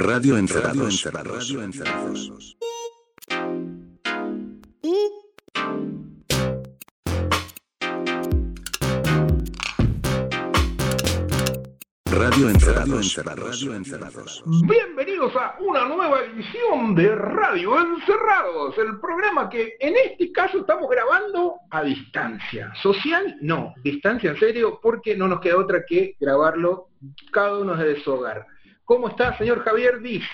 Radio 0.00 0.38
Encerrados. 0.38 1.02
Radio 1.12 1.60
Encerrados. 1.60 2.56
Radio 12.04 12.48
Encerrados. 12.48 13.16
Radio 13.16 13.74
Encerrados. 13.74 14.44
Bienvenidos 14.68 15.34
a 15.34 15.56
una 15.58 15.84
nueva 15.86 16.20
edición 16.20 16.94
de 16.94 17.16
Radio 17.16 17.80
Encerrados, 17.80 18.78
el 18.78 19.00
programa 19.00 19.50
que 19.50 19.74
en 19.80 19.94
este 19.96 20.30
caso 20.30 20.58
estamos 20.58 20.88
grabando 20.88 21.56
a 21.72 21.82
distancia. 21.82 22.72
Social, 22.80 23.36
no, 23.40 23.74
distancia 23.82 24.30
en 24.30 24.38
serio, 24.38 24.78
porque 24.80 25.16
no 25.16 25.26
nos 25.26 25.40
queda 25.40 25.58
otra 25.58 25.84
que 25.84 26.14
grabarlo 26.20 26.90
cada 27.32 27.58
uno 27.58 27.74
desde 27.74 28.00
su 28.04 28.12
hogar. 28.12 28.46
¿Cómo 28.88 29.08
está, 29.08 29.36
señor 29.36 29.60
Javier 29.64 30.00
Díaz? 30.00 30.24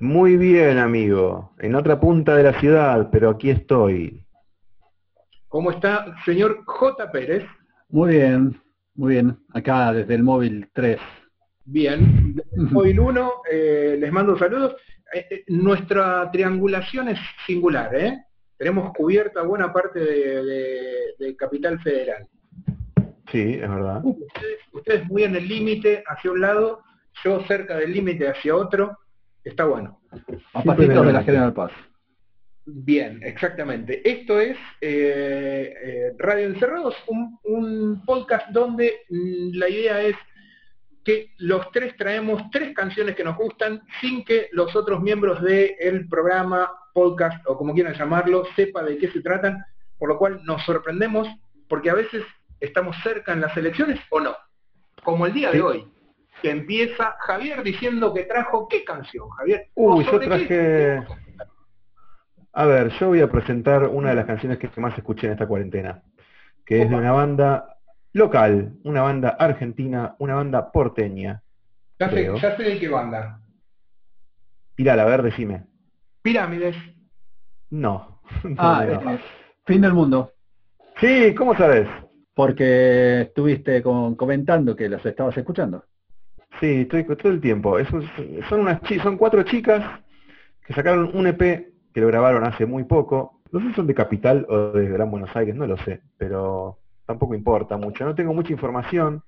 Muy 0.00 0.36
bien, 0.36 0.76
amigo. 0.78 1.52
En 1.60 1.76
otra 1.76 2.00
punta 2.00 2.34
de 2.34 2.42
la 2.42 2.58
ciudad, 2.58 3.10
pero 3.12 3.30
aquí 3.30 3.48
estoy. 3.50 4.24
¿Cómo 5.46 5.70
está, 5.70 6.16
señor 6.24 6.64
J. 6.66 7.12
Pérez? 7.12 7.44
Muy 7.88 8.16
bien, 8.16 8.60
muy 8.96 9.12
bien. 9.14 9.38
Acá 9.54 9.92
desde 9.92 10.16
el 10.16 10.24
móvil 10.24 10.68
3. 10.72 10.98
Bien, 11.64 12.34
móvil 12.56 12.98
1, 12.98 13.32
eh, 13.52 13.96
les 14.00 14.10
mando 14.10 14.36
saludos. 14.36 14.74
Eh, 15.14 15.24
eh, 15.30 15.44
nuestra 15.46 16.28
triangulación 16.32 17.06
es 17.10 17.20
singular, 17.46 17.94
¿eh? 17.94 18.18
Tenemos 18.58 18.92
cubierta 18.94 19.42
buena 19.42 19.72
parte 19.72 20.00
de, 20.00 20.44
de- 20.44 20.96
de 21.20 21.36
Capital 21.36 21.78
Federal. 21.82 22.26
Sí, 23.30 23.54
es 23.54 23.68
verdad. 23.70 24.00
Ustedes, 24.04 24.58
ustedes 24.72 25.06
muy 25.06 25.22
en 25.22 25.36
el 25.36 25.46
límite 25.46 26.02
hacia 26.08 26.32
un 26.32 26.40
lado, 26.40 26.82
yo 27.24 27.42
cerca 27.46 27.76
del 27.76 27.92
límite 27.92 28.28
hacia 28.28 28.54
otro. 28.54 28.98
Está 29.44 29.64
bueno. 29.64 30.00
A 30.54 30.62
pasitos 30.62 31.06
de 31.06 31.12
la 31.12 31.22
General 31.22 31.52
Paz. 31.52 31.72
Bien, 32.64 33.20
exactamente. 33.22 34.02
Esto 34.08 34.40
es 34.40 34.56
eh, 34.80 35.72
eh, 35.82 36.12
Radio 36.18 36.46
Encerrados, 36.46 36.96
un, 37.06 37.38
un 37.44 38.02
podcast 38.04 38.48
donde 38.50 39.02
mm, 39.08 39.56
la 39.56 39.68
idea 39.68 40.02
es 40.02 40.16
que 41.04 41.30
los 41.38 41.70
tres 41.70 41.96
traemos 41.96 42.42
tres 42.50 42.74
canciones 42.74 43.14
que 43.14 43.22
nos 43.22 43.36
gustan 43.36 43.80
sin 44.00 44.24
que 44.24 44.48
los 44.50 44.74
otros 44.74 45.00
miembros 45.00 45.40
del 45.42 46.08
programa, 46.08 46.68
podcast 46.92 47.40
o 47.46 47.56
como 47.56 47.72
quieran 47.72 47.94
llamarlo, 47.94 48.44
sepa 48.56 48.82
de 48.82 48.98
qué 48.98 49.08
se 49.12 49.20
tratan, 49.20 49.64
por 49.98 50.08
lo 50.08 50.18
cual 50.18 50.40
nos 50.44 50.64
sorprendemos 50.64 51.28
porque 51.68 51.90
a 51.90 51.94
veces 51.94 52.24
estamos 52.58 52.96
cerca 53.04 53.32
en 53.32 53.42
las 53.42 53.56
elecciones 53.56 54.00
o 54.10 54.18
no. 54.18 54.34
Como 55.04 55.26
el 55.26 55.32
día 55.32 55.50
de 55.52 55.58
Sí. 55.58 55.60
hoy, 55.62 55.86
que 56.46 56.52
empieza 56.52 57.16
Javier 57.18 57.62
diciendo 57.64 58.14
que 58.14 58.22
trajo 58.22 58.68
qué 58.68 58.84
canción, 58.84 59.28
Javier. 59.30 59.68
Uy, 59.74 60.04
¿O 60.06 60.12
yo 60.12 60.20
traje- 60.20 60.46
qué? 60.46 61.02
A 62.52 62.64
ver, 62.66 62.88
yo 63.00 63.08
voy 63.08 63.20
a 63.20 63.28
presentar 63.28 63.88
una 63.88 64.10
de 64.10 64.14
las 64.14 64.26
canciones 64.26 64.58
que 64.58 64.70
más 64.80 64.96
escuché 64.96 65.26
en 65.26 65.32
esta 65.32 65.46
cuarentena, 65.48 66.02
que 66.64 66.82
es 66.82 66.88
de 66.88 66.94
una 66.94 67.10
banda 67.10 67.76
local, 68.12 68.74
una 68.84 69.02
banda 69.02 69.30
argentina, 69.30 70.14
una 70.20 70.36
banda 70.36 70.70
porteña. 70.70 71.42
Ya 71.98 72.08
sé, 72.08 72.14
creo. 72.14 72.36
ya 72.36 72.56
sé 72.56 72.62
de 72.62 72.78
qué 72.78 72.88
banda. 72.88 73.40
Tirala, 74.76 75.02
a 75.02 75.06
ver, 75.06 75.22
decime. 75.22 75.64
Pirámides. 76.22 76.76
No. 77.70 78.20
Ah, 78.58 78.84
No. 78.86 79.10
eh, 79.12 79.20
fin 79.66 79.80
del 79.80 79.92
mundo. 79.94 80.32
Sí, 81.00 81.34
¿cómo 81.34 81.56
sabes? 81.56 81.88
Porque 82.34 83.22
estuviste 83.22 83.82
con- 83.82 84.14
comentando 84.14 84.74
que 84.76 84.88
los 84.88 85.04
estabas 85.04 85.36
escuchando. 85.36 85.84
Sí, 86.60 86.82
estoy 86.82 87.04
todo 87.04 87.32
el 87.32 87.40
tiempo. 87.40 87.76
Son 88.48 88.60
unas 88.60 88.80
son 89.02 89.16
cuatro 89.16 89.42
chicas 89.42 89.84
que 90.66 90.72
sacaron 90.72 91.10
un 91.14 91.26
EP 91.26 91.72
que 91.92 92.00
lo 92.00 92.06
grabaron 92.08 92.44
hace 92.44 92.66
muy 92.66 92.84
poco. 92.84 93.40
No 93.52 93.60
sé 93.60 93.68
si 93.68 93.74
son 93.74 93.86
de 93.86 93.94
Capital 93.94 94.46
o 94.48 94.72
de 94.72 94.88
Gran 94.88 95.10
Buenos 95.10 95.34
Aires, 95.36 95.54
no 95.54 95.66
lo 95.66 95.76
sé, 95.78 96.00
pero 96.18 96.78
tampoco 97.06 97.34
importa 97.34 97.76
mucho. 97.76 98.04
No 98.04 98.14
tengo 98.14 98.34
mucha 98.34 98.52
información, 98.52 99.22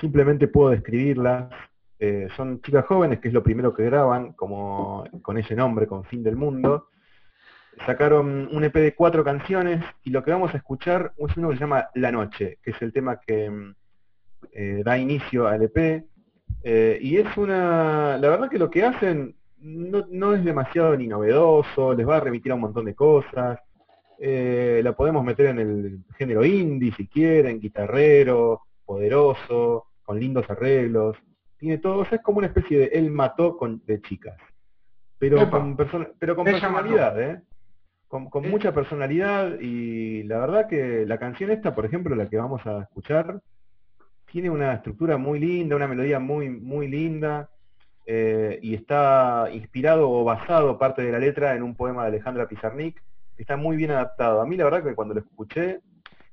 simplemente 0.00 0.48
puedo 0.48 0.70
describirlas. 0.70 1.52
Eh, 1.98 2.28
son 2.36 2.60
chicas 2.62 2.84
jóvenes, 2.86 3.20
que 3.20 3.28
es 3.28 3.34
lo 3.34 3.42
primero 3.42 3.74
que 3.74 3.84
graban, 3.84 4.32
como 4.32 5.04
con 5.22 5.38
ese 5.38 5.54
nombre, 5.54 5.86
con 5.86 6.04
Fin 6.04 6.22
del 6.22 6.36
Mundo. 6.36 6.88
Sacaron 7.86 8.48
un 8.52 8.64
EP 8.64 8.74
de 8.74 8.94
cuatro 8.94 9.24
canciones 9.24 9.82
y 10.04 10.10
lo 10.10 10.22
que 10.22 10.30
vamos 10.30 10.52
a 10.52 10.58
escuchar 10.58 11.12
es 11.16 11.36
uno 11.36 11.48
que 11.48 11.56
se 11.56 11.60
llama 11.60 11.88
La 11.94 12.12
Noche, 12.12 12.58
que 12.62 12.72
es 12.72 12.82
el 12.82 12.92
tema 12.92 13.18
que 13.18 13.48
mm, 13.48 13.74
eh, 14.52 14.82
da 14.84 14.98
inicio 14.98 15.48
al 15.48 15.62
EP. 15.62 16.04
Eh, 16.64 16.98
y 17.00 17.16
es 17.16 17.36
una, 17.36 18.16
la 18.18 18.28
verdad 18.28 18.48
que 18.50 18.58
lo 18.58 18.70
que 18.70 18.84
hacen 18.84 19.34
no, 19.58 20.04
no 20.10 20.34
es 20.34 20.44
demasiado 20.44 20.96
ni 20.96 21.06
novedoso, 21.06 21.94
les 21.94 22.06
va 22.08 22.16
a 22.16 22.20
remitir 22.20 22.52
a 22.52 22.54
un 22.54 22.60
montón 22.62 22.84
de 22.84 22.94
cosas. 22.94 23.58
Eh, 24.18 24.80
la 24.84 24.92
podemos 24.92 25.24
meter 25.24 25.46
en 25.46 25.58
el 25.58 25.98
género 26.16 26.44
indie 26.44 26.92
si 26.96 27.08
quieren, 27.08 27.58
guitarrero, 27.60 28.62
poderoso, 28.84 29.86
con 30.04 30.18
lindos 30.20 30.48
arreglos. 30.48 31.16
Tiene 31.58 31.78
todo, 31.78 31.98
o 32.00 32.04
sea, 32.04 32.16
es 32.18 32.22
como 32.24 32.38
una 32.38 32.46
especie 32.48 32.78
de 32.78 32.84
él 32.86 33.10
mató 33.10 33.56
con, 33.56 33.82
de 33.86 34.00
chicas. 34.00 34.36
Pero 35.18 35.38
Epa. 35.40 35.50
con, 35.58 35.76
persona- 35.76 36.08
pero 36.18 36.34
con 36.36 36.46
Ella 36.48 36.60
personalidad, 36.60 37.20
¿eh? 37.22 37.40
Con, 38.08 38.28
con 38.30 38.44
Eh. 38.44 38.48
mucha 38.48 38.72
personalidad 38.74 39.58
y 39.60 40.22
la 40.24 40.38
verdad 40.38 40.68
que 40.68 41.06
la 41.06 41.18
canción 41.18 41.50
esta, 41.50 41.74
por 41.74 41.84
ejemplo, 41.86 42.14
la 42.14 42.28
que 42.28 42.36
vamos 42.36 42.64
a 42.66 42.82
escuchar, 42.82 43.40
tiene 44.32 44.48
una 44.48 44.72
estructura 44.72 45.18
muy 45.18 45.38
linda, 45.38 45.76
una 45.76 45.86
melodía 45.86 46.18
muy, 46.18 46.48
muy 46.48 46.88
linda, 46.88 47.50
eh, 48.06 48.58
y 48.62 48.74
está 48.74 49.46
inspirado 49.52 50.10
o 50.10 50.24
basado 50.24 50.78
parte 50.78 51.02
de 51.02 51.12
la 51.12 51.18
letra 51.18 51.54
en 51.54 51.62
un 51.62 51.76
poema 51.76 52.02
de 52.02 52.08
Alejandra 52.08 52.48
Pizarnik, 52.48 52.96
que 53.36 53.42
está 53.42 53.58
muy 53.58 53.76
bien 53.76 53.90
adaptado. 53.90 54.40
A 54.40 54.46
mí 54.46 54.56
la 54.56 54.64
verdad 54.64 54.82
que 54.82 54.94
cuando 54.94 55.12
lo 55.12 55.20
escuché, 55.20 55.80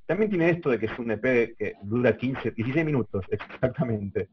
también 0.06 0.30
tiene 0.30 0.48
esto 0.48 0.70
de 0.70 0.78
que 0.78 0.86
es 0.86 0.98
un 0.98 1.10
EP 1.10 1.54
que 1.58 1.74
dura 1.82 2.16
15, 2.16 2.52
16 2.52 2.86
minutos, 2.86 3.22
exactamente. 3.30 4.30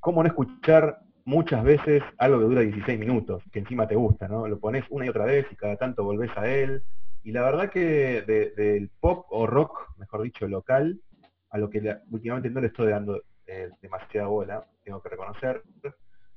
¿Cómo 0.00 0.22
no 0.22 0.28
escuchar 0.28 1.00
muchas 1.26 1.62
veces 1.62 2.02
algo 2.16 2.38
que 2.38 2.44
dura 2.46 2.62
16 2.62 2.98
minutos, 2.98 3.42
que 3.52 3.58
encima 3.58 3.86
te 3.86 3.96
gusta, 3.96 4.28
¿no? 4.28 4.48
Lo 4.48 4.58
pones 4.58 4.84
una 4.88 5.04
y 5.04 5.10
otra 5.10 5.26
vez 5.26 5.46
y 5.52 5.56
cada 5.56 5.76
tanto 5.76 6.04
volvés 6.04 6.30
a 6.38 6.48
él. 6.48 6.82
Y 7.22 7.32
la 7.32 7.42
verdad 7.42 7.70
que 7.70 8.22
de- 8.22 8.52
del 8.56 8.88
pop 8.98 9.26
o 9.28 9.46
rock, 9.46 9.78
mejor 9.98 10.22
dicho, 10.22 10.48
local, 10.48 10.98
a 11.50 11.58
lo 11.58 11.68
que 11.70 11.80
la- 11.80 12.00
últimamente 12.10 12.50
no 12.50 12.60
le 12.60 12.68
estoy 12.68 12.90
dando 12.90 13.22
eh, 13.46 13.68
demasiada 13.82 14.28
bola, 14.28 14.64
tengo 14.84 15.02
que 15.02 15.08
reconocer. 15.08 15.62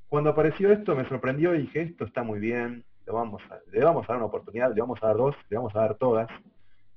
Cuando 0.10 0.32
apareció 0.32 0.72
esto 0.72 0.96
me 0.96 1.08
sorprendió 1.08 1.54
y 1.56 1.60
dije, 1.62 1.82
esto 1.82 2.06
está 2.06 2.24
muy 2.24 2.40
bien, 2.40 2.84
lo 3.06 3.14
vamos 3.14 3.42
a- 3.52 3.60
le 3.72 3.84
vamos 3.84 4.04
a 4.06 4.14
dar 4.14 4.18
una 4.18 4.26
oportunidad, 4.26 4.74
le 4.74 4.82
vamos 4.82 4.98
a 5.04 5.08
dar 5.08 5.18
dos, 5.18 5.36
le 5.50 5.58
vamos 5.58 5.76
a 5.76 5.80
dar 5.82 5.96
todas 5.96 6.28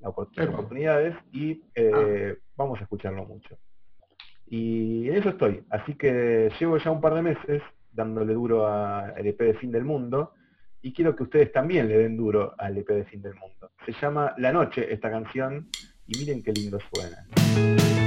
las 0.00 0.12
oportunidades 0.48 1.14
y 1.32 1.62
eh, 1.74 2.36
vamos 2.56 2.78
a 2.80 2.82
escucharlo 2.84 3.24
mucho. 3.24 3.56
Y 4.46 5.08
en 5.08 5.16
eso 5.16 5.30
estoy, 5.30 5.64
así 5.70 5.94
que 5.94 6.50
llevo 6.60 6.78
ya 6.78 6.90
un 6.90 7.00
par 7.00 7.14
de 7.14 7.22
meses 7.22 7.62
dándole 7.92 8.32
duro 8.34 8.66
al 8.66 9.26
EP 9.26 9.38
de 9.42 9.54
Fin 9.54 9.72
del 9.72 9.84
Mundo 9.84 10.32
y 10.82 10.92
quiero 10.92 11.16
que 11.16 11.24
ustedes 11.24 11.50
también 11.52 11.88
le 11.88 11.98
den 11.98 12.16
duro 12.16 12.54
al 12.58 12.76
EP 12.78 12.88
de 12.88 13.04
Fin 13.04 13.22
del 13.22 13.34
Mundo. 13.34 13.70
Se 13.84 13.92
llama 13.92 14.34
La 14.38 14.52
Noche 14.52 14.92
esta 14.92 15.10
canción 15.10 15.68
y 16.06 16.18
miren 16.18 16.42
qué 16.42 16.52
lindo 16.52 16.78
suena. 16.92 18.05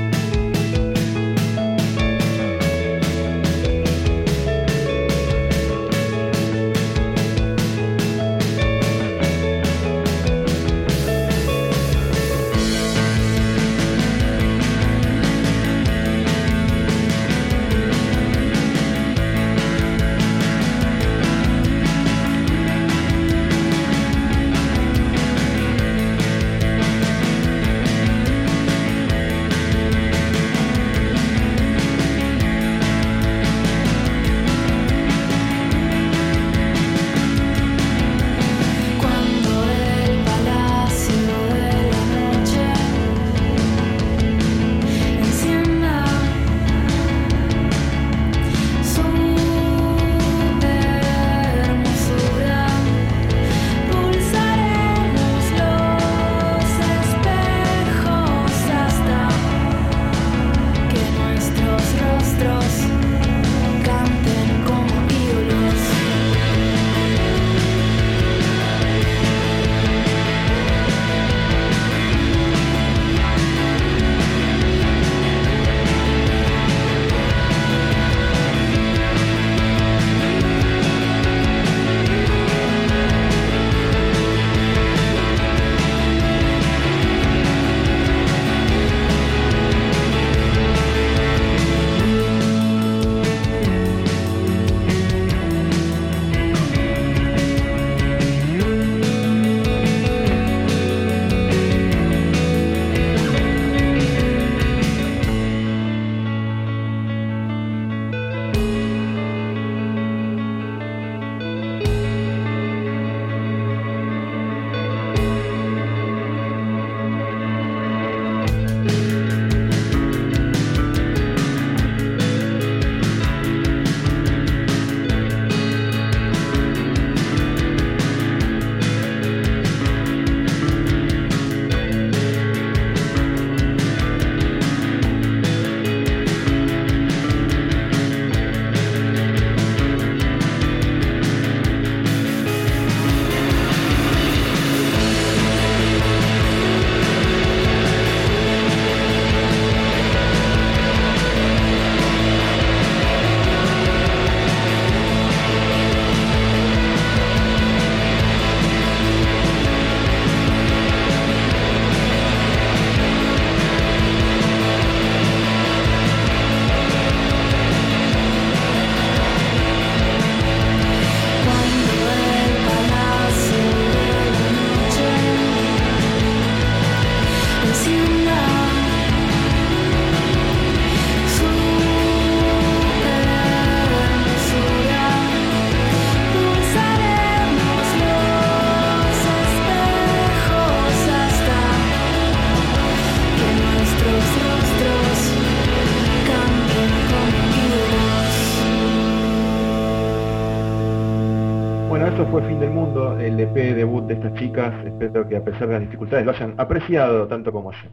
Que 205.29 205.37
a 205.37 205.43
pesar 205.43 205.67
de 205.67 205.73
las 205.76 205.81
dificultades 205.81 206.26
lo 206.26 206.31
hayan 206.31 206.55
apreciado 206.58 207.28
tanto 207.28 207.52
como 207.52 207.72
yo. 207.72 207.90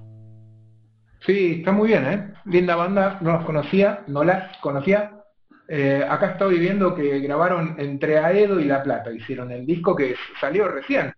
Sí, 1.20 1.56
está 1.58 1.72
muy 1.72 1.88
bien, 1.88 2.04
¿eh? 2.06 2.32
Linda 2.44 2.76
banda, 2.76 3.18
no 3.20 3.32
las 3.32 3.44
conocía, 3.44 4.00
no 4.06 4.24
las 4.24 4.56
conocía. 4.58 5.12
Eh, 5.68 6.04
acá 6.08 6.32
estoy 6.32 6.58
viendo 6.58 6.94
que 6.94 7.18
grabaron 7.20 7.74
entre 7.78 8.18
Aedo 8.18 8.60
y 8.60 8.64
La 8.64 8.82
Plata, 8.82 9.10
hicieron 9.10 9.50
el 9.50 9.66
disco 9.66 9.96
que 9.96 10.14
salió 10.40 10.68
recién. 10.68 11.12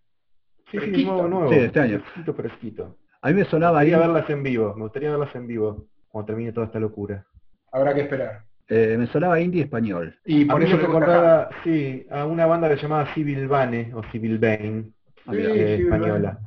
Sí, 0.70 0.78
sí, 0.80 1.04
nuevo, 1.04 1.28
nuevo. 1.28 1.52
Sí, 1.52 1.58
este 1.58 1.80
año. 1.80 2.00
Fresquito, 2.00 2.34
fresquito. 2.34 2.96
A 3.20 3.28
mí 3.28 3.34
me 3.34 3.44
sonaba 3.44 3.80
ahí, 3.80 3.86
Quería 3.90 3.98
verlas 4.06 4.30
en 4.30 4.42
vivo, 4.42 4.74
me 4.76 4.82
gustaría 4.82 5.10
verlas 5.10 5.34
en 5.34 5.46
vivo 5.46 5.86
cuando 6.08 6.26
termine 6.26 6.52
toda 6.52 6.66
esta 6.66 6.78
locura. 6.78 7.26
Habrá 7.72 7.94
que 7.94 8.02
esperar. 8.02 8.42
eh, 8.68 8.96
me 8.98 9.06
sonaba 9.08 9.40
indie 9.40 9.62
español. 9.62 10.16
Y 10.24 10.44
por 10.44 10.62
eso 10.62 10.76
me 10.76 10.82
te 10.82 10.86
recordaba, 10.86 11.48
sí, 11.64 12.06
a 12.10 12.24
una 12.26 12.46
banda 12.46 12.68
que 12.68 12.76
se 12.76 12.82
llamaba 12.82 13.12
Civil 13.14 13.48
Bane 13.48 13.92
o 13.94 14.02
Civil 14.12 14.38
Bane, 14.38 14.92
Española. 15.32 16.38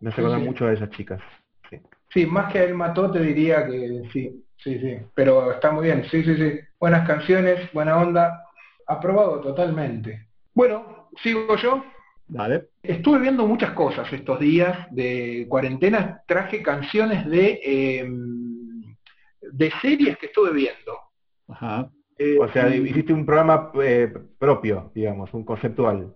Me 0.00 0.10
hace 0.10 0.20
acordar 0.20 0.40
mucho 0.40 0.66
de 0.66 0.74
esas 0.74 0.90
chicas. 0.90 1.20
Sí. 2.10 2.26
Más 2.26 2.52
que 2.52 2.58
a 2.58 2.64
él 2.64 2.74
mató 2.74 3.10
te 3.10 3.20
diría 3.20 3.66
que 3.66 4.02
sí, 4.12 4.44
sí, 4.56 4.78
sí. 4.78 4.98
Pero 5.14 5.52
está 5.52 5.70
muy 5.70 5.84
bien, 5.86 6.04
sí, 6.10 6.22
sí, 6.22 6.36
sí. 6.36 6.60
Buenas 6.78 7.06
canciones, 7.06 7.72
buena 7.72 7.96
onda. 7.96 8.44
Aprobado 8.86 9.40
totalmente. 9.40 10.28
Bueno, 10.52 11.08
sigo 11.22 11.56
yo. 11.56 11.84
Dale. 12.26 12.68
Estuve 12.82 13.20
viendo 13.20 13.46
muchas 13.46 13.70
cosas 13.70 14.12
estos 14.12 14.38
días 14.40 14.86
de 14.90 15.46
cuarentena. 15.48 16.22
Traje 16.26 16.62
canciones 16.62 17.26
de, 17.26 17.60
eh, 17.64 18.06
de 19.40 19.72
series 19.80 20.18
que 20.18 20.26
estuve 20.26 20.52
viendo. 20.52 20.98
Ajá. 21.48 21.90
Eh, 22.18 22.38
O 22.38 22.48
sea, 22.48 22.74
hiciste 22.74 23.12
un 23.12 23.24
programa 23.24 23.70
eh, 23.82 24.12
propio, 24.38 24.92
digamos, 24.94 25.32
un 25.32 25.44
conceptual. 25.44 26.14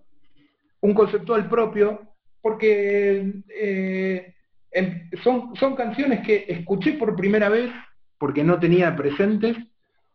Un 0.81 0.93
conceptual 0.93 1.49
propio, 1.49 2.01
porque 2.41 3.43
eh, 3.49 4.35
em- 4.71 5.09
son, 5.23 5.55
son 5.55 5.75
canciones 5.75 6.25
que 6.25 6.45
escuché 6.47 6.93
por 6.93 7.15
primera 7.15 7.49
vez 7.49 7.71
porque 8.17 8.43
no 8.43 8.59
tenía 8.59 8.95
presentes, 8.95 9.57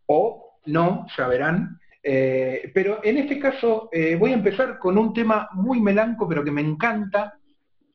o 0.06 0.58
no, 0.66 1.06
ya 1.16 1.28
verán. 1.28 1.78
Eh, 2.02 2.70
pero 2.74 3.00
en 3.04 3.18
este 3.18 3.38
caso 3.38 3.88
eh, 3.92 4.16
voy 4.16 4.32
a 4.32 4.34
empezar 4.34 4.78
con 4.78 4.98
un 4.98 5.12
tema 5.12 5.48
muy 5.52 5.80
melanco, 5.80 6.28
pero 6.28 6.42
que 6.42 6.50
me 6.50 6.62
encanta. 6.62 7.34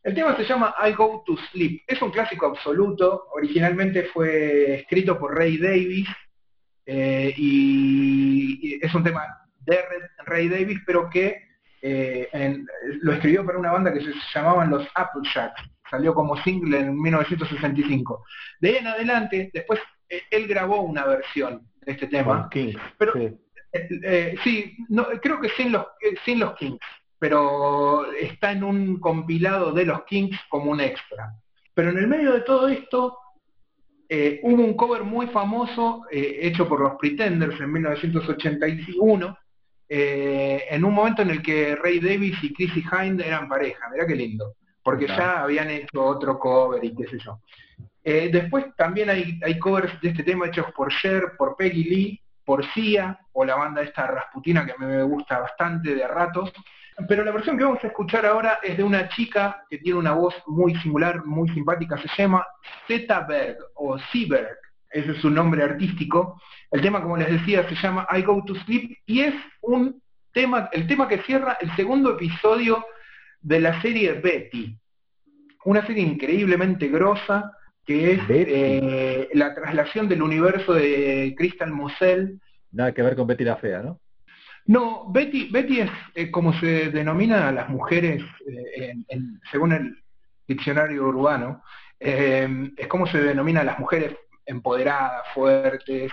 El 0.01 0.15
tema 0.15 0.37
se 0.37 0.45
llama 0.45 0.73
I 0.87 0.93
Go 0.93 1.23
to 1.25 1.35
Sleep. 1.51 1.81
Es 1.85 2.01
un 2.01 2.11
clásico 2.11 2.45
absoluto. 2.45 3.25
Originalmente 3.33 4.03
fue 4.13 4.75
escrito 4.75 5.19
por 5.19 5.35
Ray 5.35 5.57
Davis 5.57 6.07
y 7.35 8.79
es 8.81 8.95
un 8.95 9.03
tema 9.03 9.25
de 9.65 9.77
Ray 10.25 10.47
Davis, 10.47 10.79
pero 10.85 11.09
que 11.09 11.46
eh, 11.89 12.29
en- 12.33 12.65
lo 13.01 13.13
escribió 13.13 13.45
para 13.45 13.57
una 13.59 13.71
banda 13.71 13.93
que 13.93 14.01
se 14.01 14.11
llamaban 14.33 14.69
los 14.69 14.85
Applejacks. 14.95 15.61
Salió 15.89 16.13
como 16.13 16.35
single 16.43 16.79
en 16.79 17.01
1965. 17.01 18.25
De 18.59 18.69
ahí 18.69 18.75
en 18.77 18.87
adelante, 18.87 19.49
después 19.53 19.79
eh, 20.09 20.21
él 20.31 20.47
grabó 20.47 20.81
una 20.81 21.05
versión 21.05 21.61
de 21.85 21.91
este 21.93 22.07
tema. 22.07 22.49
Kings. 22.51 22.75
Pero- 22.97 23.13
sí. 23.13 23.37
Eh, 24.03 24.35
sí, 24.43 24.75
no, 24.89 25.05
creo 25.21 25.39
que 25.39 25.49
sin 25.49 25.71
los, 25.71 25.85
sin 26.25 26.39
los 26.39 26.55
Kings, 26.55 26.79
pero 27.19 28.11
está 28.13 28.51
en 28.53 28.63
un 28.63 28.99
compilado 28.99 29.71
de 29.71 29.85
los 29.85 30.03
Kings 30.05 30.37
como 30.49 30.71
un 30.71 30.79
extra. 30.81 31.33
Pero 31.73 31.91
en 31.91 31.97
el 31.99 32.07
medio 32.07 32.33
de 32.33 32.41
todo 32.41 32.67
esto 32.69 33.17
hubo 34.43 34.63
un 34.63 34.73
cover 34.75 35.03
muy 35.03 35.27
famoso 35.27 36.03
hecho 36.09 36.67
por 36.67 36.79
los 36.79 36.95
Pretenders 36.95 37.59
en 37.59 37.71
1981, 37.73 39.37
eh, 39.89 40.65
en 40.69 40.83
un 40.83 40.93
momento 40.93 41.21
en 41.21 41.29
el 41.29 41.41
que 41.41 41.75
Ray 41.75 41.99
Davis 41.99 42.37
y 42.43 42.53
Chrissy 42.53 42.83
Hind 42.91 43.21
eran 43.21 43.47
pareja, 43.47 43.89
mirá 43.89 44.05
qué 44.05 44.15
lindo, 44.15 44.55
porque 44.83 45.05
Claro. 45.05 45.21
ya 45.23 45.43
habían 45.43 45.69
hecho 45.69 46.03
otro 46.03 46.37
cover 46.39 46.83
y 46.83 46.95
qué 46.95 47.07
sé 47.07 47.17
yo. 47.19 47.39
Eh, 48.03 48.29
después 48.31 48.65
también 48.75 49.09
hay, 49.09 49.39
hay 49.43 49.59
covers 49.59 49.99
de 50.01 50.09
este 50.09 50.23
tema 50.23 50.47
hechos 50.47 50.67
por 50.75 50.91
Cher, 50.91 51.33
por 51.37 51.55
Peggy 51.57 51.83
Lee, 51.83 52.21
por 52.45 52.65
Sia, 52.73 53.19
o 53.33 53.43
la 53.43 53.55
banda 53.55 53.81
esta 53.81 54.07
Rasputina 54.07 54.65
que 54.65 54.71
a 54.71 54.77
mí 54.77 54.85
me 54.85 55.03
gusta 55.03 55.39
bastante 55.39 55.93
de 55.93 56.03
a 56.03 56.07
ratos. 56.07 56.51
Pero 57.07 57.23
la 57.23 57.31
versión 57.31 57.57
que 57.57 57.63
vamos 57.65 57.83
a 57.83 57.87
escuchar 57.87 58.25
ahora 58.25 58.59
es 58.63 58.77
de 58.77 58.83
una 58.83 59.09
chica 59.09 59.63
que 59.69 59.77
tiene 59.77 59.99
una 59.99 60.13
voz 60.13 60.33
muy 60.47 60.73
singular, 60.75 61.25
muy 61.25 61.47
simpática, 61.49 61.97
se 61.97 62.07
llama 62.17 62.45
Zeta 62.87 63.19
Berg 63.21 63.57
o 63.75 63.99
Seberg, 63.99 64.57
ese 64.89 65.11
es 65.11 65.17
su 65.17 65.29
nombre 65.29 65.61
artístico. 65.63 66.41
El 66.71 66.81
tema, 66.81 67.01
como 67.01 67.17
les 67.17 67.29
decía, 67.31 67.67
se 67.69 67.75
llama 67.75 68.07
I 68.15 68.21
Go 68.23 68.43
to 68.45 68.55
Sleep 68.55 68.97
y 69.05 69.21
es 69.21 69.33
un 69.61 70.01
tema, 70.33 70.69
el 70.73 70.85
tema 70.87 71.07
que 71.07 71.19
cierra 71.19 71.57
el 71.61 71.73
segundo 71.75 72.11
episodio 72.11 72.85
de 73.41 73.59
la 73.59 73.81
serie 73.81 74.13
Betty. 74.13 74.77
Una 75.65 75.85
serie 75.85 76.03
increíblemente 76.03 76.87
grosa 76.87 77.51
que 77.85 78.13
es 78.13 78.19
eh, 78.29 79.29
la 79.33 79.55
traslación 79.55 80.09
del 80.09 80.21
universo 80.21 80.73
de 80.73 81.33
Crystal 81.37 81.71
Moselle 81.71 82.37
Nada 82.71 82.91
que 82.93 83.01
ver 83.01 83.15
con 83.15 83.27
Betty 83.27 83.45
la 83.45 83.55
Fea, 83.55 83.81
¿no? 83.81 83.99
no, 84.65 85.09
Betty, 85.09 85.49
Betty 85.49 85.79
es 85.79 85.89
eh, 86.15 86.29
como 86.29 86.51
se 86.59 86.91
denomina 86.91 87.47
a 87.47 87.51
las 87.53 87.69
mujeres, 87.69 88.21
eh, 88.45 88.89
en- 88.91 89.05
en- 89.07 89.41
según 89.49 89.71
el 89.71 90.03
diccionario 90.45 91.03
urbano, 91.05 91.63
es 91.99 92.87
como 92.89 93.07
se 93.07 93.19
denomina 93.21 93.61
a 93.61 93.63
las 93.63 93.79
mujeres 93.79 94.15
empoderadas, 94.45 95.23
fuertes, 95.33 96.11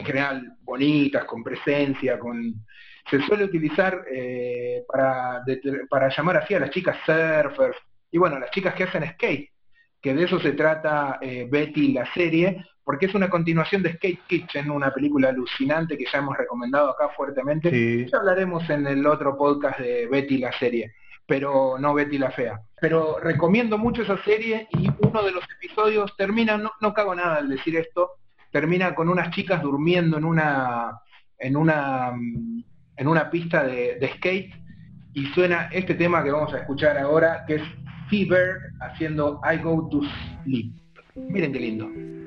en 0.00 0.06
general 0.06 0.56
bonitas, 0.62 1.24
con 1.24 1.42
presencia, 1.42 2.18
con 2.18 2.66
se 3.08 3.20
suele 3.22 3.44
utilizar 3.44 4.04
eh, 4.12 4.84
para, 4.86 5.42
para 5.88 6.08
llamar 6.08 6.36
así 6.36 6.54
a 6.54 6.60
las 6.60 6.70
chicas 6.70 6.96
surfers, 7.04 7.76
y 8.10 8.18
bueno, 8.18 8.38
las 8.38 8.50
chicas 8.50 8.74
que 8.74 8.84
hacen 8.84 9.08
skate, 9.12 9.50
que 10.00 10.14
de 10.14 10.24
eso 10.24 10.38
se 10.40 10.52
trata 10.52 11.18
eh, 11.20 11.46
Betty 11.50 11.92
la 11.92 12.12
serie, 12.12 12.64
porque 12.84 13.06
es 13.06 13.14
una 13.14 13.30
continuación 13.30 13.82
de 13.82 13.92
Skate 13.92 14.26
Kitchen, 14.26 14.70
una 14.70 14.92
película 14.92 15.28
alucinante 15.28 15.96
que 15.96 16.06
ya 16.10 16.18
hemos 16.18 16.36
recomendado 16.36 16.90
acá 16.90 17.10
fuertemente. 17.10 17.70
Sí. 17.70 18.06
Ya 18.10 18.18
hablaremos 18.18 18.68
en 18.70 18.86
el 18.86 19.06
otro 19.06 19.36
podcast 19.36 19.78
de 19.78 20.06
Betty 20.06 20.38
la 20.38 20.52
serie, 20.58 20.94
pero 21.26 21.76
no 21.78 21.94
Betty 21.94 22.18
la 22.18 22.30
fea. 22.30 22.60
Pero 22.80 23.18
recomiendo 23.20 23.78
mucho 23.78 24.02
esa 24.02 24.20
serie 24.24 24.66
y 24.72 24.90
uno 25.06 25.22
de 25.22 25.30
los 25.30 25.44
episodios 25.56 26.16
termina, 26.16 26.56
no, 26.56 26.72
no 26.80 26.92
cago 26.92 27.14
nada 27.14 27.36
al 27.36 27.48
decir 27.48 27.76
esto, 27.76 28.12
termina 28.50 28.94
con 28.94 29.08
unas 29.08 29.30
chicas 29.30 29.62
durmiendo 29.62 30.18
en 30.18 30.24
una 30.24 31.00
en 31.38 31.56
una 31.56 32.12
en 32.96 33.08
una 33.08 33.30
pista 33.30 33.64
de 33.64 34.10
skate 34.16 34.60
y 35.12 35.26
suena 35.26 35.68
este 35.72 35.94
tema 35.94 36.22
que 36.22 36.30
vamos 36.30 36.52
a 36.54 36.58
escuchar 36.58 36.96
ahora, 36.96 37.44
que 37.46 37.56
es 37.56 37.62
Fever 38.08 38.58
haciendo 38.80 39.40
I 39.50 39.58
Go 39.58 39.88
to 39.88 40.00
Sleep. 40.44 40.72
Miren 41.14 41.52
qué 41.52 41.60
lindo. 41.60 42.19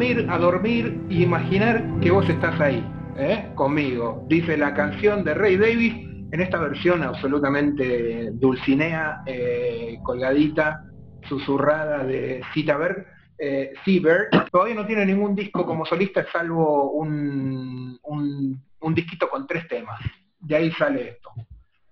Dormir, 0.00 0.26
a 0.30 0.38
dormir 0.38 1.00
y 1.10 1.22
imaginar 1.24 1.84
que 2.00 2.10
vos 2.10 2.26
estás 2.26 2.58
ahí, 2.58 2.82
¿eh? 3.18 3.50
conmigo. 3.54 4.24
Dice 4.28 4.56
la 4.56 4.72
canción 4.72 5.22
de 5.24 5.34
Ray 5.34 5.58
Davis 5.58 5.92
en 6.32 6.40
esta 6.40 6.58
versión 6.58 7.02
absolutamente 7.02 8.30
dulcinea, 8.32 9.22
eh, 9.26 9.98
colgadita, 10.02 10.86
susurrada 11.28 12.02
de 12.04 12.40
Cita. 12.54 12.78
Eh, 13.36 13.74
Seabird 13.84 14.30
todavía 14.50 14.74
no 14.74 14.86
tiene 14.86 15.04
ningún 15.04 15.34
disco 15.34 15.66
como 15.66 15.84
solista 15.84 16.24
salvo 16.32 16.92
un, 16.92 17.98
un, 18.02 18.62
un 18.80 18.94
disquito 18.94 19.28
con 19.28 19.46
tres 19.46 19.68
temas. 19.68 20.00
De 20.38 20.56
ahí 20.56 20.72
sale 20.72 21.10
esto. 21.10 21.30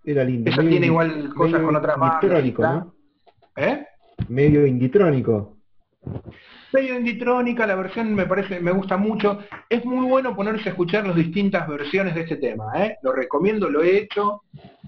Era 0.02 0.24
lindo. 0.24 0.50
Medio 0.56 0.70
tiene 0.70 0.86
igual 0.86 1.34
cosas 1.34 1.60
con 1.60 1.76
otras 1.76 1.98
bandas. 1.98 2.54
¿no? 2.58 2.94
¿Eh? 3.54 3.84
Medio 4.28 4.66
inditrónico. 4.66 5.58
Medio 6.72 6.96
inditrónica, 6.98 7.66
la 7.66 7.74
versión 7.76 8.14
me 8.14 8.26
parece, 8.26 8.60
me 8.60 8.72
gusta 8.72 8.96
mucho. 8.98 9.38
Es 9.70 9.84
muy 9.84 10.06
bueno 10.06 10.36
ponerse 10.36 10.68
a 10.68 10.72
escuchar 10.72 11.06
las 11.06 11.16
distintas 11.16 11.66
versiones 11.66 12.14
de 12.14 12.22
este 12.22 12.36
tema, 12.36 12.72
¿eh? 12.76 12.98
Lo 13.02 13.12
recomiendo, 13.12 13.70
lo 13.70 13.82
he 13.82 13.96
hecho. 13.98 14.42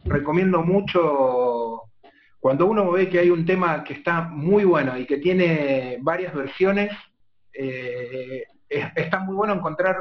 Recomiendo 0.05 0.63
mucho 0.63 1.83
cuando 2.39 2.67
uno 2.67 2.91
ve 2.91 3.09
que 3.09 3.19
hay 3.19 3.31
un 3.31 3.45
tema 3.47 3.83
que 3.85 3.95
está 3.95 4.23
muy 4.23 4.65
bueno 4.65 4.97
y 4.99 5.07
que 5.07 5.19
tiene 5.19 5.99
varias 6.01 6.35
versiones, 6.35 6.91
eh, 7.53 8.45
es- 8.69 8.87
está 8.97 9.21
muy 9.21 9.35
bueno 9.35 9.55
encontrar, 9.55 9.97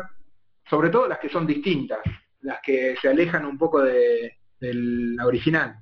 sobre 0.69 0.89
todo 0.89 1.07
las 1.07 1.19
que 1.19 1.29
son 1.29 1.45
distintas, 1.47 1.99
las 2.41 2.59
que 2.61 2.95
se 3.01 3.07
alejan 3.09 3.45
un 3.45 3.57
poco 3.57 3.81
de, 3.81 4.33
de 4.59 4.73
la 4.73 5.25
original. 5.25 5.75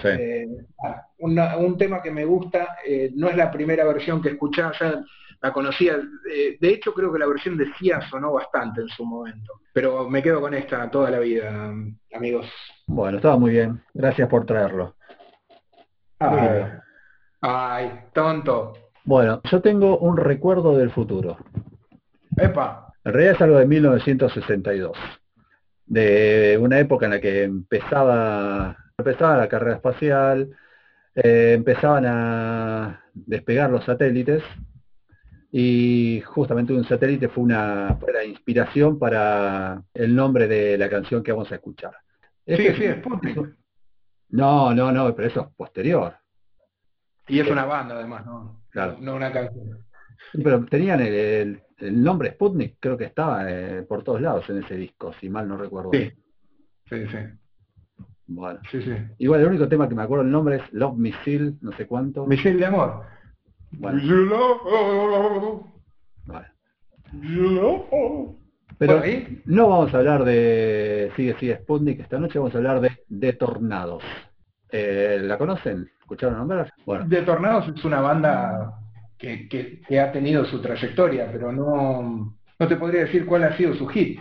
Sí. 0.00 0.08
Eh, 0.08 0.46
ah, 0.84 1.02
una- 1.18 1.56
un 1.58 1.76
tema 1.76 2.02
que 2.02 2.10
me 2.10 2.24
gusta, 2.24 2.76
eh, 2.86 3.10
no 3.14 3.28
es 3.28 3.36
la 3.36 3.50
primera 3.50 3.84
versión 3.84 4.20
que 4.22 4.30
escuchaba, 4.30 4.72
ya 4.78 5.02
la 5.42 5.52
conocía, 5.52 5.96
eh, 6.30 6.56
de 6.60 6.68
hecho 6.68 6.94
creo 6.94 7.12
que 7.12 7.18
la 7.18 7.26
versión 7.26 7.56
de 7.58 7.66
Sia 7.74 8.00
sonó 8.08 8.32
bastante 8.32 8.80
en 8.80 8.88
su 8.88 9.04
momento, 9.04 9.60
pero 9.72 10.08
me 10.08 10.22
quedo 10.22 10.40
con 10.40 10.54
esta 10.54 10.88
toda 10.88 11.10
la 11.10 11.18
vida, 11.18 11.74
amigos. 12.14 12.46
Bueno, 12.86 13.16
estaba 13.16 13.36
muy 13.36 13.50
bien. 13.50 13.82
Gracias 13.92 14.28
por 14.28 14.46
traerlo. 14.46 14.94
Ay, 16.20 16.64
ay, 17.40 17.90
tonto. 18.14 18.74
Bueno, 19.04 19.40
yo 19.50 19.60
tengo 19.60 19.98
un 19.98 20.16
recuerdo 20.16 20.76
del 20.76 20.92
futuro. 20.92 21.36
Epa, 22.36 22.94
En 23.04 23.12
realidad 23.12 23.34
es 23.34 23.40
algo 23.40 23.58
de 23.58 23.66
1962, 23.66 24.96
de 25.86 26.56
una 26.60 26.78
época 26.78 27.06
en 27.06 27.12
la 27.12 27.20
que 27.20 27.42
empezaba, 27.42 28.76
empezaba 28.96 29.38
la 29.38 29.48
carrera 29.48 29.74
espacial, 29.74 30.56
eh, 31.16 31.54
empezaban 31.56 32.06
a 32.06 33.04
despegar 33.12 33.70
los 33.70 33.84
satélites 33.84 34.44
y 35.54 36.22
justamente 36.24 36.72
un 36.72 36.82
satélite 36.84 37.28
fue 37.28 37.44
una 37.44 37.98
la 38.12 38.24
inspiración 38.24 38.98
para 38.98 39.82
el 39.92 40.14
nombre 40.16 40.48
de 40.48 40.78
la 40.78 40.88
canción 40.88 41.22
que 41.22 41.30
vamos 41.32 41.52
a 41.52 41.56
escuchar. 41.56 41.92
sí, 42.46 42.52
Este 42.54 42.74
sí, 42.74 42.84
es- 42.84 42.90
es 42.96 42.96
Sputnik. 43.04 43.38
No, 44.30 44.74
no, 44.74 44.90
no, 44.90 45.14
pero 45.14 45.28
eso 45.28 45.40
es 45.42 45.54
posterior. 45.54 46.14
Y 47.28 47.38
es 47.40 47.48
una 47.50 47.66
banda 47.66 47.94
además, 47.96 48.24
¿no? 48.24 48.62
Claro. 48.70 48.96
No 48.98 49.14
una 49.14 49.30
canción. 49.30 49.84
Pero 50.42 50.64
tenían 50.64 51.00
el, 51.00 51.14
el- 51.14 51.62
el 51.78 52.02
nombre 52.02 52.30
Sputnik, 52.32 52.76
creo 52.80 52.96
que 52.96 53.04
estaba 53.04 53.50
eh, 53.50 53.82
por 53.82 54.02
todos 54.02 54.22
lados 54.22 54.48
en 54.48 54.58
ese 54.62 54.74
disco, 54.76 55.12
si 55.20 55.28
mal 55.28 55.46
no 55.46 55.58
recuerdo. 55.58 55.90
Sí, 55.92 56.10
sí, 56.88 57.06
sí, 57.08 57.16
Bueno. 58.26 58.60
sí, 58.70 58.80
sí. 58.82 58.92
Igual 59.18 59.40
el 59.42 59.48
único 59.48 59.68
tema 59.68 59.86
que 59.88 59.94
me 59.94 60.02
acuerdo 60.02 60.24
el 60.24 60.30
nombre 60.30 60.56
es 60.56 60.72
Love 60.72 60.96
Missile, 60.96 61.54
no 61.60 61.72
sé 61.76 61.86
cuánto. 61.86 62.24
Michelle 62.26 62.56
de 62.58 62.66
amor. 62.66 63.04
Bueno, 63.78 64.00
vale. 66.26 66.46
Pero 68.78 68.98
Bueno, 68.98 69.26
no 69.46 69.68
vamos 69.68 69.94
a 69.94 69.98
hablar 69.98 70.24
de 70.24 71.12
Sigue 71.16 71.36
Sigue 71.38 71.56
Sputnik, 71.58 72.00
esta 72.00 72.18
noche 72.18 72.38
vamos 72.38 72.54
a 72.54 72.58
hablar 72.58 72.80
de, 72.80 72.90
de 73.08 73.32
Tornados. 73.34 74.02
Eh, 74.70 75.18
¿La 75.22 75.38
conocen? 75.38 75.88
¿Escucharon 76.00 76.38
nombrar? 76.38 76.72
Bueno, 76.86 77.04
De 77.06 77.22
Tornados 77.22 77.68
es 77.76 77.84
una 77.84 78.00
banda 78.00 78.74
que, 79.18 79.48
que- 79.48 79.80
que 79.86 80.00
ha 80.00 80.10
tenido 80.10 80.44
su 80.46 80.60
trayectoria, 80.60 81.30
pero 81.30 81.52
no, 81.52 82.36
no 82.58 82.68
te 82.68 82.76
podría 82.76 83.02
decir 83.02 83.24
cuál 83.26 83.44
ha 83.44 83.56
sido 83.56 83.74
su 83.74 83.86
hit. 83.88 84.18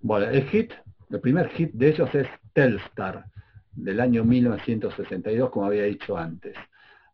bueno, 0.00 0.26
el 0.26 0.44
hit, 0.48 0.72
el 1.10 1.20
primer 1.20 1.48
hit 1.50 1.72
de 1.72 1.88
ellos 1.90 2.12
es 2.14 2.26
Telstar, 2.52 3.24
del 3.72 4.00
año 4.00 4.24
1962, 4.24 5.50
como 5.50 5.66
había 5.66 5.84
dicho 5.84 6.16
antes. 6.16 6.56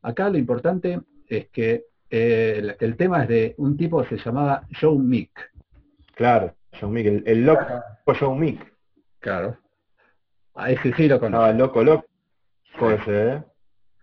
Acá 0.03 0.31
lo 0.31 0.39
importante 0.39 1.01
es 1.29 1.49
que 1.49 1.85
eh, 2.11 2.55
el, 2.59 2.77
el 2.81 2.97
tema 2.97 3.23
es 3.23 3.29
de 3.29 3.55
un 3.59 3.77
tipo 3.77 4.03
que 4.03 4.17
se 4.17 4.25
llamaba 4.25 4.63
Joe 4.81 4.99
Mick. 4.99 5.31
Claro, 6.15 6.55
John 6.81 6.93
Mick, 6.93 7.07
el, 7.07 7.23
el 7.27 7.45
loco 7.45 7.65
John 8.19 8.39
Mick. 8.39 8.75
Claro. 9.19 9.57
A 10.55 10.71
ese 10.71 10.93
sí 10.95 11.09
lo 11.09 11.21
conozco. 11.21 11.53
loco, 11.53 11.85
loco 11.85 12.91
ese, 12.91 13.33
¿eh? 13.33 13.43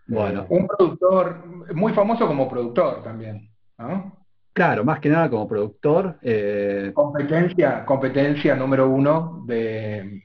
Bueno, 0.06 0.46
Un 0.50 0.66
productor, 0.66 1.44
muy 1.74 1.92
famoso 1.94 2.26
como 2.26 2.48
productor 2.48 3.02
también, 3.02 3.48
¿no? 3.78 4.24
claro, 4.52 4.84
más 4.84 5.00
que 5.00 5.08
nada 5.08 5.30
como 5.30 5.48
productor, 5.48 6.18
eh, 6.22 6.92
Competencia, 6.94 7.84
competencia 7.84 8.54
número 8.54 8.88
uno 8.88 9.42
de 9.46 10.22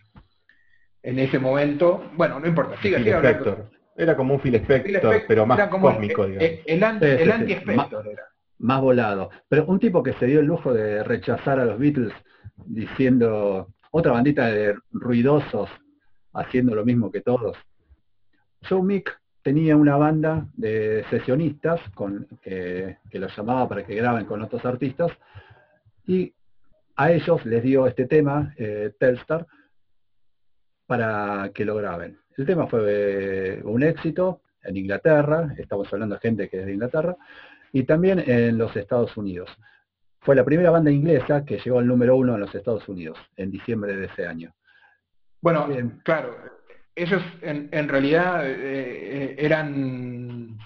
en 1.01 1.20
ese 1.20 1.39
momento. 1.39 2.03
Bueno, 2.15 2.39
no 2.39 2.48
importa, 2.48 2.75
sigue, 2.82 2.98
Phil 2.98 3.06
sigue 3.06 3.15
hablando. 3.15 3.70
Era 4.00 4.15
como 4.15 4.34
un 4.36 4.39
Phil 4.39 4.53
Phil 4.62 4.62
Spector, 4.62 5.24
pero 5.27 5.46
más 5.46 5.60
era 5.60 5.70
como 5.70 5.89
el- 5.89 5.96
cósmico, 5.96 6.24
el, 6.24 6.32
digamos. 6.32 6.60
el, 6.65 6.84
anti, 6.84 7.06
Sí, 7.06 7.12
sí, 7.12 7.22
el 7.22 7.25
sí. 7.27 7.32
anti-Spector 7.32 8.08
era. 8.08 8.24
más 8.60 8.82
volado. 8.82 9.29
Pero 9.50 9.65
un 9.65 9.79
tipo 9.79 10.01
que 10.01 10.13
se 10.13 10.25
dio 10.25 10.39
el 10.39 10.46
lujo 10.46 10.74
de 10.74 11.03
rechazar 11.03 11.60
a 11.60 11.65
los 11.65 11.77
Beatles 11.77 12.13
diciendo 12.65 13.68
otra 13.91 14.12
bandita 14.13 14.48
de 14.48 14.75
ruidosos 14.91 15.70
haciendo 16.33 16.75
lo 16.75 16.85
mismo 16.85 17.12
que 17.12 17.22
todos. 17.22 17.57
Joe 18.70 18.81
Mick 18.83 19.20
tenía 19.42 19.75
una 19.75 19.98
banda 19.98 20.46
de 20.53 21.03
sesionistas 21.09 21.81
con, 21.94 22.25
que 22.42 22.98
los 23.14 23.35
llamaba 23.35 23.68
para 23.68 23.85
que 23.85 23.96
graben 23.96 24.25
con 24.25 24.42
otros 24.42 24.64
artistas 24.66 25.12
y 26.05 26.33
a 26.96 27.12
ellos 27.12 27.46
les 27.46 27.64
dio 27.64 27.88
este 27.88 28.05
tema, 28.05 28.53
eh, 28.57 28.92
Telstar, 29.00 29.46
para 30.85 31.51
que 31.53 31.66
lo 31.66 31.75
graben. 31.75 32.18
El 32.39 32.45
tema 32.45 32.67
fue 32.67 32.81
eh, 32.87 33.61
un 33.65 33.83
éxito 33.83 34.43
en 34.63 34.77
Inglaterra, 34.77 35.53
estamos 35.57 35.91
hablando 35.91 36.15
de 36.15 36.21
gente 36.21 36.47
que 36.47 36.61
es 36.61 36.65
de 36.65 36.73
Inglaterra, 36.73 37.17
y 37.73 37.83
también 37.83 38.23
en 38.25 38.57
los 38.57 38.73
Estados 38.77 39.17
Unidos. 39.17 39.49
Fue 40.21 40.37
la 40.37 40.45
primera 40.45 40.71
banda 40.71 40.89
inglesa 40.89 41.43
que 41.43 41.59
llegó 41.59 41.79
al 41.79 41.87
número 41.87 42.15
uno 42.15 42.35
en 42.35 42.39
los 42.39 42.55
Estados 42.55 42.87
Unidos 42.87 43.17
en 43.35 43.51
diciembre 43.51 43.93
de 43.97 44.05
ese 44.05 44.25
año. 44.25 44.53
Bueno, 45.41 45.67
Bien. 45.67 45.99
claro, 46.05 46.33
ellos 46.95 47.21
en, 47.41 47.67
en 47.73 47.89
realidad 47.89 48.47
eh, 48.49 48.55
eh, 48.57 49.35
eran 49.37 50.57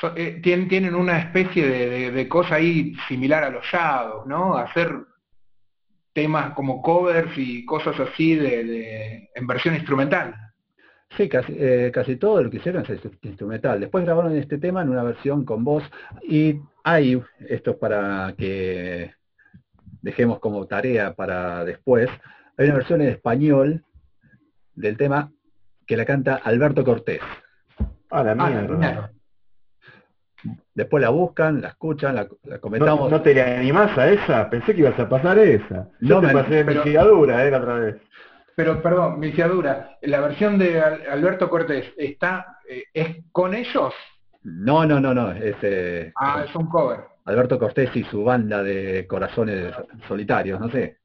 so- 0.00 0.16
eh, 0.16 0.40
tienen, 0.42 0.66
tienen 0.66 0.96
una 0.96 1.16
especie 1.20 1.64
de, 1.64 1.88
de- 1.90 2.10
de 2.10 2.28
cosa 2.28 2.56
ahí 2.56 2.92
similar 3.06 3.44
a 3.44 3.50
los 3.50 3.64
Shadows, 3.66 4.26
¿no? 4.26 4.56
Hacer 4.56 4.96
temas 6.12 6.54
como 6.54 6.82
covers 6.82 7.30
y 7.38 7.64
cosas 7.64 8.00
así 8.00 8.34
de- 8.34 9.30
en 9.32 9.46
versión 9.46 9.76
instrumental. 9.76 10.34
Sí, 11.16 11.28
casi, 11.28 11.54
eh, 11.58 11.90
casi 11.92 12.16
todo 12.16 12.42
lo 12.42 12.50
que 12.50 12.58
hicieron 12.58 12.84
es 12.88 13.00
instrumental. 13.22 13.80
Después 13.80 14.04
grabaron 14.04 14.34
este 14.36 14.58
tema 14.58 14.82
en 14.82 14.90
una 14.90 15.02
versión 15.02 15.44
con 15.44 15.64
voz 15.64 15.82
y 16.22 16.60
hay, 16.84 17.20
esto 17.48 17.72
es 17.72 17.76
para 17.76 18.32
que 18.38 19.12
dejemos 20.02 20.38
como 20.38 20.66
tarea 20.66 21.12
para 21.14 21.64
después, 21.64 22.08
hay 22.56 22.66
una 22.66 22.74
versión 22.76 23.00
en 23.02 23.08
español 23.08 23.84
del 24.74 24.96
tema 24.96 25.30
que 25.86 25.96
la 25.96 26.04
canta 26.04 26.36
Alberto 26.36 26.84
Cortés. 26.84 27.20
Ah, 28.10 28.22
la 28.22 28.32
Ah, 28.32 28.34
mierda. 28.48 28.76
mierda. 28.76 29.10
Después 30.74 31.02
la 31.02 31.10
buscan, 31.10 31.60
la 31.60 31.68
escuchan, 31.68 32.14
la, 32.14 32.22
la 32.44 32.54
¿No, 32.54 32.60
comentamos. 32.60 33.10
no 33.10 33.20
te 33.20 33.34
le 33.34 33.42
animás 33.42 33.96
a 33.98 34.08
esa? 34.08 34.48
Pensé 34.48 34.74
que 34.74 34.80
ibas 34.80 34.98
a 34.98 35.08
pasar 35.08 35.38
esa. 35.38 35.88
Yo 36.00 36.14
No, 36.14 36.20
te 36.20 36.26
me- 36.28 36.32
pasé 36.42 36.54
de 36.54 36.64
pero- 36.64 36.84
mi 36.84 36.90
eh, 37.46 37.50
la 37.50 37.58
otra 37.58 37.74
vez. 37.74 37.96
Pero, 38.56 38.82
perdón, 38.82 39.18
Milciadura, 39.18 39.98
la 40.02 40.20
versión 40.20 40.58
de 40.58 40.80
Al- 40.80 41.02
Alberto 41.10 41.48
Cortés, 41.48 41.92
¿está, 41.96 42.58
eh, 42.68 42.84
¿es 42.92 43.16
con 43.32 43.54
ellos? 43.54 43.94
No, 44.42 44.84
no, 44.86 45.00
no, 45.00 45.14
no, 45.14 45.32
es 45.32 45.56
eh, 45.62 46.12
Ah, 46.16 46.44
es 46.46 46.54
un 46.54 46.66
cover. 46.68 47.00
Alberto 47.26 47.58
Cortés 47.58 47.94
y 47.94 48.04
su 48.04 48.24
banda 48.24 48.62
de 48.62 49.06
corazones 49.06 49.72
solitarios, 50.08 50.58
no 50.60 50.70
sé. 50.70 50.98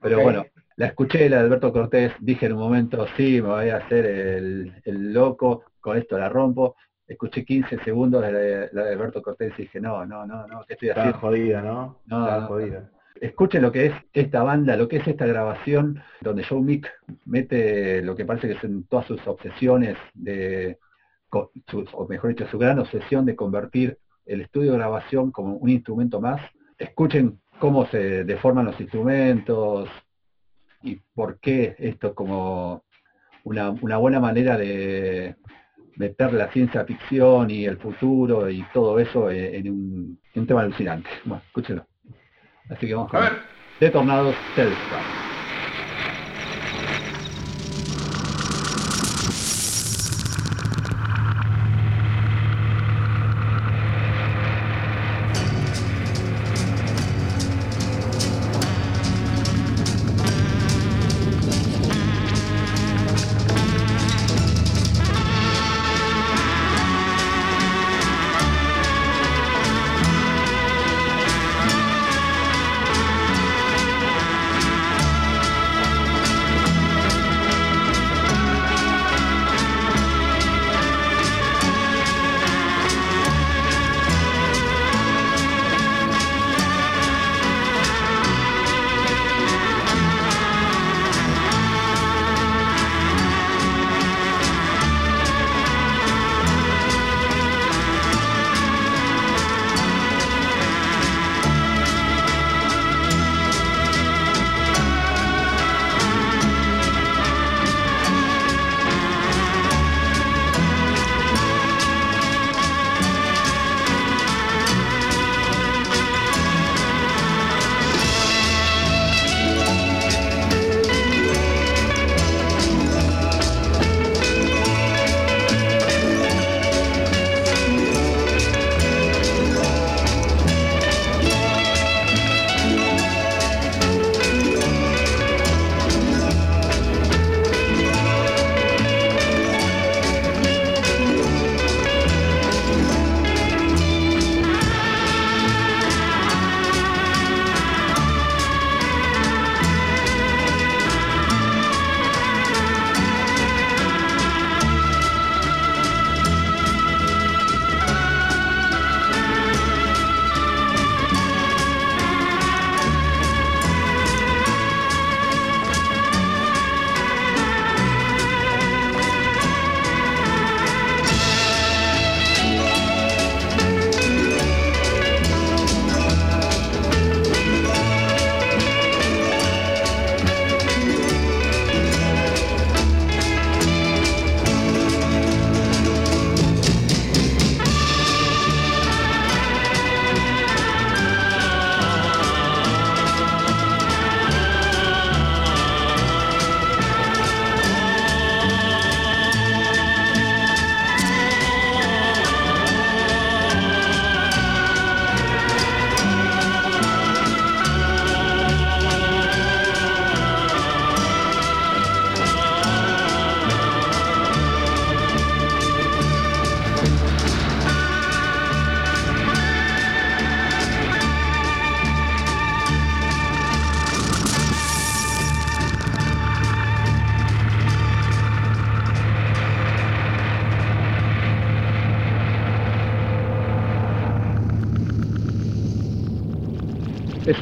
Pero 0.00 0.20
bueno, 0.22 0.46
la 0.76 0.86
escuché, 0.86 1.28
la 1.28 1.38
de 1.38 1.42
Alberto 1.44 1.72
Cortés, 1.72 2.12
dije 2.20 2.46
en 2.46 2.52
un 2.54 2.60
momento, 2.60 3.06
sí, 3.16 3.40
me 3.42 3.48
voy 3.48 3.68
a 3.70 3.76
hacer 3.78 4.06
el, 4.06 4.80
el 4.84 5.12
loco, 5.12 5.64
con 5.80 5.96
esto 5.98 6.18
la 6.18 6.28
rompo. 6.28 6.76
Escuché 7.06 7.44
15 7.44 7.78
segundos 7.84 8.22
de 8.22 8.32
la 8.32 8.38
de, 8.38 8.68
la 8.72 8.84
de 8.84 8.92
Alberto 8.92 9.22
Cortés 9.22 9.52
y 9.58 9.62
dije, 9.62 9.80
no, 9.80 10.04
no, 10.04 10.26
no, 10.26 10.46
no, 10.46 10.64
¿qué 10.66 10.74
estoy 10.74 10.90
haciendo? 10.90 11.18
jodida, 11.18 11.62
¿no? 11.62 12.00
No, 12.06 12.40
no, 12.40 12.46
jodida. 12.46 12.90
Escuchen 13.20 13.62
lo 13.62 13.72
que 13.72 13.86
es 13.86 13.94
esta 14.12 14.42
banda, 14.42 14.76
lo 14.76 14.88
que 14.88 14.98
es 14.98 15.08
esta 15.08 15.26
grabación, 15.26 16.00
donde 16.20 16.44
Joe 16.44 16.60
Mick 16.60 16.88
mete 17.24 18.02
lo 18.02 18.14
que 18.14 18.24
parece 18.24 18.48
que 18.48 18.60
son 18.60 18.84
todas 18.84 19.06
sus 19.06 19.26
obsesiones 19.26 19.96
de, 20.14 20.78
o 21.30 22.06
mejor 22.08 22.30
dicho, 22.30 22.46
su 22.48 22.58
gran 22.58 22.78
obsesión 22.78 23.24
de 23.24 23.36
convertir 23.36 23.98
el 24.26 24.42
estudio 24.42 24.72
de 24.72 24.78
grabación 24.78 25.32
como 25.32 25.56
un 25.56 25.68
instrumento 25.68 26.20
más. 26.20 26.40
Escuchen 26.78 27.40
cómo 27.58 27.86
se 27.86 28.24
deforman 28.24 28.66
los 28.66 28.80
instrumentos 28.80 29.88
y 30.82 31.00
por 31.14 31.40
qué 31.40 31.74
esto 31.78 32.08
es 32.08 32.14
como 32.14 32.84
una, 33.44 33.70
buena 33.70 34.20
manera 34.20 34.56
de 34.56 35.36
meter 35.96 36.32
la 36.32 36.52
ciencia 36.52 36.84
ficción 36.84 37.50
y 37.50 37.64
el 37.64 37.78
futuro 37.78 38.48
y 38.48 38.64
todo 38.72 38.98
eso 39.00 39.30
en, 39.30 39.54
en 39.54 39.70
un, 39.72 40.20
en 40.34 40.40
un 40.40 40.46
tema 40.46 40.60
alucinante. 40.60 41.08
Bueno, 41.24 41.42
escúchenlo. 41.46 41.86
Así 42.68 42.86
que 42.86 42.94
vamos 42.94 43.12
A 43.14 43.20
ver. 43.20 43.32
The 43.78 43.90
Tornados 43.90 44.52
Telstra. 44.54 45.14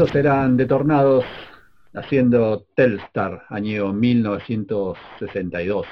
Esos 0.06 0.14
eran 0.20 0.56
de 0.56 0.66
Tornados 0.66 1.24
haciendo 1.92 2.64
Telstar, 2.76 3.42
año 3.48 3.92
1962. 3.92 5.84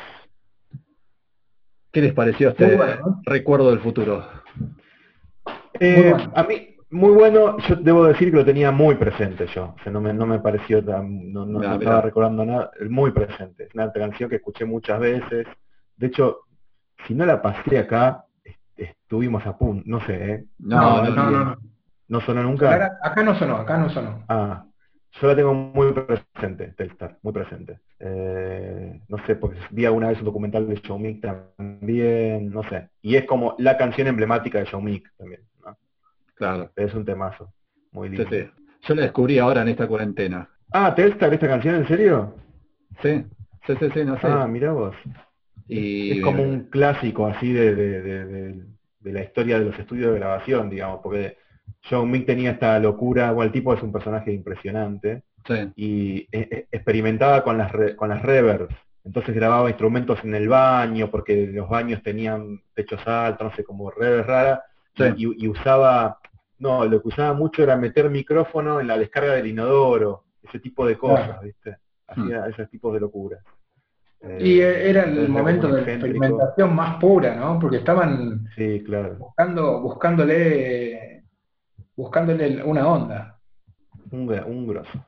¿Qué 1.90 2.00
les 2.00 2.12
pareció 2.12 2.50
este 2.50 2.77
bueno. 2.77 3.20
recuerdo 3.24 3.70
del 3.70 3.81
futuro? 3.81 4.24
Eh, 5.81 5.96
Muy 5.96 6.11
bueno. 6.12 6.33
A 6.37 6.44
mí, 6.44 6.77
muy 6.90 7.11
bueno, 7.12 7.57
yo 7.66 7.74
debo 7.74 8.05
decir 8.05 8.31
que 8.31 8.37
lo 8.37 8.44
tenía 8.44 8.70
muy 8.70 8.94
presente 8.94 9.48
yo. 9.53 9.74
O 9.77 9.83
sea, 9.83 9.90
no 9.90 10.00
me, 10.00 10.14
no 10.14 10.27
me 10.27 10.38
pareció 10.38 10.85
tan, 10.85 11.33
no, 11.33 11.44
no- 11.44 11.59
Ah, 11.59 11.70
no 11.70 11.74
estaba 11.74 12.00
recordando 12.00 12.44
nada, 12.44 12.70
muy 12.88 13.11
presente. 13.11 13.64
Es 13.64 13.74
una 13.74 13.90
canción 13.90 14.31
que 14.31 14.37
escuché 14.37 14.64
muchas 14.64 15.00
veces. 15.00 15.44
De 15.96 16.07
hecho, 16.07 16.42
si 17.09 17.14
no 17.16 17.27
la 17.27 17.42
pasé 17.42 17.79
acá, 17.81 18.27
est- 18.44 18.61
estuvimos 18.77 19.44
a 19.44 19.59
punto, 19.59 19.83
no 19.87 20.00
sé, 20.07 20.31
¿eh? 20.35 20.44
No, 20.61 21.03
no, 21.03 21.31
no, 21.31 21.57
no. 22.09 22.19
¿No 22.19 22.25
sonó 22.25 22.43
nunca? 22.43 22.75
Acá, 22.75 22.99
acá 23.03 23.23
no 23.23 23.35
sonó, 23.38 23.57
acá 23.57 23.77
no 23.79 23.88
sonó. 23.90 24.25
Ah, 24.29 24.64
yo 25.21 25.29
la 25.29 25.37
tengo 25.37 25.55
muy 25.55 25.93
presente, 25.93 26.75
Telstar, 26.77 27.19
muy 27.23 27.33
presente. 27.33 27.81
Eh, 28.01 29.01
no 29.09 29.19
sé, 29.27 29.37
porque 29.37 29.59
vi 29.71 29.85
alguna 29.85 30.09
vez 30.09 30.19
un 30.19 30.25
documental 30.25 30.69
de 30.69 30.75
Showmik 30.77 31.21
también, 31.23 32.51
no 32.51 32.62
sé. 32.64 32.88
Y 33.03 33.17
es 33.17 33.25
como 33.27 33.55
la 33.59 33.77
canción 33.77 34.09
emblemática 34.09 34.59
de 34.59 34.64
Showmik 34.64 35.09
también, 35.17 35.43
¿no? 35.64 35.77
Claro. 36.35 36.71
Es 36.77 36.93
un 36.95 37.05
temazo, 37.05 37.53
muy 37.93 38.09
lindo. 38.09 38.29
sí. 38.31 38.49
Yo 38.83 38.95
la 38.95 39.03
descubrí 39.03 39.38
ahora 39.38 39.62
en 39.62 39.69
esta 39.69 39.87
cuarentena. 39.87 40.49
Ah, 40.73 40.95
Telstar, 40.95 41.33
esta 41.33 41.49
canción, 41.49 41.77
¿en 41.77 41.88
serio? 41.88 42.35
Sí, 43.03 43.25
sí, 43.67 43.75
sí, 43.79 43.88
sí, 43.95 44.05
no 44.05 44.14
sé. 44.17 44.27
Ah, 44.27 44.47
mirá 44.47 44.73
vos. 44.73 44.95
y 45.69 46.19
Es 46.19 46.25
como 46.25 46.43
un 46.43 46.64
clásico 46.64 47.27
así 47.27 47.53
de, 47.53 47.75
de- 47.75 48.03
de- 48.03 48.25
de- 48.27 48.64
de 49.01 49.12
la 49.12 49.23
historia 49.23 49.59
de 49.59 49.67
los 49.67 49.79
estudios 49.79 50.12
de 50.12 50.19
grabación, 50.19 50.69
digamos, 50.71 51.01
porque 51.03 51.38
John 51.88 52.11
Mick 52.11 52.27
tenía 52.27 52.53
esta 52.53 52.79
locura, 52.79 53.33
bueno, 53.33 53.47
el 53.49 53.53
tipo 53.53 53.75
es 53.75 53.83
un 53.83 53.92
personaje 53.92 54.33
impresionante, 54.33 55.23
sí, 55.47 55.70
y 55.77 56.18
e- 56.33 56.49
e- 56.51 56.68
experimentaba 56.70 57.42
con 57.44 57.59
las, 57.59 57.70
re- 57.73 57.94
con 57.97 58.09
las 58.09 58.23
reverbs. 58.23 58.75
Entonces 59.05 59.35
grababa 59.35 59.68
instrumentos 59.68 60.18
en 60.25 60.35
el 60.35 60.49
baño, 60.49 61.11
porque 61.11 61.47
los 61.49 61.68
baños 61.68 62.03
tenían 62.03 62.62
techos 62.75 63.07
altos, 63.07 63.51
no 63.51 63.55
sé, 63.57 63.62
como 63.64 63.90
reverb 63.90 64.27
rara, 64.27 64.62
Sí. 64.97 65.05
y, 65.16 65.44
y 65.44 65.49
usaba, 65.49 66.18
no, 66.59 66.85
lo 66.85 67.03
que 67.03 67.09
usaba 67.09 67.35
mucho 67.35 67.62
era 67.64 67.77
meter 67.77 68.09
micrófono 68.11 68.81
en 68.81 68.87
la 68.87 68.97
descarga 68.97 69.35
del 69.35 69.49
inodoro, 69.49 70.25
ese 70.42 70.61
tipo 70.61 70.87
de 70.87 70.97
cosas, 70.97 71.27
Claro. 71.27 71.42
¿viste? 71.42 71.77
Hacía 72.07 72.47
esos 72.47 72.70
tipos 72.70 72.94
de 72.94 73.01
locuras. 73.01 73.42
Y 74.38 74.61
Eh, 74.61 74.62
eh, 74.87 74.90
era 74.90 75.03
el 75.03 75.29
momento 75.29 75.68
de 75.68 75.83
experimentación 75.83 76.75
más 76.75 76.97
pura, 76.97 77.35
¿no? 77.35 77.59
Porque 77.59 77.79
estaban 77.79 78.47
Sí, 78.57 78.83
claro. 78.87 79.16
buscando, 79.16 79.81
buscándole, 79.83 81.24
buscándole 81.97 82.63
una 82.63 82.87
onda. 82.87 83.39
Un, 84.11 84.29
un 84.31 84.67
grosso. 84.67 85.05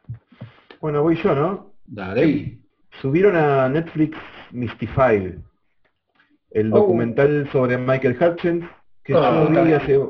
Bueno, 0.81 1.03
voy 1.03 1.17
yo, 1.23 1.35
¿no? 1.35 1.73
dale. 1.85 2.25
Sí. 2.25 2.63
Subieron 3.01 3.37
a 3.37 3.69
Netflix 3.69 4.17
Mystified, 4.53 5.35
el 6.51 6.73
Oh. 6.73 6.79
documental 6.79 7.49
sobre 7.53 7.77
Michael 7.79 8.17
Hutchins, 8.21 8.65
que 9.05 9.15
Oh, 9.15 9.53
yo 9.53 9.65
vi 9.65 9.73
hace, 9.73 10.01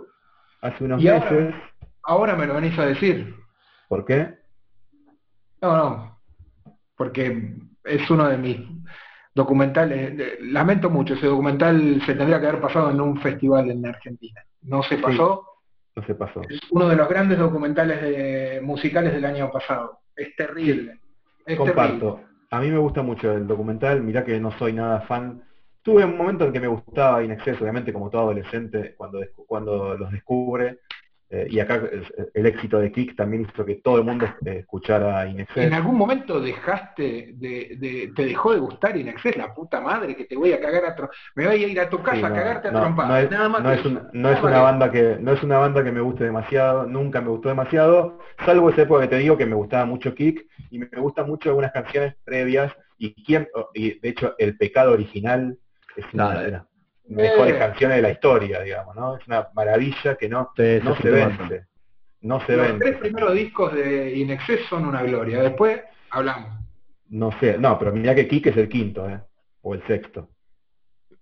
hace 0.63 0.85
unos 0.85 1.03
Y 1.03 1.09
ahora- 1.09 1.31
meses. 1.31 1.55
Ahora 2.05 2.37
me 2.37 2.47
lo 2.47 2.55
venís 2.55 2.79
a 2.79 2.87
decir. 2.87 3.35
¿Por 3.89 4.05
qué? 4.05 4.37
No, 5.61 5.77
no. 5.77 6.19
Porque 6.97 7.55
es 7.85 8.11
uno 8.11 8.29
de 8.29 8.39
mis 8.39 8.61
documentales. 9.35 10.39
Lamento 10.41 10.89
mucho, 10.89 11.15
ese 11.15 11.27
documental 11.27 12.01
se 12.07 12.15
tendría 12.15 12.41
que 12.41 12.47
haber 12.47 12.61
pasado 12.61 12.91
en 12.91 13.01
un 13.01 13.21
festival 13.21 13.71
en 13.71 13.85
Argentina. 13.85 14.41
No 14.63 14.83
se 14.85 14.99
pasó. 14.99 15.45
No 15.97 16.05
se 16.05 16.15
pasó. 16.15 16.43
Es 16.49 16.61
uno 16.71 16.89
de 16.89 16.97
los 16.97 17.09
grandes 17.09 17.39
documentales 17.39 18.03
de- 18.03 18.61
musicales 18.63 19.15
del 19.15 19.25
año 19.25 19.51
pasado. 19.51 20.01
Es 20.15 20.37
terrible. 20.37 21.01
Es 21.47 21.57
terrible. 21.57 21.57
Comparto. 21.75 22.21
A 22.51 22.61
mí 22.61 22.71
me 22.71 22.79
gusta 22.79 23.03
mucho 23.03 23.33
el 23.33 23.47
documental, 23.47 24.03
mirá 24.03 24.25
que 24.25 24.39
no 24.39 24.51
soy 24.59 24.73
nada 24.75 25.01
fan. 25.03 25.43
Tuve 25.83 26.05
un 26.05 26.17
momento 26.17 26.45
en 26.45 26.53
que 26.53 26.61
me 26.61 26.67
gustaba 26.67 27.23
In 27.23 27.33
Excess, 27.33 27.61
obviamente 27.61 27.93
como 27.93 28.11
todo 28.11 28.23
adolescente, 28.23 28.95
cuando, 28.97 29.21
cuando 29.47 29.97
los 29.97 30.13
descubre. 30.13 30.81
Eh, 31.29 31.47
y 31.51 31.59
acá 31.59 31.75
el, 31.77 32.07
el 32.35 32.47
éxito 32.47 32.79
de 32.79 32.93
Kick 32.93 33.17
también 33.17 33.47
hizo 33.53 33.65
que 33.65 33.77
todo 33.77 33.99
el 33.99 34.05
mundo 34.05 34.27
eh, 34.45 34.59
escuchara 34.61 35.27
In 35.27 35.41
Excess. 35.41 35.65
¿En 35.65 35.75
algún 35.75 35.97
momento 35.97 36.41
dejaste 36.41 37.33
de, 37.35 37.77
de- 37.79 38.13
te 38.15 38.27
dejó 38.27 38.53
de 38.53 38.61
gustar 38.61 38.97
Inexcess? 38.97 39.37
La 39.37 39.53
puta 39.53 39.81
madre 39.81 40.15
que 40.15 40.25
te 40.27 40.37
voy 40.37 40.53
a 40.53 40.61
cagar 40.61 40.85
a 40.85 40.97
tro- 40.97 41.11
me 41.35 41.47
voy 41.47 41.65
a 41.65 41.67
ir 41.67 41.81
a 41.81 41.91
tu 41.91 42.01
casa 42.03 42.17
Sí, 42.19 42.25
a 42.25 42.29
no, 42.29 42.35
cagarte 42.35 42.69
a 42.69 42.71
no, 42.71 42.81
trompadas. 42.81 43.11
no 43.11 43.17
es, 43.19 43.31
Nada 43.31 43.49
más 43.49 43.63
no 43.63 43.73
es 43.73 43.85
una, 43.85 44.09
no 44.13 44.31
es 44.31 44.43
banda 44.43 44.91
que 44.93 45.17
no 45.21 45.33
es 45.33 45.43
una 45.43 45.59
banda 45.59 45.83
que 45.83 45.93
me 45.93 46.01
guste 46.01 46.25
demasiado, 46.25 46.87
nunca 46.87 47.21
me 47.21 47.29
gustó 47.29 47.49
demasiado, 47.49 48.19
salvo 48.45 48.71
esa 48.71 48.83
época 48.83 49.03
que 49.03 49.09
te 49.09 49.19
digo 49.19 49.37
que 49.37 49.47
me 49.47 49.57
gustaba 49.57 49.85
mucho 49.85 50.15
Kick 50.15 50.47
y 50.71 50.79
me 50.79 50.87
gustan 50.99 51.27
mucho 51.27 51.49
algunas 51.49 51.73
canciones 51.73 52.15
previas 52.25 52.73
y 52.99 53.13
quién 53.25 53.49
y 53.75 53.99
de 53.99 54.09
hecho 54.09 54.35
El 54.39 54.57
pecado 54.57 54.93
original 54.93 55.59
es 55.97 56.05
una 56.15 56.63
mejores 57.09 57.55
Eh. 57.55 57.59
canciones 57.59 57.97
de 57.97 58.03
la 58.03 58.11
historia, 58.11 58.61
digamos, 58.63 58.95
¿no? 58.97 59.17
Es 59.17 59.27
una 59.27 59.49
maravilla 59.55 60.17
que 60.17 60.29
no 60.29 60.51
Sí, 60.57 60.79
no 60.83 60.97
se 60.97 61.03
sí, 61.03 61.09
vence. 61.09 61.67
No 62.23 62.41
se 62.47 62.57
Los 62.57 62.79
tres 62.79 62.97
primeros 62.99 63.35
discos 63.35 63.73
de 63.75 64.15
Inexcess 64.17 64.61
son 64.69 64.87
una 64.87 65.03
gloria. 65.03 65.43
Después 65.43 65.81
hablamos. 66.11 66.59
No 67.09 67.31
sé, 67.39 67.57
no, 67.59 67.79
pero 67.79 67.93
mira 67.93 68.15
que 68.15 68.27
Kick 68.27 68.47
es 68.49 68.57
el 68.57 68.69
quinto, 68.69 69.09
¿eh? 69.09 69.21
O 69.63 69.75
el 69.75 69.87
sexto. 69.87 70.29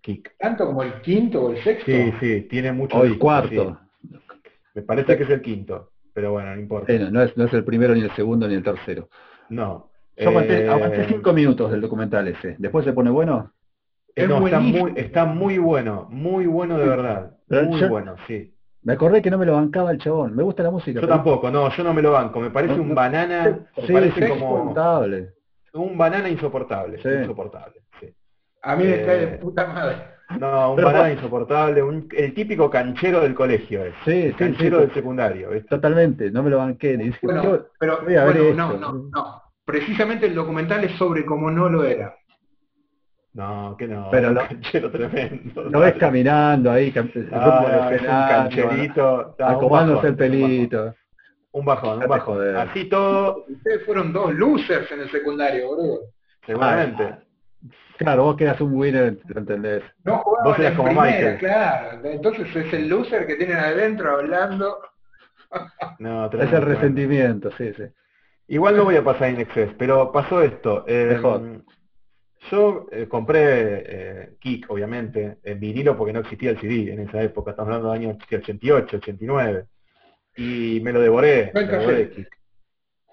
Kick. 0.00 0.34
Tanto 0.38 0.66
como 0.66 0.82
el 0.82 1.00
quinto 1.02 1.42
o 1.42 1.50
el 1.52 1.62
sexto. 1.62 1.84
Sí, 1.90 2.12
sí, 2.20 2.40
tiene 2.42 2.72
mucho 2.72 2.96
O 2.98 3.02
el 3.04 3.10
disco, 3.10 3.22
cuarto. 3.26 3.78
sí. 4.02 4.16
Me 4.74 4.82
parece 4.82 5.16
que 5.16 5.22
es 5.24 5.30
el 5.30 5.40
quinto, 5.42 5.92
pero 6.12 6.32
bueno, 6.32 6.54
no 6.54 6.60
importa. 6.60 6.92
Sí, 6.92 6.98
no, 6.98 7.10
no 7.10 7.22
es, 7.22 7.36
no 7.36 7.44
es 7.44 7.52
el 7.52 7.64
primero, 7.64 7.94
ni 7.94 8.00
el 8.02 8.10
segundo, 8.12 8.48
ni 8.48 8.54
el 8.54 8.62
tercero. 8.62 9.08
No. 9.50 9.90
Yo 10.16 10.28
aguanté, 10.28 10.64
Eh, 10.64 10.68
aguanté 10.68 11.06
cinco 11.08 11.32
minutos 11.32 11.70
del 11.70 11.80
documental 11.80 12.28
ese. 12.28 12.56
Después 12.58 12.84
se 12.84 12.92
pone 12.92 13.10
bueno. 13.10 13.52
Eh, 14.16 14.22
Es 14.22 14.28
no, 14.28 14.44
está 14.46 14.60
muy, 14.60 14.92
está 14.96 15.24
muy 15.24 15.58
bueno, 15.58 16.06
muy 16.10 16.46
bueno 16.46 16.78
de 16.78 16.86
verdad. 16.88 17.30
Pero 17.48 17.64
Muy 17.66 17.80
yo- 17.80 17.88
bueno, 17.88 18.16
sí. 18.26 18.50
Me 18.82 18.92
acordé 18.92 19.22
que 19.22 19.30
no 19.30 19.38
me 19.38 19.46
lo 19.46 19.54
bancaba 19.54 19.90
el 19.92 19.98
chabón. 19.98 20.36
Me 20.36 20.42
gusta 20.42 20.62
la 20.62 20.70
música. 20.70 20.92
Yo 20.94 21.00
pero- 21.00 21.14
tampoco, 21.14 21.50
no, 21.50 21.70
yo 21.70 21.82
no 21.84 21.94
me 21.94 22.02
lo 22.02 22.12
banco. 22.12 22.38
Me 22.40 22.50
parece 22.50 22.76
No, 22.76 22.82
un 22.82 22.88
no. 22.90 22.94
banana, 22.94 23.58
me 23.76 23.86
Sí, 23.86 23.92
parece 23.92 24.28
como 24.28 24.44
insoportable. 24.58 25.30
un 25.72 25.96
banana 25.98 26.28
insoportable, 26.28 27.02
Sí. 27.02 27.08
insoportable. 27.08 27.80
sí. 28.00 28.14
A 28.62 28.76
mí 28.76 28.84
me 28.84 29.02
Eh, 29.02 29.06
cae 29.06 29.18
de 29.20 29.26
puta 29.38 29.66
madre. 29.66 29.96
No, 30.38 30.70
un 30.70 30.76
Pero- 30.76 30.88
banana 30.88 31.10
insoportable, 31.12 31.82
un- 31.82 32.08
el 32.16 32.34
típico 32.34 32.68
canchero 32.70 33.20
del 33.20 33.34
colegio 33.34 33.84
es. 33.84 33.94
Sí, 34.04 34.28
sí, 34.28 34.32
canchero 34.34 34.78
sí. 34.78 34.86
del 34.86 34.94
secundario, 34.94 35.50
¿viste? 35.50 35.68
Totalmente. 35.68 36.30
No 36.30 36.42
me 36.42 36.50
lo 36.50 36.58
banqué. 36.58 36.96
Ni 36.96 37.10
Bueno, 37.22 37.60
pero 37.78 38.00
voy 38.04 38.16
a 38.16 38.24
ver 38.24 38.36
bueno, 38.42 38.72
no, 38.72 38.78
no, 38.78 38.92
no. 39.12 39.42
Precisamente 39.64 40.26
el 40.26 40.34
documental 40.34 40.84
es 40.84 40.92
sobre 40.98 41.24
cómo 41.24 41.50
no 41.50 41.68
lo 41.70 41.84
era. 41.84 42.14
No, 43.34 43.76
que 43.76 43.86
no, 43.88 44.08
Pero 44.10 44.28
un 44.30 44.34
lo- 44.34 44.46
canchero 44.48 44.90
tremendo. 44.90 45.62
lo 45.64 45.80
ves 45.80 45.94
caminando 45.94 46.70
ahí, 46.70 46.92
cam- 46.92 47.10
Ah, 47.32 47.90
es 47.92 48.00
un 48.00 48.06
cancherito. 48.06 49.36
Ah, 49.40 49.50
acomodándose 49.52 50.06
el 50.08 50.12
un 50.12 50.16
bajón. 50.18 50.30
pelito. 50.30 50.94
Un 51.52 51.64
bajón, 51.64 52.02
un 52.02 52.08
bajón. 52.08 52.34
joder. 52.36 52.56
Así 52.56 52.84
todo, 52.88 53.44
Ustedes 53.48 53.84
fueron 53.84 54.12
dos 54.12 54.32
losers 54.34 54.90
en 54.92 55.00
el 55.00 55.10
secundario, 55.10 55.68
boludo. 55.68 56.00
seguramente. 56.46 57.16
Claro, 57.96 58.24
vos 58.24 58.36
quedas 58.36 58.60
un 58.60 58.74
winner, 58.74 59.18
¿lo 59.28 59.40
entendés? 59.40 59.82
No 60.04 60.20
Vos 60.44 60.58
eras 60.58 60.72
en 60.72 60.76
como 60.76 60.88
primera, 60.88 61.10
Michael. 61.16 61.38
claro. 61.38 62.00
Entonces 62.04 62.56
es 62.56 62.72
el 62.72 62.88
loser 62.88 63.24
que 63.26 63.36
tienen 63.36 63.56
adentro 63.58 64.10
hablando. 64.16 64.78
No, 66.00 66.26
Es 66.26 66.52
el 66.52 66.62
resentimiento, 66.62 67.50
sí, 67.56 67.72
sí. 67.76 67.84
Igual 68.48 68.76
no 68.76 68.84
voy 68.84 68.96
a 68.96 69.04
pasar 69.04 69.28
en 69.28 69.40
Excess, 69.40 69.70
pero 69.78 70.10
pasó 70.10 70.42
esto. 70.42 70.84
eh, 70.88 71.06
Mejor. 71.12 71.62
Yo 72.50 72.86
eh, 72.90 73.06
compré 73.08 73.42
eh, 73.86 74.36
Kick, 74.38 74.70
obviamente, 74.70 75.38
en 75.42 75.60
vinilo 75.60 75.96
porque 75.96 76.12
no 76.12 76.20
existía 76.20 76.50
el 76.50 76.60
CD 76.60 76.92
en 76.92 77.00
esa 77.00 77.22
época, 77.22 77.52
estamos 77.52 77.68
hablando 77.74 77.92
del 77.92 78.02
año 78.02 78.18
88, 78.22 78.96
89, 78.98 79.66
y 80.36 80.80
me 80.82 80.92
lo 80.92 81.00
devoré, 81.00 81.50
me 81.54 81.64
devoré. 81.64 82.10
Kick. 82.10 82.28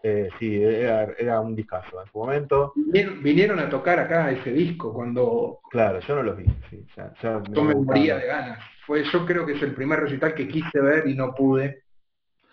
Eh, 0.03 0.29
sí, 0.39 0.59
era, 0.63 1.03
era 1.17 1.39
un 1.41 1.55
discazo 1.55 2.01
en 2.01 2.11
su 2.11 2.17
momento. 2.17 2.73
Vinieron, 2.75 3.21
vinieron 3.21 3.59
a 3.59 3.69
tocar 3.69 3.99
acá 3.99 4.31
ese 4.31 4.51
disco 4.51 4.91
cuando 4.91 5.59
Claro, 5.69 5.99
yo 5.99 6.15
no 6.15 6.23
los 6.23 6.37
vi, 6.37 6.45
sí, 6.71 6.83
ya, 6.97 7.13
yo 7.21 7.39
me 7.51 7.75
moría 7.75 8.17
de 8.17 8.25
ganas. 8.25 8.59
Fue, 8.85 9.03
yo 9.03 9.25
creo 9.27 9.45
que 9.45 9.53
es 9.53 9.61
el 9.61 9.75
primer 9.75 9.99
recital 9.99 10.33
que 10.33 10.47
quise 10.47 10.79
ver 10.81 11.07
y 11.07 11.13
no 11.15 11.35
pude. 11.35 11.83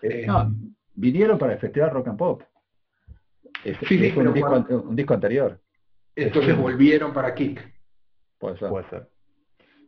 Eh, 0.01 0.25
No, 0.27 0.53
vinieron 0.93 1.39
para 1.39 1.53
el 1.53 1.59
Festival 1.59 1.89
Rock 1.89 2.09
and 2.09 2.17
Pop. 2.19 2.43
Es, 3.63 3.77
Sí, 3.79 3.97
sí, 3.97 4.05
es 4.05 4.15
un, 4.15 4.19
pero 4.23 4.33
disco, 4.33 4.49
cuando- 4.49 4.81
un 4.83 4.95
disco 4.95 5.13
anterior. 5.15 5.59
Entonces 6.23 6.57
volvieron 6.57 7.13
para 7.13 7.33
Kick. 7.33 7.61
Puede 8.37 8.57
ser. 8.57 8.69
Puede 8.69 8.89
ser. 8.89 9.09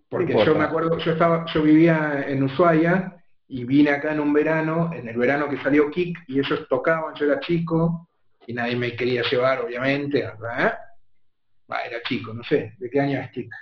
Porque 0.10 0.34
yo 0.46 0.56
me 0.56 0.65
acuerdo, 0.65 0.98
yo 0.98 1.12
estaba, 1.13 1.46
yo 1.54 1.63
vivía 1.63 2.26
en 2.28 2.44
Ushuaia 2.44 3.24
y 3.48 3.63
vine 3.63 3.91
acá 3.91 4.12
en 4.12 4.20
un 4.20 4.34
verano, 4.34 4.91
en 4.94 5.08
el 5.08 5.17
verano 5.17 5.48
que 5.50 5.58
salió 5.58 5.89
Kick, 5.89 6.20
y 6.28 6.39
ellos 6.39 6.67
tocaban, 6.70 7.15
yo 7.15 7.26
era 7.26 7.39
chico, 7.39 8.10
y 8.46 8.54
nadie 8.54 8.76
me 8.76 8.96
quería 8.96 9.24
llevar, 9.24 9.62
obviamente, 9.62 10.20
era 10.20 12.02
chico, 12.04 12.34
no 12.34 12.44
sé, 12.44 12.74
¿de 12.78 12.89
qué 12.89 13.00
año 13.00 13.20
es 13.20 13.32
Kick? 13.32 13.54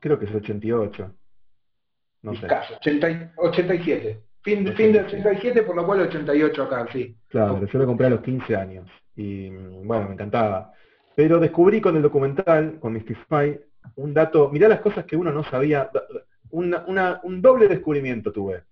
Creo 0.00 0.18
que 0.18 0.26
es 0.26 0.34
88. 0.34 1.14
No 2.22 2.34
sé. 2.34 2.40
Discazo, 2.40 2.74
80 2.76 3.10
y- 3.10 3.30
87. 3.36 4.22
Fin, 4.42 4.74
fin 4.74 4.92
de 4.92 5.00
87, 5.00 5.62
por 5.62 5.76
lo 5.76 5.84
cual 5.86 6.02
88 6.02 6.62
acá, 6.62 6.86
sí. 6.92 7.16
Claro, 7.28 7.64
yo 7.66 7.78
lo 7.78 7.86
compré 7.86 8.06
a 8.06 8.10
los 8.10 8.20
15 8.20 8.54
años 8.56 8.88
y 9.16 9.50
bueno, 9.50 10.08
me 10.08 10.14
encantaba. 10.14 10.72
Pero 11.18 11.40
descubrí 11.40 11.80
con 11.80 11.96
el 11.96 12.02
documental, 12.02 12.78
con 12.78 12.92
Mystify, 12.92 13.58
un 13.96 14.14
dato, 14.14 14.50
mirá 14.50 14.68
las 14.68 14.78
cosas 14.78 15.04
que 15.04 15.16
uno 15.16 15.32
no 15.32 15.42
sabía, 15.42 15.90
un 16.52 17.42
doble 17.42 17.66
descubrimiento 17.66 18.30
tuve. 18.30 18.62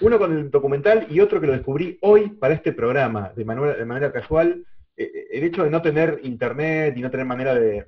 Uno 0.00 0.16
con 0.16 0.30
el 0.32 0.48
documental 0.48 1.08
y 1.10 1.18
otro 1.18 1.40
que 1.40 1.48
lo 1.48 1.54
descubrí 1.54 1.98
hoy 2.02 2.28
para 2.28 2.54
este 2.54 2.72
programa, 2.72 3.32
de 3.34 3.44
manera, 3.44 4.12
casual, 4.12 4.64
eh, 4.96 5.10
eh, 5.12 5.26
el 5.32 5.42
hecho 5.42 5.64
de 5.64 5.70
no 5.70 5.82
tener 5.82 6.20
internet 6.22 6.96
y 6.96 7.00
no 7.00 7.10
tener 7.10 7.26
manera 7.26 7.52
de, 7.52 7.84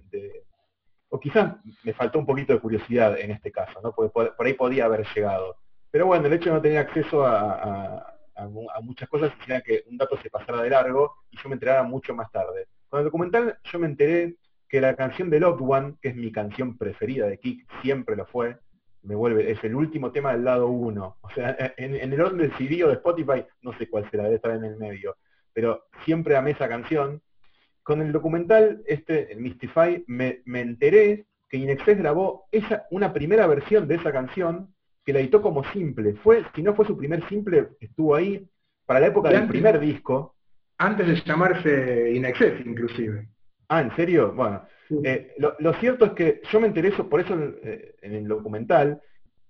o 1.11 1.20
quizás 1.20 1.54
me 1.85 1.92
faltó 1.92 2.18
un 2.18 2.26
poquito 2.26 2.52
de 2.52 2.59
curiosidad 2.59 3.16
en 3.16 3.30
este 3.30 3.52
caso, 3.52 3.80
¿no? 3.80 3.92
Por, 3.92 4.35
ahí 4.37 4.54
podía 4.54 4.87
haber 4.87 5.07
llegado. 5.14 5.59
Pero 5.92 6.07
bueno, 6.07 6.26
el 6.26 6.33
hecho 6.33 6.50
de 6.50 6.57
no 6.57 6.62
tener 6.62 6.78
acceso 6.78 7.24
a 7.24 8.12
muchas 8.83 9.09
cosas 9.09 9.33
hacía 9.40 9.61
que 9.61 9.85
un 9.88 9.96
dato 9.96 10.18
se 10.20 10.30
pasara 10.30 10.62
de 10.62 10.70
largo 10.70 11.14
y 11.30 11.37
yo 11.40 11.48
me 11.48 11.54
enterara 11.54 11.85
mucho 11.85 12.12
más 12.12 12.28
tarde. 12.33 12.66
Con 12.94 13.00
el 13.00 13.07
documental 13.07 13.59
yo 13.64 13.80
me 13.80 13.88
enteré 13.88 14.37
que 14.68 14.80
la 14.80 14.94
canción 14.94 15.28
de 15.28 15.40
Loved 15.40 15.66
One, 15.68 15.94
que 16.00 16.11
es 16.11 16.14
mi 16.14 16.30
canción 16.30 16.78
preferida 16.78 17.26
de 17.26 17.38
Kick, 17.40 17.66
siempre 17.83 18.14
lo 18.14 18.24
fue, 18.24 18.57
me 19.02 19.16
vuelve, 19.16 19.50
es 19.50 19.64
el 19.64 19.74
último 19.74 20.12
tema 20.12 20.30
del 20.30 20.44
lado 20.44 20.68
1. 20.68 21.16
O 21.20 21.30
sea, 21.30 21.74
en, 21.76 21.96
en 21.96 22.12
el 22.12 22.20
orden 22.20 22.38
del 22.38 22.57
CD 22.57 22.85
o 22.85 22.87
de 22.87 22.94
Spotify, 22.94 23.44
no 23.62 23.76
sé 23.78 23.90
cuál 23.90 24.09
será, 24.12 24.22
debe 24.22 24.37
estar 24.37 24.52
en 24.52 24.62
el 24.62 24.76
medio. 24.76 25.16
Pero 25.52 25.87
siempre 26.04 26.37
amé 26.37 26.52
esa 26.52 26.68
canción. 26.68 27.20
Con 27.83 28.00
el 28.00 28.12
documental, 28.12 28.85
este, 28.87 29.33
el 29.33 29.40
Mystify, 29.40 30.04
me, 30.07 30.42
me 30.44 30.61
enteré 30.61 31.26
que 31.48 31.57
Inexcess 31.57 31.98
grabó 31.98 32.44
esa, 32.52 32.87
una 32.92 33.12
primera 33.12 33.48
versión 33.48 33.88
de 33.88 33.96
esa 33.96 34.12
canción 34.12 34.72
que 35.04 35.12
la 35.12 35.18
editó 35.18 35.42
como 35.42 35.64
simple. 35.72 36.14
Fue, 36.22 36.44
si 36.54 36.62
no 36.62 36.76
fue 36.76 36.87
su 36.87 36.96
primer 36.96 37.28
simple, 37.28 37.70
estuvo 37.80 38.14
ahí 38.14 38.48
para 38.87 39.00
la 39.00 39.09
época 39.09 39.30
del 39.30 39.48
primer 39.48 39.80
disco. 39.80 40.34
Antes 40.79 41.07
de 41.07 41.15
llamarse 41.25 42.13
Inexcess, 42.15 42.65
inclusive. 42.67 43.29
Ah, 43.69 43.81
¿en 43.81 43.95
serio? 43.97 44.33
Bueno, 44.35 44.63
Sí. 44.89 44.97
eh, 45.03 45.33
lo, 45.39 45.55
lo 45.61 45.73
cierto 45.75 46.05
es 46.05 46.13
que 46.13 46.43
yo 46.53 46.61
me 46.61 46.67
enteré 46.67 46.89
eso, 46.89 47.09
por 47.09 47.19
eso 47.21 47.33
en, 47.33 47.57
eh, 47.63 47.95
en 48.03 48.13
el 48.13 48.29
documental, 48.29 49.01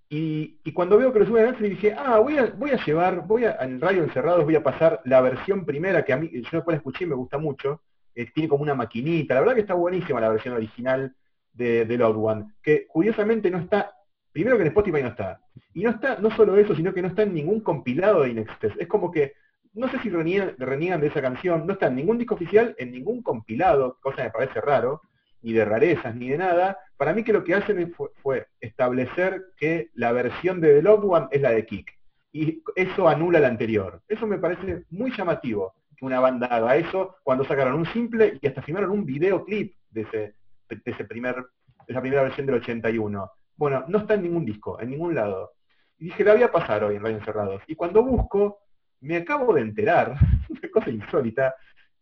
y, 0.08 0.60
y 0.62 0.72
cuando 0.72 0.96
veo 0.96 1.12
que 1.12 1.18
lo 1.18 1.26
suben 1.26 1.44
a 1.44 1.50
Netflix 1.50 1.70
dije, 1.70 1.96
ah, 1.98 2.18
voy 2.20 2.38
a, 2.38 2.46
voy 2.56 2.70
a 2.70 2.84
llevar, 2.84 3.26
voy 3.26 3.44
a, 3.46 3.56
en 3.62 3.80
Radio 3.80 4.04
Encerrados 4.04 4.44
voy 4.44 4.54
a 4.54 4.62
pasar 4.62 5.00
la 5.04 5.20
versión 5.20 5.64
primera, 5.64 6.04
que 6.04 6.12
a 6.12 6.16
mí, 6.18 6.30
yo 6.32 6.40
después 6.52 6.66
la 6.68 6.76
escuché 6.76 7.04
y 7.04 7.08
me 7.08 7.16
gusta 7.16 7.36
mucho, 7.38 7.82
eh, 8.14 8.26
tiene 8.32 8.48
como 8.48 8.62
una 8.62 8.76
maquinita, 8.76 9.34
la 9.34 9.40
verdad 9.40 9.54
que 9.56 9.62
está 9.62 9.74
buenísima 9.74 10.20
la 10.20 10.28
versión 10.28 10.54
original 10.54 11.12
de, 11.52 11.84
de 11.84 11.98
Loud 11.98 12.16
One, 12.16 12.44
que 12.62 12.86
curiosamente 12.86 13.50
no 13.50 13.58
está, 13.58 13.92
primero 14.30 14.56
que 14.56 14.62
en 14.62 14.68
Spotify 14.68 15.02
no 15.02 15.08
está, 15.08 15.40
y 15.72 15.82
no 15.82 15.90
está, 15.90 16.18
no 16.20 16.30
solo 16.30 16.56
eso, 16.58 16.76
sino 16.76 16.94
que 16.94 17.02
no 17.02 17.08
está 17.08 17.22
en 17.22 17.34
ningún 17.34 17.58
compilado 17.60 18.22
de 18.22 18.30
Inexpress, 18.30 18.74
es 18.78 18.86
como 18.86 19.10
que, 19.10 19.32
no 19.74 19.88
sé 19.90 19.98
si 20.00 20.08
reniegan, 20.08 21.00
de 21.00 21.06
esa 21.08 21.20
canción, 21.20 21.66
no 21.66 21.72
está 21.72 21.88
en 21.88 21.96
ningún 21.96 22.18
disco 22.18 22.36
oficial, 22.36 22.74
en 22.78 22.92
ningún 22.92 23.22
compilado, 23.22 23.98
cosa 24.00 24.16
que 24.18 24.22
me 24.24 24.30
parece 24.30 24.60
raro, 24.60 25.02
ni 25.42 25.52
de 25.52 25.64
rarezas, 25.64 26.14
ni 26.14 26.30
de 26.30 26.38
nada. 26.38 26.78
Para 26.96 27.12
mí 27.12 27.24
que 27.24 27.32
lo 27.32 27.42
que 27.42 27.54
hacen 27.54 27.92
fue, 28.22 28.46
establecer 28.60 29.46
que 29.56 29.90
la 29.94 30.12
versión 30.12 30.60
de 30.60 30.74
The 30.74 30.82
Loved 30.82 31.08
One 31.08 31.26
es 31.32 31.42
la 31.42 31.50
de 31.50 31.66
Kick. 31.66 31.92
Y 32.32 32.62
eso 32.76 33.08
anula 33.08 33.40
la 33.40 33.48
anterior. 33.48 34.00
Eso 34.08 34.26
me 34.26 34.38
parece 34.38 34.84
muy 34.90 35.12
llamativo 35.16 35.74
que 35.96 36.04
una 36.04 36.20
banda 36.20 36.46
haga 36.46 36.76
eso 36.76 37.16
cuando 37.22 37.44
sacaron 37.44 37.74
un 37.74 37.86
simple 37.86 38.38
y 38.40 38.46
hasta 38.46 38.62
filmaron 38.62 38.90
un 38.90 39.04
videoclip 39.04 39.74
de, 39.90 40.00
ese, 40.02 40.34
de, 40.68 40.82
de 40.84 40.90
esa 40.90 41.04
primera 41.06 42.22
versión 42.22 42.46
del 42.46 42.56
81. 42.56 43.30
Bueno, 43.56 43.84
no 43.88 43.98
está 43.98 44.14
en 44.14 44.22
ningún 44.22 44.44
disco, 44.44 44.80
en 44.80 44.90
ningún 44.90 45.14
lado. 45.14 45.52
Y 45.98 46.06
dije, 46.06 46.24
la 46.24 46.34
voy 46.34 46.42
a 46.42 46.52
pasar 46.52 46.82
hoy 46.84 46.96
en 46.96 47.02
Radio 47.02 47.18
Encerrados. 47.18 47.62
Y 47.68 47.76
cuando 47.76 48.02
busco, 48.02 48.63
me 49.04 49.16
acabo 49.16 49.54
de 49.54 49.60
enterar, 49.62 50.14
una 50.48 50.70
cosa 50.72 50.90
insólita, 50.90 51.54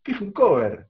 que 0.02 0.12
es 0.12 0.20
un 0.20 0.32
cover. 0.32 0.86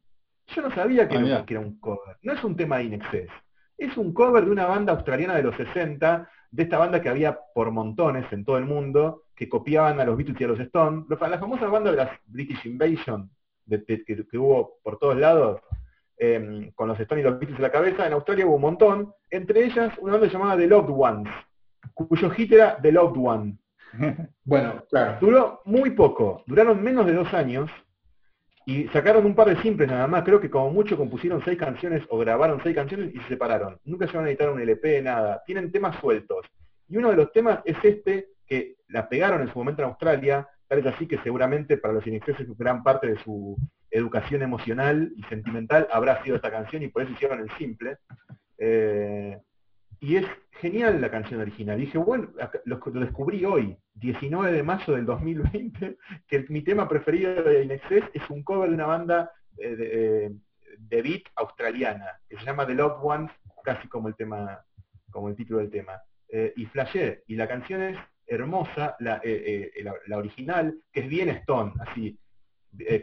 Yo 0.48 0.62
no 0.62 0.70
sabía 0.74 1.08
que, 1.08 1.14
Ah, 1.16 1.18
era, 1.18 1.26
mirá. 1.26 1.46
que 1.46 1.54
era 1.54 1.60
un 1.60 1.78
cover. 1.80 2.16
No 2.22 2.32
es 2.32 2.42
un 2.44 2.56
tema 2.56 2.78
de 2.78 2.84
Inexcess. 2.84 3.30
Es 3.78 3.96
un 3.96 4.12
cover 4.12 4.44
de 4.44 4.50
una 4.50 4.66
banda 4.66 4.92
australiana 4.92 5.34
de 5.36 5.42
los 5.42 5.56
60, 5.56 6.28
de 6.50 6.62
esta 6.62 6.78
banda 6.78 7.00
que 7.00 7.08
había 7.08 7.38
por 7.54 7.70
montones 7.70 8.30
en 8.32 8.44
todo 8.44 8.58
el 8.58 8.64
mundo, 8.64 9.24
que 9.34 9.48
copiaban 9.48 9.98
a 10.00 10.04
los 10.04 10.16
Beatles 10.16 10.40
y 10.40 10.44
a 10.44 10.48
los 10.48 10.60
Stones. 10.60 11.04
La 11.08 11.38
famosa 11.38 11.66
banda 11.66 11.90
de 11.90 11.96
las 11.96 12.10
British 12.26 12.64
Invasion, 12.66 13.30
de- 13.64 13.78
de- 13.78 14.04
que, 14.04 14.26
que 14.26 14.38
hubo 14.38 14.78
por 14.82 14.98
todos 14.98 15.16
lados, 15.16 15.60
eh, 16.18 16.70
con 16.74 16.88
los 16.88 17.00
Stones 17.00 17.24
y 17.24 17.28
los 17.28 17.38
Beatles 17.38 17.58
en 17.58 17.62
la 17.62 17.72
cabeza, 17.72 18.06
en 18.06 18.12
Australia 18.12 18.46
hubo 18.46 18.56
un 18.56 18.62
montón. 18.62 19.12
Entre 19.30 19.64
ellas, 19.64 19.92
una 19.98 20.12
banda 20.12 20.28
llamada 20.28 20.56
The 20.56 20.66
Loved 20.66 20.90
Ones, 20.94 21.32
cuyo 21.94 22.30
hit 22.30 22.52
era 22.52 22.78
The 22.80 22.92
Loved 22.92 23.16
One. 23.18 23.56
Bueno, 24.44 24.84
claro. 24.90 25.18
Duró 25.20 25.60
muy 25.64 25.90
poco, 25.90 26.42
duraron 26.46 26.82
menos 26.82 27.06
de 27.06 27.14
dos 27.14 27.32
años 27.32 27.70
y 28.64 28.86
sacaron 28.88 29.26
un 29.26 29.34
par 29.34 29.48
de 29.48 29.60
simples 29.62 29.88
nada 29.88 30.06
más, 30.06 30.22
creo 30.22 30.40
que 30.40 30.50
como 30.50 30.70
mucho 30.70 30.96
compusieron 30.96 31.42
seis 31.44 31.58
canciones 31.58 32.02
o 32.08 32.18
grabaron 32.18 32.60
seis 32.62 32.74
canciones 32.74 33.14
y 33.14 33.18
se 33.20 33.28
separaron. 33.28 33.78
Nunca 33.84 34.06
se 34.06 34.16
van 34.16 34.26
a 34.26 34.28
editar 34.28 34.50
un 34.50 34.60
LP, 34.60 35.02
nada. 35.02 35.42
Tienen 35.46 35.72
temas 35.72 35.98
sueltos. 36.00 36.46
Y 36.88 36.96
uno 36.96 37.10
de 37.10 37.16
los 37.16 37.32
temas 37.32 37.60
es 37.64 37.76
este, 37.82 38.28
que 38.46 38.76
la 38.88 39.08
pegaron 39.08 39.42
en 39.42 39.52
su 39.52 39.58
momento 39.58 39.82
en 39.82 39.88
Australia, 39.88 40.48
tal 40.68 40.78
es 40.78 40.86
así 40.86 41.06
que 41.06 41.18
seguramente 41.18 41.76
para 41.76 41.94
los 41.94 42.06
inexcesos 42.06 42.46
gran 42.56 42.82
parte 42.82 43.08
de 43.08 43.18
su 43.22 43.56
educación 43.90 44.42
emocional 44.42 45.12
y 45.16 45.22
sentimental 45.24 45.88
habrá 45.90 46.22
sido 46.22 46.36
esta 46.36 46.50
canción 46.50 46.82
y 46.82 46.88
por 46.88 47.02
eso 47.02 47.12
hicieron 47.12 47.40
el 47.40 47.50
simple. 47.58 47.98
Eh, 48.58 49.38
y 50.02 50.16
es 50.16 50.26
genial 50.60 51.00
la 51.00 51.12
canción 51.12 51.40
original. 51.40 51.78
Dije, 51.78 51.96
bueno, 51.96 52.28
lo, 52.64 52.78
descubrí 52.78 53.44
hoy, 53.44 53.78
19 53.94 54.50
de 54.50 54.62
mayo 54.64 54.94
del 54.94 55.06
2020, 55.06 55.96
que 56.26 56.44
mi 56.48 56.62
tema 56.62 56.88
preferido 56.88 57.40
de 57.44 57.62
Inexcess 57.62 58.04
es 58.12 58.28
un 58.28 58.42
cover 58.42 58.68
de 58.68 58.74
una 58.74 58.86
banda 58.86 59.30
eh, 59.58 59.76
de, 59.76 60.24
eh, 60.26 60.32
de 60.76 61.02
beat 61.02 61.22
australiana, 61.36 62.20
que 62.28 62.36
se 62.36 62.44
llama 62.44 62.66
The 62.66 62.74
Loved 62.74 62.98
Ones, 63.00 63.30
casi 63.62 63.86
como 63.86 64.08
el 64.08 64.16
tema, 64.16 64.60
como 65.12 65.28
el 65.28 65.36
título 65.36 65.60
del 65.60 65.70
tema. 65.70 66.02
Eh, 66.28 66.52
y 66.56 66.66
flashé, 66.66 67.22
y 67.28 67.36
la 67.36 67.46
canción 67.46 67.80
es 67.80 67.96
hermosa, 68.26 68.96
la, 68.98 69.22
original, 70.16 70.80
que 70.92 71.00
es 71.00 71.08
bien 71.08 71.28
stone, 71.28 71.74
así, 71.78 72.18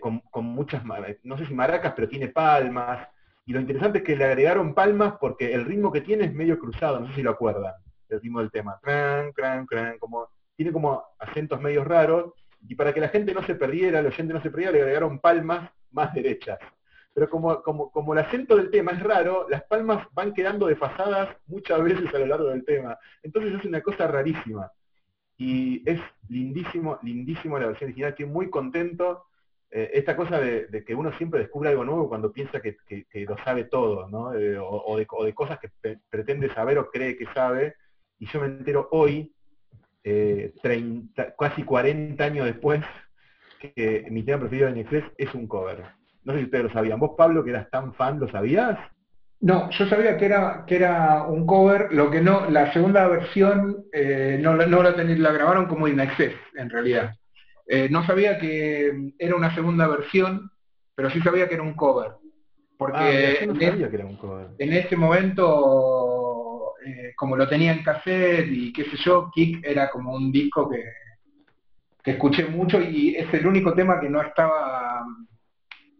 con, 0.02 0.20
con 0.32 0.44
muchas, 0.44 0.84
no 1.24 1.38
sé 1.38 1.46
si 1.46 1.54
maracas, 1.54 1.94
pero 1.96 2.10
tiene 2.10 2.28
palmas, 2.28 3.08
y 3.50 3.54
lo 3.54 3.62
interesante 3.62 3.98
es 3.98 4.04
que 4.04 4.16
le 4.16 4.26
agregaron 4.26 4.76
palmas 4.76 5.16
porque 5.20 5.52
el 5.56 5.66
ritmo 5.66 5.92
que 5.92 6.02
tiene 6.02 6.26
es 6.26 6.34
medio 6.36 6.60
cruzado, 6.60 7.00
no 7.00 7.08
sé 7.08 7.16
si 7.16 7.24
lo 7.24 7.32
acuerdan, 7.32 7.74
el 8.08 8.22
ritmo 8.22 8.42
del 8.42 8.52
tema. 8.52 8.78
Cran, 8.80 9.32
cran, 9.32 9.66
cran, 9.66 9.98
como, 9.98 10.30
tiene 10.56 10.72
como 10.72 11.04
acentos 11.18 11.60
medios 11.60 11.88
raros, 11.88 12.32
y 12.68 12.76
para 12.76 12.94
que 12.94 13.00
la 13.00 13.08
gente 13.08 13.34
no 13.34 13.42
se 13.42 13.56
perdiera, 13.56 14.02
el 14.02 14.06
oyente 14.06 14.36
no 14.36 14.42
se 14.44 14.52
perdiera, 14.52 14.74
le 14.74 14.82
agregaron 14.82 15.18
palmas 15.18 15.68
más 15.90 16.14
derechas. 16.14 16.60
Pero 17.12 17.28
como, 17.28 17.64
como, 17.64 17.90
como 17.90 18.14
el 18.14 18.20
acento 18.20 18.56
del 18.56 18.70
tema 18.70 18.92
es 18.92 19.02
raro, 19.02 19.48
las 19.50 19.64
palmas 19.64 20.06
van 20.14 20.32
quedando 20.36 20.68
desfasadas 20.68 21.36
muchas 21.48 21.82
veces 21.82 22.14
a 22.14 22.20
lo 22.20 22.28
largo 22.28 22.50
del 22.50 22.64
tema. 22.64 23.00
Entonces 23.24 23.56
es 23.56 23.66
una 23.66 23.82
cosa 23.82 24.06
rarísima. 24.06 24.72
Y 25.38 25.82
es 25.90 26.00
lindísimo, 26.28 27.00
lindísimo 27.02 27.58
la 27.58 27.66
versión 27.66 27.88
original, 27.88 28.12
estoy 28.12 28.28
muy 28.28 28.52
contento 28.52 29.26
eh, 29.72 29.92
esta 29.94 30.16
cosa 30.16 30.40
de, 30.40 30.84
que 30.86 30.96
uno 30.96 31.12
siempre 31.18 31.42
descubre 31.42 31.70
algo 31.70 31.86
nuevo 31.86 32.10
cuando 32.10 32.32
piensa 32.32 32.62
que, 32.62 32.78
lo 33.26 33.38
sabe 33.44 33.66
todo, 33.66 34.08
¿no? 34.10 34.34
Eh, 34.34 34.58
o, 34.60 34.98
de, 34.98 35.06
cosas 35.34 35.60
que 35.60 35.70
pretende 36.10 36.54
saber 36.54 36.78
o 36.80 36.90
cree 36.90 37.18
que 37.18 37.26
sabe, 37.34 37.76
y 38.18 38.28
yo 38.28 38.40
me 38.42 38.48
entero 38.48 38.88
hoy, 38.92 39.34
eh, 40.04 40.54
30, 40.64 41.36
casi 41.38 41.64
40 41.64 42.24
años 42.24 42.46
después, 42.46 42.82
que 43.60 44.08
mi 44.10 44.24
tema 44.24 44.40
preferido 44.40 44.68
de 44.68 44.76
Netflix 44.76 45.08
es 45.18 45.34
un 45.36 45.48
cover. 45.48 45.84
No 46.24 46.34
sé 46.34 46.40
si 46.40 46.46
ustedes 46.46 46.66
lo 46.66 46.74
sabían. 46.74 47.00
Vos, 47.00 47.12
Pablo, 47.18 47.44
que 47.44 47.50
eras 47.52 47.70
tan 47.70 47.94
fan, 47.94 48.20
¿lo 48.20 48.30
sabías? 48.32 48.78
No, 49.42 49.70
yo 49.72 49.86
sabía 49.88 50.18
que 50.18 50.26
era, 50.26 50.66
que 50.68 50.76
era 50.76 51.24
un 51.24 51.46
cover, 51.46 51.94
lo 51.94 52.12
que 52.12 52.22
no, 52.22 52.50
la 52.50 52.74
segunda 52.74 53.08
versión 53.08 53.86
eh, 53.94 54.38
no, 54.42 54.54
la- 54.56 54.66
no 54.66 54.84
la, 54.84 54.96
ten- 54.96 55.22
la 55.24 55.32
grabaron 55.32 55.66
como 55.68 55.88
In 55.88 56.00
Excess, 56.00 56.34
en 56.56 56.70
realidad. 56.70 57.14
Eh, 57.72 57.88
no 57.90 58.04
sabía 58.06 58.40
que 58.40 59.14
era 59.20 59.36
una 59.36 59.54
segunda 59.54 59.88
versión, 59.88 60.50
pero 60.96 61.10
sí 61.12 61.22
sabía 61.22 61.48
que 61.48 61.54
era 61.54 61.64
un 61.64 61.76
cover. 61.76 62.14
Porque 62.78 62.98
Ah, 62.98 63.10
mira, 63.12 63.40
yo 63.42 63.46
no 63.48 63.54
en, 63.54 63.62
es- 63.62 63.70
sabía 63.70 63.90
que 63.90 63.96
era 63.96 64.06
un 64.06 64.16
cover. 64.18 64.48
en 64.58 64.74
ese 64.74 64.96
momento, 64.98 66.74
eh, 66.86 67.14
como 67.16 67.36
lo 67.36 67.48
tenía 67.48 67.72
en 67.74 67.84
cassette 67.84 68.48
y 68.50 68.74
qué 68.74 68.86
sé 68.86 68.98
yo, 68.98 69.30
Kick 69.34 69.64
era 69.66 69.90
como 69.90 70.14
un 70.14 70.32
disco 70.32 70.70
que, 70.70 70.84
que 72.04 72.12
escuché 72.12 72.46
mucho 72.46 72.82
y 72.82 73.16
es 73.16 73.32
el 73.34 73.46
único 73.46 73.74
tema 73.74 74.00
que 74.00 74.10
no 74.10 74.22
estaba 74.22 75.06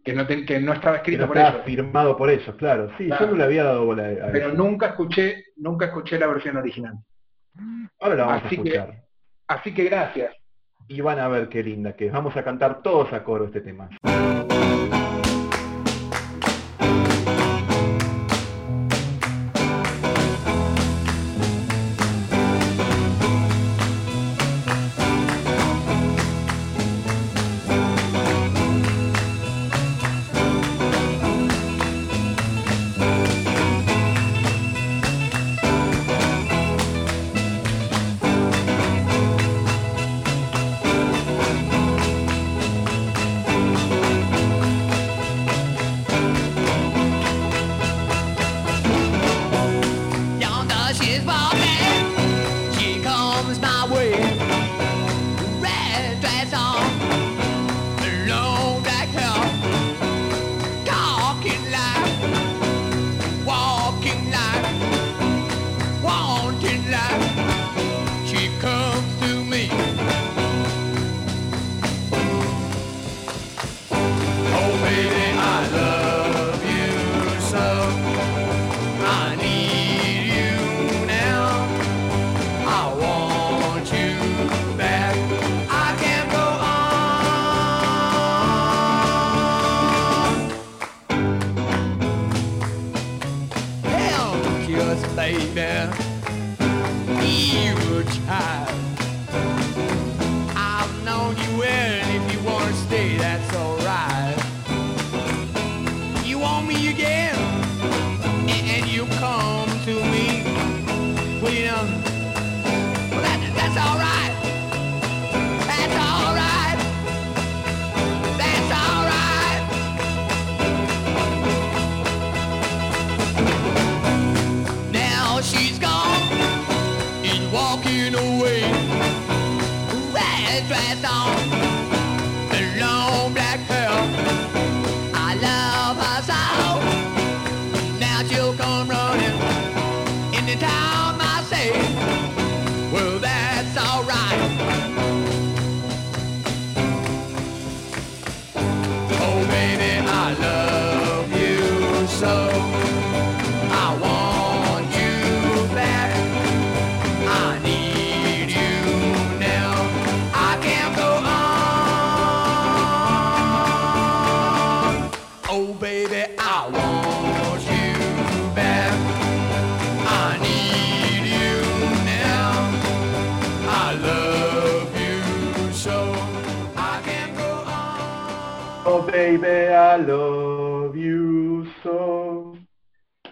que 0.02 0.14
no, 0.14 0.26
te- 0.26 0.46
que 0.46 0.58
no 0.58 0.72
estaba 0.72 0.96
escrito 0.96 1.22
no 1.22 1.28
por 1.28 1.36
estaba 1.36 1.56
ellos. 1.56 1.66
firmado 1.66 2.16
por 2.16 2.30
ellos, 2.30 2.54
claro. 2.56 2.90
Sí, 2.96 3.04
Claro. 3.06 3.26
yo 3.26 3.30
no 3.32 3.36
le 3.36 3.44
había 3.44 3.64
dado 3.64 3.84
bola 3.84 4.04
a 4.04 4.32
Pero 4.32 4.48
eso. 4.48 4.56
nunca 4.56 4.86
escuché, 4.86 5.44
nunca 5.56 5.84
escuché 5.86 6.18
la 6.18 6.26
versión 6.26 6.56
original. 6.56 6.94
Ahora 8.00 8.14
la 8.16 8.24
vamos 8.24 8.44
Así 8.46 8.56
a 8.58 8.62
que- 8.62 8.68
escuchar. 8.70 9.04
Así 9.46 9.74
que 9.74 9.84
gracias. 9.84 10.34
Y 10.90 11.00
van 11.02 11.20
a 11.20 11.28
ver 11.28 11.48
qué 11.48 11.62
linda 11.62 11.92
que 11.92 12.06
es. 12.06 12.12
Vamos 12.12 12.36
a 12.36 12.42
cantar 12.42 12.82
todos 12.82 13.12
a 13.12 13.22
coro 13.22 13.44
este 13.44 13.60
tema. 13.60 13.88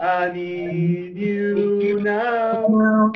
I 0.01 0.31
need 0.33 1.17
you 1.17 2.01
now. 2.01 3.13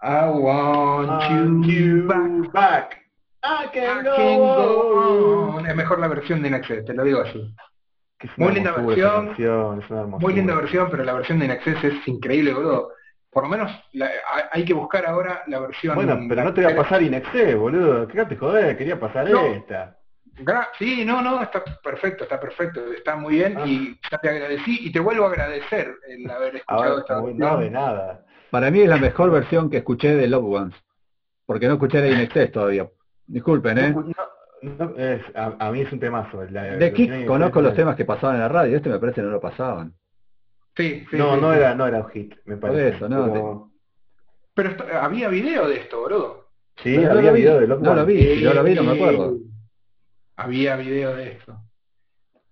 I 0.00 0.28
want 0.30 1.08
Want 1.08 1.66
you 1.66 2.06
back. 2.06 2.52
back. 2.52 2.98
I 3.42 3.64
I 3.64 3.68
can 3.72 4.04
can 4.04 4.04
go 4.04 4.16
go 4.16 4.98
on. 5.50 5.58
on. 5.60 5.66
Es 5.66 5.74
mejor 5.76 5.98
la 5.98 6.08
versión 6.08 6.40
de 6.42 6.48
Inaccess, 6.48 6.84
te 6.84 6.94
lo 6.94 7.02
digo 7.04 7.20
así. 7.20 7.54
Muy 8.36 8.52
linda 8.52 8.72
versión. 8.72 9.26
canción, 9.28 9.80
es 9.82 9.90
una 9.90 10.00
hermosura. 10.00 10.26
Muy 10.26 10.34
linda 10.34 10.54
versión, 10.54 10.88
pero 10.90 11.04
la 11.04 11.12
versión 11.14 11.38
de 11.38 11.44
Inaccess 11.46 11.82
es 11.84 12.08
increíble, 12.08 12.52
boludo. 12.52 12.92
Por 13.30 13.44
lo 13.44 13.48
menos 13.50 13.70
la- 13.92 14.10
hay- 14.50 14.64
que 14.64 14.72
buscar 14.74 15.06
ahora 15.06 15.42
la 15.46 15.60
versión. 15.60 15.94
Bueno, 15.94 16.18
pero 16.28 16.42
no 16.44 16.52
te 16.54 16.62
voy 16.64 16.72
a 16.72 16.76
pasar 16.76 17.02
Inexé, 17.02 17.54
boludo. 17.54 18.08
Quédate 18.08 18.36
joder, 18.36 18.76
quería 18.76 18.98
pasar 18.98 19.28
No. 19.30 19.40
esta. 19.46 19.97
Sí, 20.78 21.04
no, 21.04 21.20
no, 21.22 21.42
está 21.42 21.62
perfecto, 21.82 22.24
está 22.24 22.38
perfecto, 22.40 22.80
está 22.92 23.16
muy 23.16 23.34
bien 23.36 23.56
Ah. 23.58 23.66
y 23.66 23.98
ya 24.10 24.18
te 24.18 24.28
agradecí 24.28 24.78
y 24.86 24.92
te 24.92 25.00
vuelvo 25.00 25.24
a 25.24 25.28
agradecer 25.28 25.94
el 26.08 26.30
haber 26.30 26.56
escuchado 26.56 26.82
Ahora, 26.84 27.00
esta 27.00 27.20
versión. 27.20 27.38
no, 27.38 27.58
de 27.58 27.70
nada. 27.70 28.24
Para 28.50 28.70
mí 28.70 28.80
es 28.80 28.88
la 28.88 28.96
mejor 28.98 29.30
versión 29.30 29.68
que 29.68 29.78
escuché 29.78 30.14
de 30.14 30.26
Love 30.28 30.44
Ones. 30.44 30.74
Porque 31.46 31.66
no 31.66 31.74
escuché 31.74 32.00
la 32.00 32.08
Inexcess 32.08 32.52
todavía. 32.52 32.88
Disculpen, 33.26 33.78
¿eh? 33.78 33.90
No, 33.90 34.04
no, 34.62 34.94
es- 34.96 35.22
a, 35.36 35.54
a 35.58 35.70
mí 35.72 35.80
es 35.82 35.92
un 35.92 36.00
temazo. 36.00 36.44
la- 36.50 36.62
De 36.76 36.92
Kick 36.92 37.26
conozco 37.26 37.60
los 37.60 37.74
temas 37.74 37.96
que 37.96 38.04
pasaban 38.04 38.36
en 38.36 38.42
la 38.42 38.48
radio, 38.48 38.76
este 38.76 38.88
me 38.88 38.98
parece 38.98 39.16
que 39.20 39.26
no 39.26 39.30
lo 39.32 39.40
pasaban. 39.40 39.92
Sí, 40.76 41.04
sí, 41.10 41.16
No, 41.16 41.34
sí, 41.34 41.40
no 41.40 41.52
sí. 41.52 41.58
era, 41.58 41.74
no 41.74 41.86
era 41.86 41.98
un 41.98 42.08
hit, 42.10 42.34
me 42.44 42.56
Por 42.56 42.70
parece. 42.70 42.96
eso, 42.96 43.08
no, 43.08 43.32
pero- 43.32 43.70
Pero 44.54 44.68
esto- 44.70 44.84
había 45.00 45.28
video 45.28 45.68
de 45.68 45.76
esto, 45.76 46.00
boludo. 46.00 46.48
Sí, 46.76 46.94
Pero 46.96 47.12
había 47.18 47.32
video 47.32 47.60
de 47.60 47.66
Love 47.66 47.80
no 47.82 47.94
lo 47.94 48.06
vi. 48.06 48.36
si 48.38 48.44
no 48.44 48.54
lo 48.54 48.62
vi, 48.64 48.74
no 48.74 48.82
me 48.84 48.92
acuerdo. 48.92 49.36
Había 50.38 50.76
video 50.76 51.16
de 51.16 51.32
esto. 51.32 51.60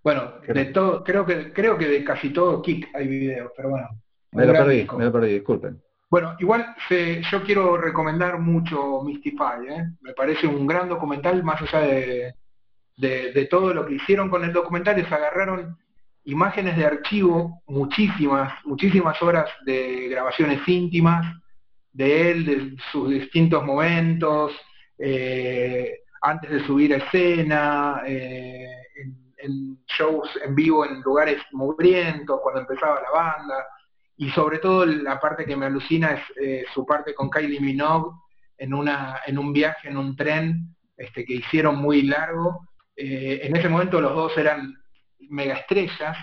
Bueno, 0.02 0.34
de 0.46 0.64
todo, 0.66 1.04
creo 1.04 1.24
que 1.24 1.52
creo 1.52 1.78
que 1.78 1.86
de 1.88 2.04
casi 2.04 2.30
todo 2.30 2.60
Kick 2.60 2.88
hay 2.94 3.06
video, 3.06 3.52
pero 3.56 3.70
bueno. 3.70 3.88
Me 4.32 4.44
lo 4.44 4.52
perdí, 4.52 4.78
disco. 4.78 4.98
me 4.98 5.04
lo 5.04 5.12
perdí, 5.12 5.34
disculpen. 5.34 5.80
Bueno, 6.10 6.34
igual 6.40 6.74
se- 6.88 7.22
yo 7.30 7.42
quiero 7.44 7.76
recomendar 7.76 8.38
mucho 8.40 9.02
Mystify, 9.02 9.66
¿eh? 9.68 9.84
me 10.00 10.12
parece 10.14 10.46
un 10.48 10.66
gran 10.66 10.88
documental, 10.88 11.42
más 11.44 11.62
allá 11.62 11.80
de, 11.86 12.34
de- 12.96 13.32
de 13.32 13.46
todo 13.46 13.72
lo 13.72 13.86
que 13.86 13.94
hicieron 13.94 14.28
con 14.30 14.42
el 14.44 14.52
documental, 14.52 14.98
es 14.98 15.10
agarraron 15.10 15.76
imágenes 16.24 16.76
de 16.76 16.86
archivo, 16.86 17.62
muchísimas, 17.68 18.52
muchísimas 18.64 19.20
horas 19.22 19.48
de 19.64 20.08
grabaciones 20.08 20.60
íntimas 20.66 21.24
de 21.92 22.30
él, 22.32 22.44
de 22.46 22.76
sus 22.90 23.10
distintos 23.10 23.64
momentos, 23.64 24.52
eh, 24.98 26.00
antes 26.22 26.50
de 26.50 26.66
subir 26.66 26.94
a 26.94 26.98
escena, 26.98 28.02
eh, 28.06 28.66
en, 28.96 29.78
shows 29.86 30.28
en 30.44 30.54
vivo 30.54 30.84
en 30.84 31.00
lugares 31.02 31.40
mugrientos, 31.52 32.40
cuando 32.42 32.62
empezaba 32.62 33.00
la 33.00 33.10
banda, 33.10 33.66
y 34.16 34.28
sobre 34.30 34.58
todo 34.58 34.84
la 34.84 35.20
parte 35.20 35.44
que 35.44 35.54
me 35.54 35.66
alucina 35.66 36.12
es 36.12 36.22
eh, 36.40 36.64
su 36.74 36.84
parte 36.84 37.14
con 37.14 37.30
Kylie 37.30 37.60
Minogue 37.60 38.10
en, 38.58 38.74
una, 38.74 39.20
en 39.24 39.38
un 39.38 39.52
viaje 39.52 39.88
en 39.88 39.96
un 39.96 40.16
tren 40.16 40.74
este, 40.96 41.24
que 41.24 41.34
hicieron 41.34 41.76
muy 41.76 42.02
largo. 42.02 42.66
Eh, 42.96 43.40
en 43.44 43.54
ese 43.54 43.68
momento 43.68 44.00
los 44.00 44.14
dos 44.14 44.36
eran 44.36 44.74
mega 45.20 45.54
estrellas, 45.54 46.16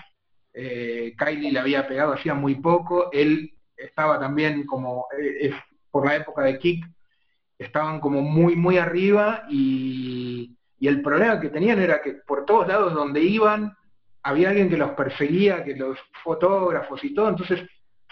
Kylie 0.52 1.50
le 1.50 1.58
había 1.58 1.88
pegado 1.88 2.12
hacía 2.12 2.34
muy 2.34 2.56
poco, 2.56 3.10
él 3.10 3.54
estaba 3.76 4.20
también 4.20 4.66
como, 4.66 5.06
por 5.90 6.06
la 6.06 6.16
época 6.16 6.42
de 6.42 6.58
Kick, 6.58 6.84
estaban 7.58 8.00
como 8.00 8.22
muy, 8.22 8.56
muy 8.56 8.78
arriba 8.78 9.44
y, 9.48 10.56
y 10.78 10.88
el 10.88 11.02
problema 11.02 11.40
que 11.40 11.50
tenían 11.50 11.80
era 11.80 12.02
que 12.02 12.14
por 12.26 12.44
todos 12.44 12.68
lados 12.68 12.94
donde 12.94 13.22
iban 13.22 13.76
había 14.24 14.48
alguien 14.48 14.70
que 14.70 14.76
los 14.78 14.92
perseguía, 14.92 15.62
que 15.62 15.76
los 15.76 15.98
fotógrafos 16.22 17.04
y 17.04 17.14
todo, 17.14 17.28
entonces 17.28 17.62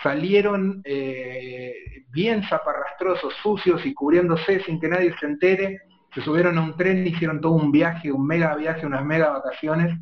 salieron 0.03 0.83
eh, 0.85 1.75
bien 2.11 2.43
zaparrastrosos, 2.45 3.35
sucios 3.43 3.85
y 3.87 3.95
cubriéndose 3.95 4.61
sin 4.61 4.79
que 4.79 4.89
nadie 4.89 5.15
se 5.19 5.27
entere, 5.27 5.81
se 6.15 6.21
subieron 6.21 6.59
a 6.59 6.63
un 6.63 6.77
tren, 6.77 7.07
hicieron 7.07 7.41
todo 7.41 7.53
un 7.53 7.73
viaje, 7.73 8.13
un 8.13 8.27
mega 8.27 8.55
viaje, 8.55 8.87
unas 8.87 9.05
mega 9.05 9.31
vacaciones. 9.31 9.99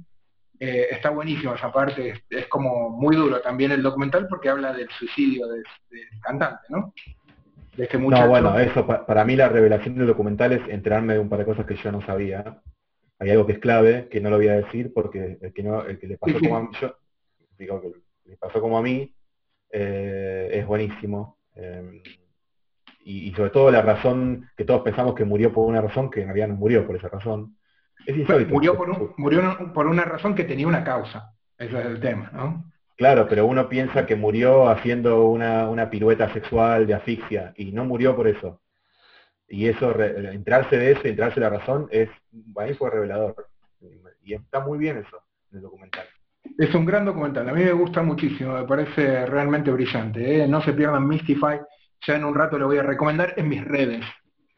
Eh, 0.58 0.88
está 0.90 1.10
buenísimo 1.10 1.54
esa 1.54 1.72
parte, 1.72 2.24
es, 2.28 2.46
como 2.48 2.90
muy 2.90 3.16
duro 3.16 3.40
también 3.40 3.70
el 3.70 3.82
documental 3.82 4.26
porque 4.28 4.50
habla 4.50 4.72
del 4.72 4.90
suicidio 4.90 5.46
del, 5.46 5.62
del 5.90 6.20
cantante, 6.20 6.66
¿no? 6.68 6.92
No, 8.10 8.28
bueno, 8.28 8.58
eso 8.58 8.86
pa- 8.86 9.06
para 9.06 9.24
mí 9.24 9.36
la 9.36 9.48
revelación 9.48 9.96
del 9.96 10.06
documental 10.08 10.52
es 10.52 10.68
enterarme 10.68 11.14
de 11.14 11.18
un 11.20 11.28
par 11.28 11.38
de 11.40 11.44
cosas 11.44 11.66
que 11.66 11.76
yo 11.76 11.92
no 11.92 12.00
sabía. 12.02 12.60
Hay 13.18 13.30
algo 13.30 13.46
que 13.46 13.52
es 13.54 13.58
clave, 13.58 14.08
que 14.10 14.20
no 14.20 14.30
lo 14.30 14.36
voy 14.36 14.48
a 14.48 14.56
decir 14.56 14.92
porque 14.94 15.38
el 15.40 15.52
que, 15.52 15.62
no, 15.62 15.84
el 15.84 15.98
que 15.98 16.06
le 16.06 16.18
pasó 16.18 16.38
como 16.40 16.56
a 16.56 16.62
mí, 16.62 16.68
yo, 16.80 16.94
digo 17.58 17.80
que 17.80 17.92
le 18.24 18.36
pasó 18.36 18.60
como 18.60 18.78
a 18.78 18.82
mí, 18.82 19.14
eh, 19.70 20.50
es 20.52 20.66
buenísimo. 20.66 21.38
eh, 21.56 22.02
y, 23.04 23.28
y 23.28 23.34
sobre 23.34 23.50
todo 23.50 23.70
la 23.70 23.82
razón 23.82 24.48
que 24.56 24.64
todos 24.64 24.82
pensamos 24.82 25.14
que 25.14 25.24
murió 25.24 25.52
por 25.52 25.66
una 25.66 25.80
razón, 25.80 26.10
que 26.10 26.20
en 26.20 26.26
realidad 26.26 26.48
no 26.48 26.54
murió 26.56 26.86
por 26.86 26.96
esa 26.96 27.08
razón. 27.08 27.56
Es 28.06 28.16
insólito. 28.16 28.52
murió 28.52 28.76
por, 28.76 28.90
un- 28.90 29.12
murió 29.16 29.72
por 29.74 29.86
una 29.86 30.04
razón 30.04 30.34
que 30.34 30.44
tenía 30.44 30.66
una 30.66 30.84
causa. 30.84 31.32
Ese 31.58 31.78
es 31.78 31.86
el 31.86 32.00
tema, 32.00 32.30
¿no? 32.32 32.70
Claro, 33.00 33.26
pero 33.26 33.46
uno 33.46 33.66
piensa 33.66 34.04
que 34.04 34.14
murió 34.14 34.68
haciendo 34.68 35.24
una, 35.30 35.70
una 35.70 35.88
pirueta 35.88 36.30
sexual 36.34 36.86
de 36.86 36.92
asfixia 36.92 37.54
y 37.56 37.72
no 37.72 37.86
murió 37.86 38.14
por 38.14 38.28
eso. 38.28 38.60
Y 39.48 39.68
eso, 39.68 39.94
re- 39.94 40.34
enterarse 40.34 40.76
de 40.76 40.92
eso, 40.92 41.00
y 41.04 41.08
enterarse 41.08 41.40
de 41.40 41.48
la 41.48 41.56
razón, 41.58 41.88
es, 41.90 42.10
mí 42.30 42.74
fue 42.78 42.90
revelador. 42.90 43.48
Y 44.22 44.34
está 44.34 44.60
muy 44.60 44.76
bien 44.76 44.98
eso 44.98 45.16
en 45.50 45.56
el 45.56 45.62
documental. 45.62 46.04
Es 46.58 46.74
un 46.74 46.84
gran 46.84 47.06
documental, 47.06 47.48
a 47.48 47.54
mí 47.54 47.64
me 47.64 47.72
gusta 47.72 48.02
muchísimo, 48.02 48.52
me 48.52 48.64
parece 48.66 49.24
realmente 49.24 49.70
brillante. 49.70 50.42
¿eh? 50.42 50.46
No 50.46 50.60
se 50.60 50.74
pierdan 50.74 51.08
Mystify, 51.08 51.58
ya 52.06 52.16
en 52.16 52.24
un 52.26 52.34
rato 52.34 52.58
lo 52.58 52.66
voy 52.66 52.76
a 52.76 52.82
recomendar 52.82 53.32
en 53.38 53.48
mis 53.48 53.64
redes. 53.64 54.04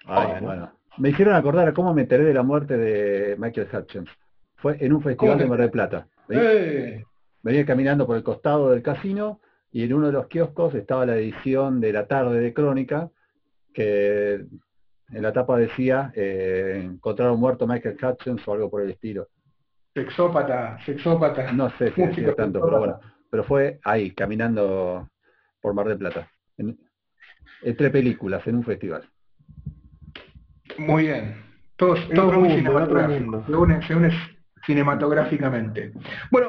Ah, 0.04 0.24
Oh, 0.26 0.30
bueno. 0.32 0.46
bueno. 0.48 0.72
Me 0.98 1.10
hicieron 1.10 1.36
acordar 1.36 1.68
a 1.68 1.72
cómo 1.72 1.94
me 1.94 2.02
enteré 2.02 2.24
de 2.24 2.34
la 2.34 2.42
muerte 2.42 2.76
de 2.76 3.36
Michael 3.38 3.68
Hutchins. 3.72 4.10
Fue 4.56 4.76
en 4.84 4.92
un 4.92 5.00
festival 5.00 5.34
¿Cómo 5.34 5.42
de 5.44 5.48
Mar 5.48 5.60
del 5.60 5.70
Plata. 5.70 6.08
Eh, 6.28 7.04
Venía 7.42 7.64
caminando 7.66 8.06
por 8.06 8.16
el 8.16 8.22
costado 8.22 8.70
del 8.70 8.82
casino 8.82 9.40
y 9.70 9.82
en 9.84 9.94
uno 9.94 10.06
de 10.06 10.12
los 10.12 10.26
kioscos 10.28 10.74
estaba 10.74 11.06
la 11.06 11.16
edición 11.16 11.80
de 11.80 11.92
la 11.92 12.06
tarde 12.06 12.40
de 12.40 12.52
Crónica, 12.54 13.10
que 13.72 14.34
en 14.34 15.22
la 15.22 15.32
tapa 15.32 15.56
decía 15.58 16.12
eh, 16.14 16.80
encontraron 16.84 17.40
muerto 17.40 17.66
Michael 17.66 17.96
Hutchins 18.02 18.46
o 18.46 18.52
algo 18.52 18.70
por 18.70 18.82
el 18.82 18.90
estilo. 18.90 19.28
sexópata, 19.94 20.78
sexópata. 20.84 21.52
No 21.52 21.68
sé 21.78 21.92
si 21.92 22.02
decía 22.02 22.34
tanto, 22.34 22.60
pero 22.64 22.78
bueno. 22.78 23.00
Pero 23.30 23.44
fue 23.44 23.80
ahí, 23.84 24.10
caminando 24.12 25.08
por 25.60 25.72
Mar 25.74 25.88
del 25.88 25.98
Plata. 25.98 26.28
en- 26.58 26.78
entre 27.62 27.90
películas 27.90 28.46
en 28.46 28.56
un 28.56 28.64
festival. 28.64 29.08
Muy 30.78 31.04
bien. 31.04 31.36
Todos, 31.76 32.00
En 32.08 32.14
todo 32.14 32.26
otro 32.28 32.40
muy 32.40 32.48
mundo, 32.50 32.70
en 32.70 32.76
otro 32.76 32.86
cinematográfico. 32.86 33.30
mundo. 33.30 33.46
Se 33.46 33.54
une, 33.56 33.86
se 33.86 33.94
une 33.94 34.10
cinematográficamente. 34.66 35.92
Bueno, 36.30 36.48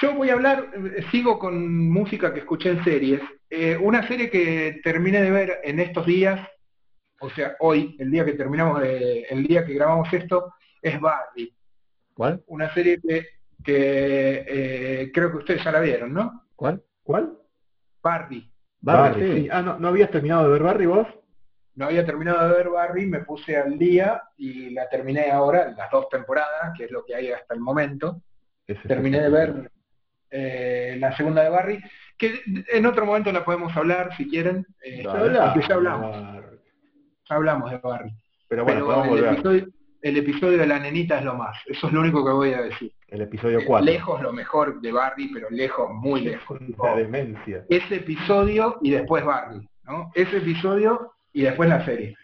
yo 0.00 0.14
voy 0.14 0.30
a 0.30 0.34
hablar, 0.34 0.70
eh, 0.74 1.04
sigo 1.10 1.38
con 1.38 1.88
música 1.90 2.32
que 2.32 2.40
escuché 2.40 2.70
en 2.70 2.84
series. 2.84 3.20
Eh, 3.48 3.76
una 3.76 4.06
serie 4.06 4.30
que 4.30 4.80
terminé 4.84 5.20
de 5.22 5.30
ver 5.30 5.58
en 5.64 5.80
estos 5.80 6.06
días, 6.06 6.46
o 7.20 7.28
sea, 7.30 7.56
hoy, 7.60 7.96
el 7.98 8.10
día 8.10 8.24
que 8.24 8.32
terminamos, 8.34 8.80
de- 8.80 9.22
el 9.22 9.44
día 9.46 9.64
que 9.64 9.74
grabamos 9.74 10.12
esto, 10.12 10.54
es 10.80 11.00
Barry. 11.00 11.54
¿Cuál? 12.14 12.42
Una 12.46 12.72
serie 12.72 13.00
que, 13.00 13.26
que, 13.62 14.44
eh, 14.48 15.10
creo 15.12 15.30
que 15.30 15.38
ustedes 15.38 15.64
ya 15.64 15.72
la 15.72 15.80
vieron, 15.80 16.12
¿no? 16.14 16.46
¿Cuál? 16.56 16.82
¿Cuál? 17.02 17.36
Barry. 18.02 18.50
Barry, 18.80 19.10
Barry, 19.20 19.22
sí. 19.36 19.42
sí. 19.42 19.48
Ah, 19.52 19.60
¿no, 19.62 19.78
¿no 19.78 19.88
habías 19.88 20.10
terminado 20.10 20.44
de 20.44 20.50
ver 20.50 20.62
Barry 20.62 20.86
vos? 20.86 21.06
No 21.74 21.86
había 21.86 22.04
terminado 22.04 22.48
de 22.48 22.54
ver 22.54 22.68
Barry, 22.70 23.06
me 23.06 23.20
puse 23.20 23.56
al 23.56 23.78
día 23.78 24.22
y 24.36 24.70
la 24.70 24.88
terminé 24.88 25.30
ahora, 25.30 25.70
las 25.76 25.90
dos 25.90 26.08
temporadas, 26.08 26.72
que 26.76 26.84
es 26.84 26.90
lo 26.90 27.04
que 27.04 27.14
hay 27.14 27.30
hasta 27.32 27.54
el 27.54 27.60
momento. 27.60 28.22
Terminé 28.86 29.20
de 29.20 29.28
ver 29.30 29.70
eh, 30.30 30.96
la 30.98 31.16
segunda 31.16 31.42
de 31.42 31.50
Barry, 31.50 31.82
que 32.16 32.40
en 32.72 32.86
otro 32.86 33.04
momento 33.06 33.32
la 33.32 33.44
podemos 33.44 33.76
hablar 33.76 34.16
si 34.16 34.28
quieren. 34.28 34.66
eh, 34.84 35.02
ya 35.04 35.10
hablamos, 35.74 36.10
Barry. 36.12 36.56
ya 37.28 37.36
hablamos 37.36 37.70
de 37.70 37.78
Barry. 37.78 38.10
Pero 38.48 38.64
bueno, 38.64 38.80
Pero 38.80 38.86
podemos 38.86 39.06
el 39.06 39.10
volver. 39.10 39.32
episodio, 39.34 39.66
el 40.02 40.16
episodio 40.16 40.58
de 40.58 40.66
la 40.66 40.78
nenita 40.78 41.18
es 41.18 41.24
lo 41.24 41.34
más, 41.34 41.56
eso 41.66 41.86
es 41.86 41.92
lo 41.92 42.00
único 42.00 42.24
que 42.24 42.32
voy 42.32 42.52
a 42.52 42.62
decir. 42.62 42.92
El 43.08 43.22
episodio 43.22 43.58
Eh, 43.60 43.64
4. 43.66 43.84
Lejos 43.84 44.22
lo 44.22 44.32
mejor 44.32 44.80
de 44.80 44.92
Barry, 44.92 45.28
pero 45.32 45.48
lejos, 45.50 45.90
muy 45.92 46.20
lejos. 46.22 46.58
La 46.82 46.94
demencia. 46.96 47.64
Ese 47.68 47.96
episodio 47.96 48.78
y 48.82 48.90
después 48.92 49.24
Barry, 49.24 49.68
¿no? 49.84 50.10
Ese 50.14 50.36
episodio 50.38 51.12
y 51.32 51.42
después 51.42 51.68
la 51.68 51.84
serie. 51.84 52.16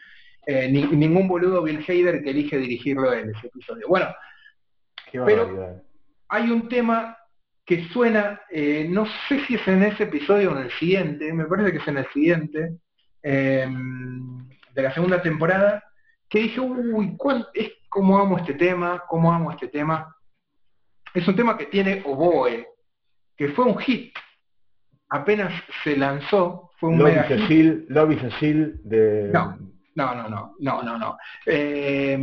Eh, 0.47 0.69
ni- 0.71 0.87
ningún 0.87 1.27
boludo 1.27 1.63
Bill 1.65 1.85
Hader 1.89 2.23
que 2.23 2.31
elige 2.31 2.57
dirigirlo 2.57 3.13
en 3.13 3.31
ese 3.31 3.49
episodio. 3.49 3.87
Bueno, 3.89 4.07
Qué 5.11 5.21
Pero- 5.21 5.83
hay 6.29 6.51
un 6.51 6.69
tema 6.69 7.17
que 7.67 7.85
suena, 7.89 8.41
eh, 8.51 8.87
no 8.89 9.07
sé 9.29 9.45
si 9.47 9.57
es 9.57 9.67
en 9.69 9.83
ese 9.83 10.05
episodio 10.05 10.53
o 10.53 10.57
en 10.57 10.62
el 10.64 10.71
siguiente, 10.71 11.33
me 11.33 11.45
parece 11.47 11.73
que 11.73 11.79
es 11.79 11.89
en 11.89 11.99
el 11.99 12.07
siguiente, 12.12 12.77
eh, 13.23 13.67
de 14.73 14.83
la 14.83 14.95
segunda 14.95 15.21
temporada, 15.21 15.83
que 16.29 16.39
dije, 16.41 16.61
uy, 16.61 17.17
¿cuán- 17.17 17.45
es, 17.55 17.73
¿cómo 17.89 18.19
amo 18.19 18.39
este 18.39 18.55
tema? 18.55 19.03
¿Cómo 19.09 19.33
amo 19.33 19.51
este 19.51 19.69
tema? 19.69 20.14
Es 21.12 21.27
un 21.27 21.35
tema 21.35 21.59
que 21.59 21.67
tiene 21.67 22.03
Oboe, 22.05 22.67
que 23.37 23.49
fue 23.49 23.64
un 23.64 23.79
hit. 23.79 24.14
Apenas 25.09 25.53
se 25.83 25.97
lanzó, 25.97 26.71
fue 26.79 26.91
un 26.91 26.99
Lobby 26.99 27.11
mega 27.12 27.25
hit. 27.25 27.39
Cecil, 27.39 27.87
Lobby 27.89 28.17
Cecil 28.17 28.81
de... 28.85 29.31
No. 29.33 29.59
No, 29.95 30.14
no, 30.14 30.29
no, 30.29 30.55
no, 30.61 30.83
no, 30.83 30.99
no. 30.99 31.17
Eh, 31.47 32.19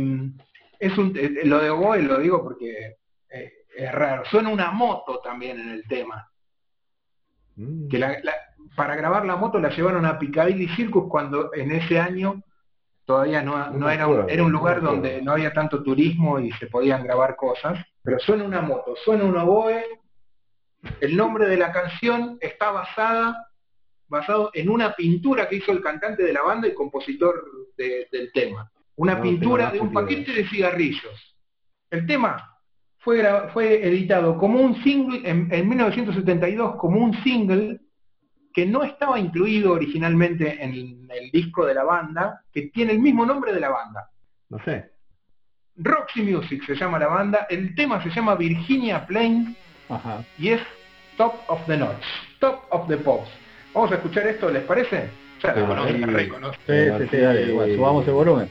es 0.78 0.96
un, 0.96 1.12
eh, 1.16 1.40
lo 1.44 1.58
de 1.60 1.70
Oboe 1.70 2.02
lo 2.02 2.18
digo 2.20 2.40
porque 2.42 2.96
eh, 3.30 3.52
es 3.76 3.92
raro. 3.92 4.24
Suena 4.26 4.48
una 4.50 4.70
moto 4.70 5.20
también 5.20 5.60
en 5.60 5.70
el 5.70 5.86
tema. 5.88 6.28
Mm. 7.56 7.88
Que 7.88 7.98
la- 7.98 8.18
la- 8.22 8.34
para 8.76 8.96
grabar 8.96 9.24
la 9.24 9.36
moto 9.36 9.58
la 9.58 9.70
llevaron 9.70 10.04
a 10.06 10.18
Piccadilly 10.18 10.68
Circus 10.74 11.04
cuando 11.08 11.52
en 11.54 11.70
ese 11.72 11.98
año 12.00 12.42
todavía 13.04 13.42
no, 13.42 13.54
era, 13.90 14.06
un, 14.08 14.28
era 14.30 14.42
lugar 14.42 14.80
donde 14.80 15.20
no 15.22 15.32
había 15.32 15.52
tanto 15.52 15.82
turismo 15.82 16.40
y 16.40 16.50
se 16.52 16.66
podían 16.66 17.04
grabar 17.04 17.36
cosas. 17.36 17.78
Pero 18.02 18.18
suena 18.18 18.44
una 18.44 18.60
moto, 18.62 18.94
suena 19.04 19.24
un 19.24 19.36
oboe. 19.36 19.84
El 21.00 21.16
nombre 21.16 21.46
de 21.46 21.56
la 21.56 21.72
canción 21.72 22.38
está 22.40 22.70
basada 22.70 23.48
basado 24.06 24.50
en 24.52 24.68
una 24.68 24.94
pintura 24.94 25.48
que 25.48 25.56
hizo 25.56 25.72
el 25.72 25.80
cantante 25.82 26.22
de 26.22 26.32
la 26.32 26.42
banda 26.42 26.68
y 26.68 26.74
compositor 26.74 27.42
de- 27.76 28.06
del 28.12 28.30
tema. 28.32 28.70
Una 28.96 29.14
No, 29.16 29.22
pintura 29.22 29.70
de 29.70 29.80
un 29.80 29.92
paquete 29.92 30.32
de 30.32 30.46
cigarrillos. 30.48 31.36
El 31.90 32.06
tema 32.06 32.53
fue, 33.04 33.86
editado 33.86 34.36
como 34.38 34.60
un 34.60 34.82
single 34.82 35.28
en, 35.28 35.48
en 35.52 35.68
1972 35.68 36.76
como 36.76 36.98
un 37.00 37.14
single 37.22 37.80
que 38.52 38.64
no 38.66 38.82
estaba 38.82 39.18
incluido 39.18 39.72
originalmente 39.72 40.62
en 40.62 41.08
el 41.10 41.30
disco 41.32 41.66
de 41.66 41.74
la 41.74 41.84
banda, 41.84 42.40
que 42.52 42.68
tiene 42.68 42.92
el 42.92 43.00
mismo 43.00 43.26
nombre 43.26 43.52
de 43.52 43.60
la 43.60 43.68
banda. 43.68 44.08
No 44.48 44.58
sé. 44.64 44.90
Roxy 45.76 46.22
Music 46.22 46.62
se 46.64 46.76
llama 46.76 46.98
la 47.00 47.08
banda, 47.08 47.46
el 47.50 47.74
tema 47.74 48.00
se 48.02 48.10
llama 48.10 48.36
Virginia 48.36 49.04
Plain 49.06 49.56
Ajá. 49.88 50.24
y 50.38 50.50
es 50.50 50.60
Top 51.16 51.34
of 51.48 51.66
the 51.66 51.76
Notch, 51.76 52.04
Top 52.38 52.62
of 52.70 52.86
the 52.88 52.96
Pops. 52.96 53.28
Vamos 53.74 53.90
a 53.90 53.96
escuchar 53.96 54.24
esto, 54.28 54.48
¿les 54.50 54.62
parece? 54.62 55.10
Ya 55.42 55.48
la 55.48 55.54
Sí, 55.54 55.66
conocen, 55.66 56.00
la 56.00 56.06
sí. 56.06 56.12
reconocen. 56.12 56.60
Sí, 56.66 57.04
sí, 57.04 57.08
sí, 57.10 57.16
dale. 57.16 57.52
Bueno, 57.52 57.74
subamos 57.74 58.06
el 58.06 58.14
volumen. 58.14 58.50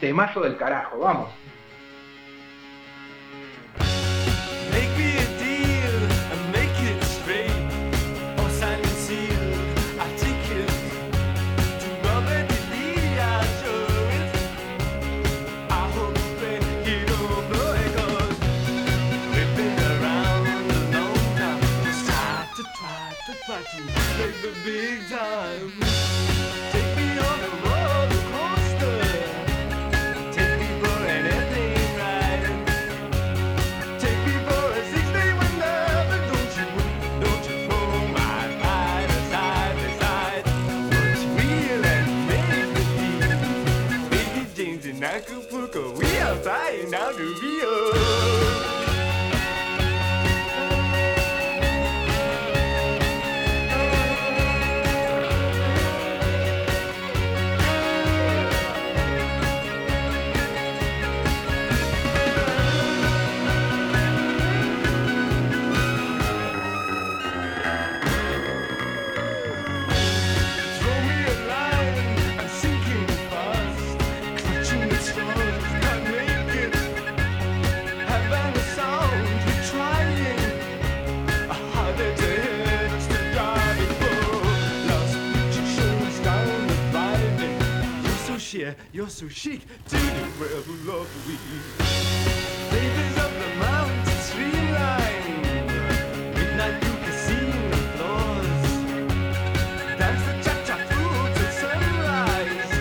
Temazo 0.00 0.40
del 0.40 0.56
carajo, 0.56 0.98
vamos. 0.98 1.28
Baby 24.42 24.98
James 25.10 25.90
in 44.86 45.04
Acapulco, 45.04 45.92
we 45.98 46.18
are 46.18 46.36
flying 46.36 46.90
down 46.90 47.14
to. 47.14 47.59
You're 88.92 89.08
so 89.08 89.24
you're 89.24 89.32
so 89.32 89.34
chic, 89.34 89.60
to 89.88 89.96
the 89.96 90.00
rebel 90.38 90.74
the 90.86 91.20
week. 91.26 91.40
Flavors 92.68 93.16
of 93.24 93.32
the 93.40 93.48
mountain 93.58 94.18
streamline. 94.20 95.40
Midnight 96.34 96.76
through 96.82 97.00
casino 97.04 97.76
floors. 97.96 98.62
Dance 99.98 100.24
the 100.26 100.34
cha-cha 100.44 100.76
through 100.88 101.22
till 101.34 101.52
sunrise. 101.62 102.72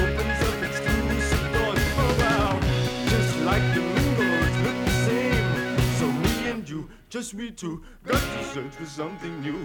Opens 0.00 0.40
up 0.48 0.58
exclusive 0.62 1.44
doors 1.52 1.84
for 1.94 2.10
wow. 2.22 2.52
Just 3.08 3.32
like 3.40 3.64
the 3.74 3.80
windows 3.80 4.56
look 4.64 4.78
the 4.84 4.94
same. 5.04 5.48
So 5.98 6.06
me 6.10 6.34
and 6.50 6.64
you, 6.68 6.80
just 7.10 7.34
we 7.34 7.50
two, 7.50 7.82
got 8.06 8.20
to 8.20 8.44
search 8.44 8.74
for 8.74 8.86
something 8.86 9.40
new. 9.42 9.58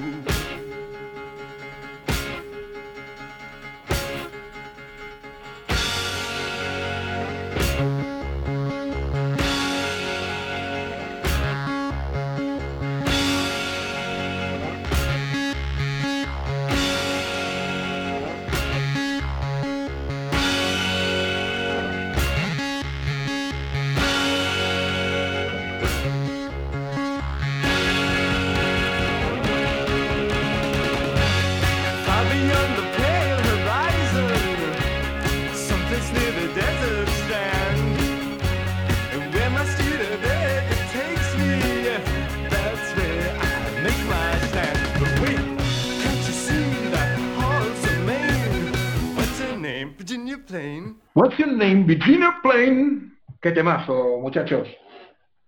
Name? 51.59 51.83
Virginia 51.83 52.39
Plain. 52.41 53.17
Qué 53.41 53.51
temazo, 53.51 54.17
muchachos. 54.21 54.67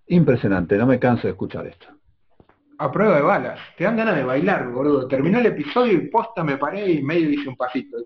Impresionante, 0.07 0.77
no 0.77 0.85
me 0.85 0.99
canso 0.99 1.23
de 1.23 1.31
escuchar 1.31 1.65
esto. 1.67 1.87
A 2.77 2.91
prueba 2.91 3.15
de 3.15 3.21
balas. 3.21 3.59
Te 3.77 3.83
dan 3.83 3.95
ganas 3.97 4.15
de 4.15 4.23
bailar, 4.23 4.69
boludo. 4.69 5.07
Terminó 5.07 5.39
el 5.39 5.45
episodio 5.45 5.93
y 5.93 6.07
posta 6.09 6.43
me 6.43 6.57
paré 6.57 6.91
y 6.91 7.03
medio 7.03 7.29
hice 7.29 7.47
un 7.49 7.55
pasito. 7.55 7.97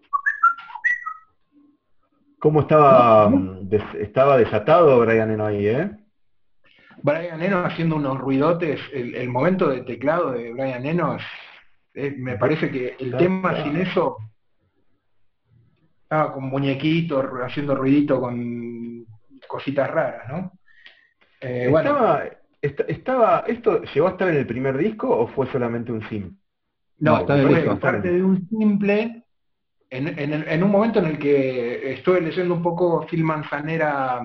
¿Cómo 2.40 2.62
estaba, 2.62 3.30
des- 3.62 3.96
estaba 4.00 4.38
desatado 4.38 5.00
Brian 5.00 5.32
Eno 5.32 5.46
ahí, 5.46 5.68
eh? 5.68 5.90
Brian 7.02 7.42
Eno 7.42 7.66
haciendo 7.66 7.96
unos 7.96 8.20
ruidotes. 8.20 8.80
El, 8.94 9.16
el 9.16 9.30
momento 9.30 9.70
de 9.70 9.82
teclado 9.82 10.32
de 10.32 10.52
Brian 10.54 10.86
Eno 10.86 11.16
es- 11.16 11.24
es- 11.94 12.18
me 12.18 12.38
parece 12.38 12.70
que 12.70 12.96
el 13.00 13.16
tema 13.18 13.52
está. 13.52 13.64
sin 13.64 13.78
eso 13.78 14.18
estaba 16.16 16.34
con 16.34 16.44
muñequitos, 16.46 17.26
haciendo 17.44 17.76
ruidito 17.76 18.20
con 18.20 19.06
cositas 19.48 19.90
raras, 19.90 20.28
¿no? 20.30 20.52
Eh, 21.42 21.68
bueno, 21.70 21.90
Estaba, 21.92 22.24
est- 22.62 22.80
estaba, 22.88 23.44
¿esto 23.48 23.82
llegó 23.94 24.08
a 24.08 24.12
estar 24.12 24.30
en 24.30 24.38
el 24.38 24.48
primer 24.48 24.78
disco 24.78 25.10
o 25.10 25.28
fue 25.28 25.48
solamente 25.52 25.92
un 25.92 26.02
sim? 26.10 26.38
No, 27.00 27.12
No, 27.12 27.20
está 27.20 27.34
en 27.36 27.40
el 27.42 27.48
fue 27.48 27.56
disco, 27.58 27.74
está 27.74 27.90
en 27.90 27.96
el 27.96 28.02
parte 28.02 28.12
de 28.12 28.24
un 28.24 28.50
simple. 28.50 29.24
En, 29.90 30.08
en 30.20 30.34
el- 30.34 30.48
en 30.48 30.64
un 30.64 30.72
momento 30.72 31.00
en 31.00 31.06
el 31.06 31.20
que 31.20 31.94
estuve 31.94 32.22
leyendo 32.22 32.54
un 32.56 32.64
poco, 32.64 33.06
Phil 33.08 33.24
Manzanera 33.24 34.22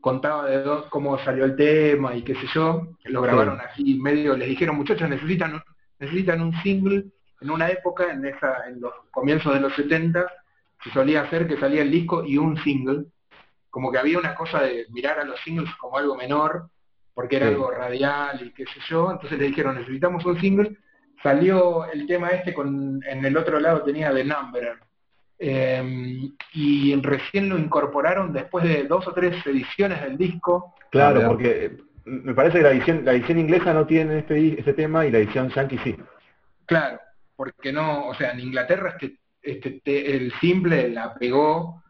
contaba 0.00 0.48
de 0.50 0.62
do- 0.62 0.86
cómo 0.90 1.18
salió 1.18 1.44
el 1.44 1.56
tema 1.56 2.14
y 2.14 2.22
qué 2.22 2.34
sé 2.34 2.46
yo, 2.54 2.88
lo 3.04 3.22
grabaron 3.22 3.60
así 3.60 3.98
medio, 4.00 4.36
les 4.36 4.48
dijeron 4.48 4.76
muchachos 4.76 5.08
necesitan 5.08 5.62
necesitan 5.98 6.40
un 6.40 6.52
single 6.62 7.04
en 7.40 7.50
una 7.50 7.68
época, 7.70 8.12
en 8.12 8.24
esa, 8.24 8.68
en 8.68 8.80
los 8.80 8.92
comienzos 9.12 9.54
de 9.54 9.60
los 9.60 9.72
70, 9.74 10.26
se 10.82 10.90
solía 10.90 11.22
hacer 11.22 11.46
que 11.46 11.56
salía 11.58 11.82
el 11.82 11.90
disco 11.90 12.24
y 12.24 12.38
un 12.38 12.56
single, 12.62 13.04
como 13.70 13.90
que 13.90 13.98
había 13.98 14.18
una 14.18 14.34
cosa 14.34 14.62
de 14.62 14.86
mirar 14.90 15.18
a 15.20 15.24
los 15.24 15.40
singles 15.40 15.70
como 15.76 15.96
algo 15.98 16.16
menor, 16.16 16.68
porque 17.14 17.36
era 17.36 17.46
Sí. 17.48 17.52
algo 17.54 17.70
radial 17.70 18.40
y 18.44 18.50
qué 18.52 18.64
sé 18.66 18.80
yo, 18.88 19.10
entonces 19.10 19.38
le 19.38 19.46
dijeron 19.46 19.76
necesitamos 19.76 20.24
un 20.24 20.40
single, 20.40 20.76
salió 21.22 21.84
el 21.90 22.06
tema 22.06 22.28
este 22.30 22.52
con, 22.52 23.00
en 23.06 23.24
el 23.24 23.36
otro 23.36 23.60
lado 23.60 23.82
tenía 23.82 24.12
The 24.12 24.24
Number, 24.24 24.78
eh, 25.38 26.30
y 26.52 26.94
recién 27.02 27.48
lo 27.48 27.58
incorporaron 27.58 28.32
después 28.32 28.64
de 28.64 28.84
dos 28.84 29.06
o 29.08 29.12
tres 29.12 29.44
ediciones 29.46 30.00
del 30.02 30.16
disco, 30.16 30.74
Claro, 30.90 31.26
porque 31.26 31.64
eh, 31.64 31.76
me 32.04 32.34
parece 32.34 32.58
que 32.58 32.64
la 32.64 32.70
edición, 32.72 33.04
la 33.04 33.12
edición 33.12 33.38
inglesa 33.38 33.72
no 33.72 33.86
tiene 33.86 34.18
este, 34.18 34.58
este 34.58 34.72
tema 34.74 35.06
y 35.06 35.10
la 35.10 35.18
edición 35.18 35.48
yankee 35.50 35.78
sí. 35.78 35.96
Claro, 36.66 37.00
porque 37.34 37.72
no, 37.72 38.06
o 38.08 38.14
sea, 38.14 38.32
en 38.32 38.40
Inglaterra 38.40 38.90
este, 38.90 39.16
este 39.42 39.80
te- 39.84 40.16
el 40.16 40.32
simple 40.40 40.88
la 40.88 41.14
pegó 41.14 41.82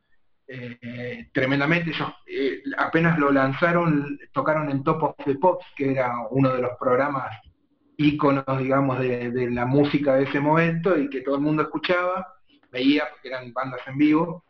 eh, 0.46 1.28
tremendamente. 1.32 1.90
Ellos 1.90 2.12
eh, 2.26 2.62
apenas 2.76 3.18
lo 3.18 3.30
lanzaron, 3.30 4.18
tocaron 4.32 4.70
en 4.70 4.82
Top 4.82 5.03
of 5.03 5.16
the 5.24 5.36
Pops, 5.36 5.64
que 5.76 5.92
era 5.92 6.12
uno 6.30 6.53
de 6.53 6.62
los 6.62 6.72
programas 6.78 7.34
íconos, 7.96 8.44
digamos, 8.59 8.98
de, 8.98 9.50
la 9.50 9.66
música 9.66 10.16
de 10.16 10.24
ese 10.24 10.40
momento 10.40 10.98
y 10.98 11.09
que 11.09 11.20
todo 11.20 11.36
el 11.36 11.42
mundo 11.42 11.62
escuchaba, 11.62 12.34
veía, 12.70 13.09
porque 13.11 13.28
eran 13.28 13.53
bandas 13.53 13.80
en 13.86 13.96
vivo. 13.96 14.44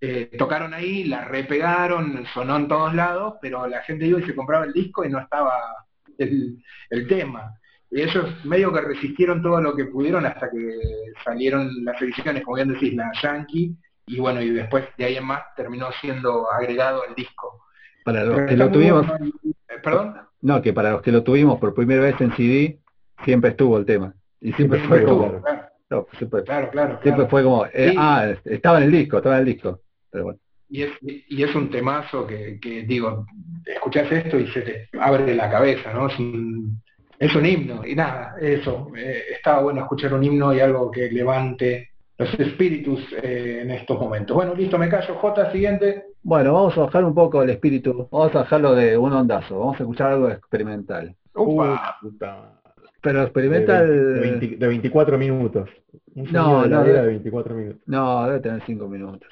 Eh, 0.00 0.30
tocaron 0.36 0.74
ahí, 0.74 1.04
la 1.04 1.24
repegaron, 1.24 2.26
sonó 2.34 2.56
en 2.56 2.68
todos 2.68 2.92
lados, 2.92 3.34
pero 3.40 3.66
la 3.66 3.82
gente 3.82 4.06
iba 4.06 4.20
y 4.20 4.24
se 4.24 4.34
compraba 4.34 4.64
el 4.64 4.72
disco 4.72 5.04
y 5.04 5.08
no 5.08 5.20
estaba 5.20 5.86
el 6.18 7.06
tema. 7.08 7.54
Y 7.94 8.00
ellos 8.00 8.24
medio 8.44 8.72
que 8.72 8.80
resistieron 8.80 9.42
todo 9.42 9.60
lo 9.60 9.76
que 9.76 9.84
pudieron 9.84 10.24
hasta 10.24 10.50
que 10.50 10.80
salieron 11.22 11.68
las 11.84 12.00
ediciones, 12.00 12.42
como 12.42 12.56
bien 12.56 12.72
decís, 12.72 12.94
la 12.94 13.12
Yankee, 13.22 13.76
y 14.06 14.18
bueno, 14.18 14.40
y 14.40 14.48
después 14.50 14.84
de 14.96 15.04
ahí 15.04 15.16
en 15.16 15.26
más 15.26 15.42
terminó 15.54 15.90
siendo 16.00 16.50
agregado 16.50 17.02
al 17.06 17.14
disco. 17.14 17.66
Para 18.02 18.24
los 18.24 18.34
Pero 18.34 18.48
que 18.48 18.56
lo 18.56 18.70
tuvimos, 18.70 19.06
bueno 19.06 19.26
eh, 19.44 19.74
¿Perdón? 19.84 20.16
no, 20.40 20.62
que 20.62 20.72
para 20.72 20.92
los 20.92 21.02
que 21.02 21.12
lo 21.12 21.22
tuvimos 21.22 21.60
por 21.60 21.74
primera 21.74 22.02
vez 22.02 22.18
en 22.20 22.32
CD, 22.34 22.78
siempre 23.24 23.50
estuvo 23.50 23.76
el 23.76 23.84
tema. 23.84 24.14
Y 24.40 24.52
siempre 24.54 24.80
fue 24.80 24.98
Siempre 24.98 25.04
como, 25.04 25.26
estuvo. 25.26 25.42
Claro, 25.42 25.68
no, 25.90 26.06
siempre, 26.16 26.42
claro, 26.44 26.70
claro. 26.70 26.98
siempre 27.02 27.26
fue 27.26 27.42
como, 27.44 27.66
eh, 27.66 27.90
Sí. 27.90 27.94
ah, 27.98 28.34
estaba 28.46 28.78
en 28.78 28.84
el 28.84 28.90
disco, 28.92 29.18
estaba 29.18 29.36
en 29.36 29.40
el 29.46 29.46
disco. 29.54 29.80
Pero 30.10 30.24
bueno, 30.24 30.38
Y 30.70 30.82
es, 30.82 30.92
y 31.02 31.42
es 31.42 31.54
un 31.54 31.70
temazo 31.70 32.26
que, 32.26 32.58
que, 32.58 32.82
digo, 32.84 33.26
escuchás 33.66 34.10
esto 34.10 34.38
y 34.38 34.46
se 34.48 34.62
te 34.62 34.88
abre 34.98 35.34
la 35.34 35.50
cabeza, 35.50 35.92
¿no? 35.92 36.08
Es 36.08 36.18
un, 36.18 36.81
es 37.26 37.34
un 37.36 37.46
himno. 37.46 37.86
Y 37.86 37.94
nada, 37.94 38.34
eso. 38.40 38.88
eh, 38.96 39.22
estaba 39.36 39.62
bueno 39.62 39.80
escuchar 39.82 40.12
un 40.14 40.22
himno 40.24 40.52
y 40.54 40.60
algo 40.60 40.90
que 40.90 41.10
levante 41.10 41.90
los 42.18 42.32
espíritus 42.38 43.00
eh, 43.22 43.60
en 43.62 43.70
estos 43.70 43.98
momentos. 43.98 44.34
Bueno, 44.36 44.54
listo, 44.54 44.78
me 44.78 44.88
callo. 44.88 45.14
J, 45.14 45.50
siguiente. 45.52 46.04
Bueno, 46.22 46.52
vamos 46.52 46.76
a 46.78 46.82
bajar 46.82 47.04
un 47.04 47.14
poco 47.14 47.42
el 47.42 47.50
espíritu, 47.50 48.08
vamos 48.10 48.34
a 48.34 48.40
bajarlo 48.40 48.74
de 48.74 48.96
un 48.96 49.12
ondazo, 49.12 49.58
vamos 49.58 49.74
a 49.80 49.82
escuchar 49.82 50.12
algo 50.12 50.28
experimental. 50.30 51.14
Upa. 51.34 51.96
Puta. 52.00 52.60
Pero 53.00 53.22
experimental, 53.22 53.88
de 54.14 54.20
20 54.20 54.46
de 54.58 54.66
24 54.68 55.18
minutos. 55.18 55.68
Un 56.14 56.30
No, 56.30 56.64
no, 56.66 56.84
de- 56.84 56.92
de 56.92 57.06
24 57.06 57.54
minutos. 57.56 57.82
no, 57.86 58.24
debe 58.26 58.38
tener 58.40 58.62
cinco 58.66 58.86
minutos. 58.88 59.28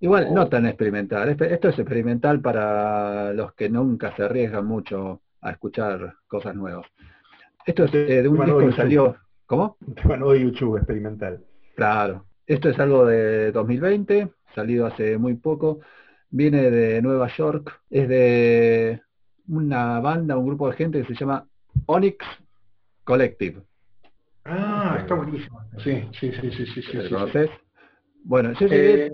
Igual, 0.00 0.32
no 0.32 0.48
tan 0.48 0.64
experimental, 0.66 1.28
esto 1.28 1.68
es 1.68 1.78
experimental 1.78 2.40
para 2.40 3.32
los 3.34 3.52
que 3.54 3.68
nunca 3.68 4.14
se 4.16 4.22
arriesgan 4.22 4.64
mucho 4.64 5.20
a 5.42 5.50
escuchar 5.50 6.14
cosas 6.28 6.54
nuevas. 6.54 6.86
Esto 7.68 7.84
es 7.84 7.92
eh, 7.94 8.22
de 8.22 8.28
un 8.28 8.42
disco 8.42 8.60
que 8.60 8.66
de 8.68 8.72
salió, 8.72 9.14
¿cómo? 9.44 9.76
Un 9.86 9.94
tema 9.94 10.16
nuevo 10.16 10.32
de 10.32 10.40
YouTube 10.40 10.78
experimental. 10.78 11.44
Claro, 11.76 12.24
esto 12.46 12.70
es 12.70 12.78
algo 12.78 13.04
de 13.04 13.52
2020, 13.52 14.30
salido 14.54 14.86
hace 14.86 15.18
muy 15.18 15.34
poco, 15.34 15.80
viene 16.30 16.70
de 16.70 17.02
Nueva 17.02 17.28
York, 17.28 17.78
es 17.90 18.08
de 18.08 19.02
una 19.48 20.00
banda, 20.00 20.38
un 20.38 20.46
grupo 20.46 20.70
de 20.70 20.76
gente 20.76 21.02
que 21.02 21.08
se 21.12 21.20
llama 21.20 21.46
Onyx 21.84 22.24
Collective. 23.04 23.60
Ah, 24.46 24.96
está 25.00 25.14
buenísimo. 25.14 25.60
Sí, 25.84 26.08
sí, 26.18 26.32
sí, 26.40 26.50
sí, 26.50 26.66
sí. 26.72 26.82
sí, 26.82 26.96
¿Lo 27.10 27.28
sí? 27.28 27.38
Bueno, 28.24 28.52
yo 28.58 28.66
llegué, 28.66 29.06
Eh, 29.08 29.12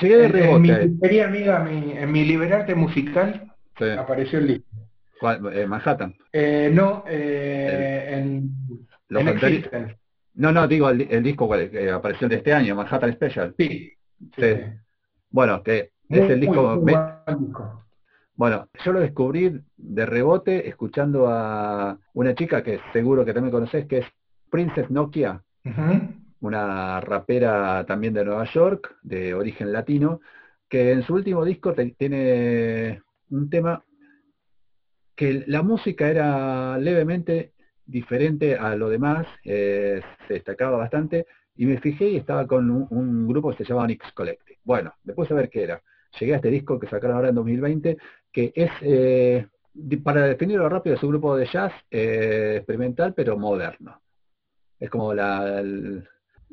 llegué 0.00 0.16
de 0.16 0.24
en, 0.24 0.36
en 0.36 0.62
mi 0.62 0.68
rebote. 0.70 1.22
amiga, 1.22 1.58
mi- 1.64 1.92
en 1.92 2.10
mi 2.10 2.24
liberarte 2.24 2.74
musical 2.74 3.46
Sí. 3.78 3.90
apareció 3.90 4.38
el 4.38 4.46
disco. 4.46 4.69
¿Cuál? 5.20 5.54
Eh, 5.54 5.66
Manhattan. 5.66 6.14
Eh, 6.32 6.70
no, 6.72 7.04
eh, 7.06 8.08
en, 8.18 8.50
Los 9.08 9.22
en. 9.22 9.96
No, 10.34 10.52
no, 10.52 10.66
digo 10.66 10.88
el, 10.88 11.02
el 11.10 11.22
disco 11.22 11.50
que 11.50 11.90
apareció 11.90 12.28
de 12.28 12.36
este 12.36 12.52
año, 12.54 12.74
Manhattan 12.74 13.12
Special. 13.12 13.54
Sí. 13.58 13.68
sí, 13.68 13.94
Sí. 14.36 14.42
sí. 14.42 14.60
Bueno, 15.30 15.62
que 15.62 15.90
Muy, 16.08 16.20
es 16.20 16.30
el 16.30 16.40
disco... 16.40 16.80
muy. 16.80 16.94
Bueno, 18.34 18.68
yo 18.82 18.92
lo 18.92 19.00
descubrí 19.00 19.60
de 19.76 20.06
rebote 20.06 20.66
escuchando 20.66 21.28
a 21.28 21.98
una 22.14 22.34
chica 22.34 22.62
que 22.62 22.80
seguro 22.92 23.24
que 23.24 23.34
también 23.34 23.52
conoces, 23.52 23.86
que 23.86 23.98
es 23.98 24.06
Princess 24.50 24.90
Nokia, 24.90 25.42
una 26.40 27.00
rapera 27.02 27.84
también 27.86 28.14
de 28.14 28.24
Nueva 28.24 28.44
York, 28.46 28.96
de 29.02 29.34
origen 29.34 29.72
latino, 29.72 30.20
que 30.70 30.92
en 30.92 31.02
su 31.02 31.14
último 31.14 31.44
disco 31.44 31.74
te- 31.74 31.94
tiene 31.98 33.02
un 33.28 33.50
tema 33.50 33.84
que 35.20 35.44
la 35.48 35.62
música 35.62 36.08
era 36.08 36.78
levemente 36.78 37.52
diferente 37.84 38.56
a 38.56 38.74
lo 38.74 38.88
demás, 38.88 39.26
eh, 39.44 40.00
se 40.26 40.32
destacaba 40.32 40.78
bastante, 40.78 41.26
y 41.54 41.66
me 41.66 41.78
fijé 41.78 42.08
y 42.08 42.16
estaba 42.16 42.46
con 42.46 42.70
un, 42.70 43.28
grupo 43.28 43.50
que 43.50 43.58
se 43.58 43.64
llama 43.64 43.82
Onyx 43.82 44.12
Collective. 44.12 44.60
Bueno, 44.64 44.94
después 45.04 45.30
a 45.30 45.34
ver 45.34 45.50
qué 45.50 45.64
era. 45.64 45.82
Llegué 46.18 46.32
a 46.32 46.36
este 46.36 46.48
disco 46.48 46.80
que 46.80 46.88
sacaron 46.88 47.16
ahora 47.16 47.28
en 47.28 47.34
2020, 47.34 47.98
que 48.32 48.50
es, 48.54 48.70
eh, 48.80 49.46
para 50.02 50.22
definirlo 50.22 50.66
rápido, 50.70 50.96
es 50.96 51.02
un 51.02 51.10
grupo 51.10 51.36
de 51.36 51.44
jazz 51.52 51.74
eh, 51.90 52.54
experimental, 52.56 53.12
pero 53.12 53.36
moderno. 53.36 54.00
Es 54.78 54.88
como 54.88 55.12
la, 55.12 55.62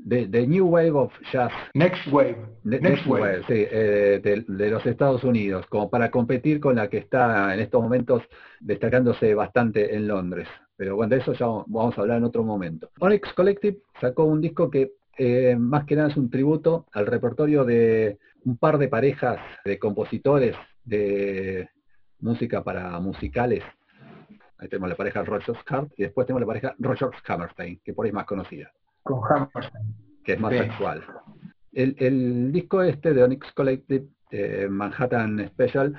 the, 0.06 0.28
the 0.28 0.46
New 0.48 0.66
Wave 0.66 0.96
of 0.96 1.12
Jazz 1.32 1.52
Next 1.74 2.08
Wave. 2.12 2.38
Ne- 2.64 2.80
Next, 2.80 2.84
Next 2.84 3.08
Wave. 3.08 3.22
Wave, 3.22 3.44
sí, 3.48 3.66
eh, 3.70 4.20
de, 4.24 4.46
de 4.48 4.70
los 4.70 4.86
Estados 4.86 5.24
Unidos, 5.24 5.66
como 5.68 5.90
para 5.90 6.12
competir 6.12 6.60
con 6.60 6.76
la 6.76 6.90
que 6.90 6.98
está 6.98 7.54
en 7.54 7.60
estos 7.60 7.82
momentos 7.82 8.24
destacándose 8.60 9.34
bastante 9.34 9.96
en 9.96 10.08
Londres. 10.08 10.48
Pero 10.76 10.96
bueno, 10.96 11.16
de 11.16 11.22
eso 11.22 11.34
ya 11.34 11.46
vamos 11.48 11.98
a 11.98 12.02
hablar 12.02 12.18
en 12.18 12.24
otro 12.26 12.44
momento. 12.44 12.90
Onyx 13.00 13.34
Collective 13.34 13.78
sacó 14.00 14.26
un 14.26 14.42
disco 14.42 14.70
que 14.70 14.92
eh, 15.18 15.56
más 15.58 15.86
que 15.86 15.96
nada 15.96 16.10
es 16.10 16.18
un 16.18 16.30
tributo 16.30 16.86
al 16.92 17.08
repertorio 17.08 17.66
de 17.66 18.20
un 18.46 18.58
par 18.58 18.78
de 18.78 18.88
parejas 18.88 19.40
de 19.66 19.80
compositores 19.80 20.56
de 20.84 21.68
música 22.20 22.64
para 22.64 23.00
musicales. 23.00 23.64
Ahí 24.60 24.68
tenemos 24.70 24.90
la 24.90 24.96
pareja 24.96 25.24
Rogers 25.24 25.60
Hart 25.68 25.92
y 25.98 26.04
después 26.04 26.28
tenemos 26.28 26.42
la 26.42 26.48
pareja 26.48 26.76
Rogers 26.80 27.18
Hammerstein, 27.28 27.80
que 27.84 27.94
por 27.94 28.06
ahí 28.06 28.10
es 28.10 28.14
más 28.16 28.26
conocida 28.26 28.72
Con 29.08 29.22
Hammerstein. 29.30 29.96
que 30.24 30.34
es 30.34 30.40
más 30.40 30.54
actual. 30.54 31.04
El, 31.72 31.96
el 32.00 32.52
disco 32.52 32.82
este 32.82 33.14
de 33.14 33.24
Onyx 33.24 33.52
Collective, 33.54 34.08
eh, 34.32 34.68
Manhattan 34.70 35.48
Special, 35.50 35.96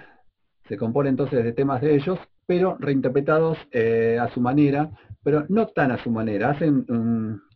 se 0.69 0.77
compone 0.77 1.09
entonces 1.09 1.43
de 1.43 1.53
temas 1.53 1.81
de 1.81 1.95
ellos, 1.95 2.19
pero 2.47 2.77
reinterpretados 2.79 3.59
eh, 3.73 4.19
a 4.21 4.29
su 4.29 4.41
manera, 4.41 4.91
pero 5.23 5.47
no 5.49 5.69
tan 5.69 5.91
a 5.93 6.03
su 6.03 6.11
manera, 6.11 6.51
hacen, 6.51 6.85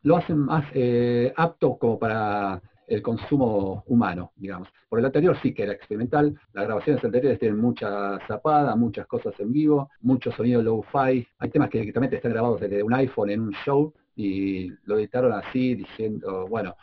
lo 0.02 0.16
hacen 0.16 0.38
más 0.38 0.64
eh, 0.74 1.32
apto 1.36 1.76
como 1.78 1.98
para 1.98 2.60
el 2.86 3.02
consumo 3.02 3.84
humano, 3.86 4.32
digamos. 4.36 4.68
Por 4.88 4.98
el 4.98 5.04
anterior 5.06 5.36
sí 5.42 5.54
que 5.54 5.62
era 5.62 5.72
experimental, 5.72 6.34
las 6.52 6.64
grabaciones 6.66 7.02
anteriores 7.04 7.38
tienen 7.38 7.58
mucha 7.58 8.18
zapada, 8.26 8.76
muchas 8.76 9.06
cosas 9.06 9.34
en 9.40 9.52
vivo, 9.52 9.90
mucho 10.00 10.30
sonido 10.32 10.62
low-fi, 10.62 11.26
hay 11.38 11.50
temas 11.50 11.70
que 11.70 11.78
directamente 11.78 12.16
están 12.16 12.32
grabados 12.32 12.60
desde 12.60 12.82
un 12.82 12.92
iPhone 12.92 13.30
en 13.30 13.40
un 13.40 13.52
show 13.64 13.92
y 14.16 14.70
lo 14.84 14.98
editaron 14.98 15.32
así 15.32 15.74
diciendo, 15.74 16.46
bueno, 16.48 16.74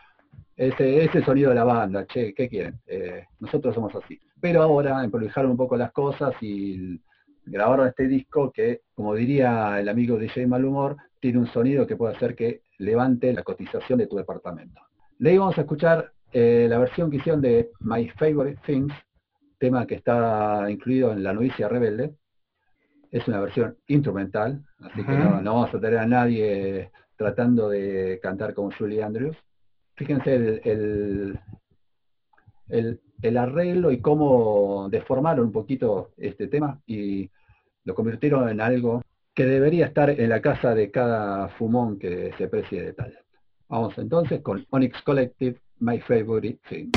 ese 0.56 1.06
es 1.06 1.16
el 1.16 1.24
sonido 1.24 1.50
de 1.50 1.56
la 1.56 1.64
banda, 1.64 2.06
che, 2.06 2.34
¿qué 2.34 2.50
quieren? 2.50 2.80
Eh, 2.86 3.26
nosotros 3.40 3.74
somos 3.74 3.96
así. 3.96 4.20
Pero 4.42 4.62
ahora 4.62 5.04
improvisaron 5.04 5.52
un 5.52 5.58
poco 5.58 5.78
las 5.78 5.92
cosas 5.92 6.34
y 6.42 7.00
grabaron 7.46 7.88
este 7.88 8.08
disco 8.08 8.52
que, 8.52 8.82
como 8.94 9.16
diría 9.16 9.80
el 9.80 9.88
amigo 9.88 10.18
DJ 10.18 10.48
Malhumor, 10.48 10.98
tiene 11.20 11.40
un 11.40 11.48
sonido 11.48 11.88
que 11.88 11.96
puede 11.96 12.16
hacer 12.16 12.36
que 12.36 12.64
levante 12.78 13.32
la 13.34 13.44
cotización 13.44 14.00
de 14.00 14.08
tu 14.08 14.18
departamento. 14.18 14.82
De 15.18 15.32
ahí 15.32 15.38
vamos 15.38 15.58
a 15.58 15.62
escuchar 15.62 16.12
eh, 16.32 16.68
la 16.70 16.78
versión 16.78 17.10
que 17.10 17.18
hicieron 17.18 17.42
de 17.42 17.72
My 17.80 18.10
Favorite 18.10 18.60
Things, 18.66 18.94
tema 19.58 19.86
que 19.88 19.96
está 19.96 20.70
incluido 20.70 21.12
en 21.12 21.24
La 21.24 21.34
Novicia 21.34 21.68
Rebelde. 21.68 22.16
Es 23.12 23.28
una 23.28 23.40
versión 23.40 23.78
instrumental, 23.88 24.64
así 24.82 25.04
que 25.04 25.12
no, 25.12 25.42
no 25.42 25.54
vamos 25.56 25.74
a 25.74 25.80
tener 25.80 26.00
a 26.00 26.06
nadie 26.06 26.92
tratando 27.20 27.68
de 27.68 28.18
cantar 28.24 28.54
como 28.54 28.72
Julie 28.72 29.04
Andrews. 29.04 29.36
Fíjense 29.98 30.62
el- 30.64 31.38
el 33.22 33.38
arreglo 33.38 33.92
y 33.92 34.00
cómo 34.00 34.88
deformaron 34.90 35.48
un 35.48 35.52
poquito 35.52 36.12
este 36.16 36.48
tema 36.48 36.80
y 36.88 37.30
lo 37.84 37.94
convirtieron 37.94 38.48
en 38.48 38.62
algo 38.62 39.04
que 39.36 39.46
debería 39.46 39.88
estar 39.88 40.10
en 40.10 40.30
la 40.30 40.42
casa 40.42 40.74
de 40.74 40.92
cada 40.92 41.50
fumón 41.50 42.00
que 42.00 42.32
se 42.38 42.48
precie 42.48 42.82
de 42.84 42.94
tal. 42.94 43.20
Vamos 43.68 43.98
entonces 43.98 44.42
con 44.42 44.66
Onyx 44.70 45.02
Collective, 45.02 45.60
My 45.80 46.00
Favorite 46.00 46.60
Thing. 46.70 46.90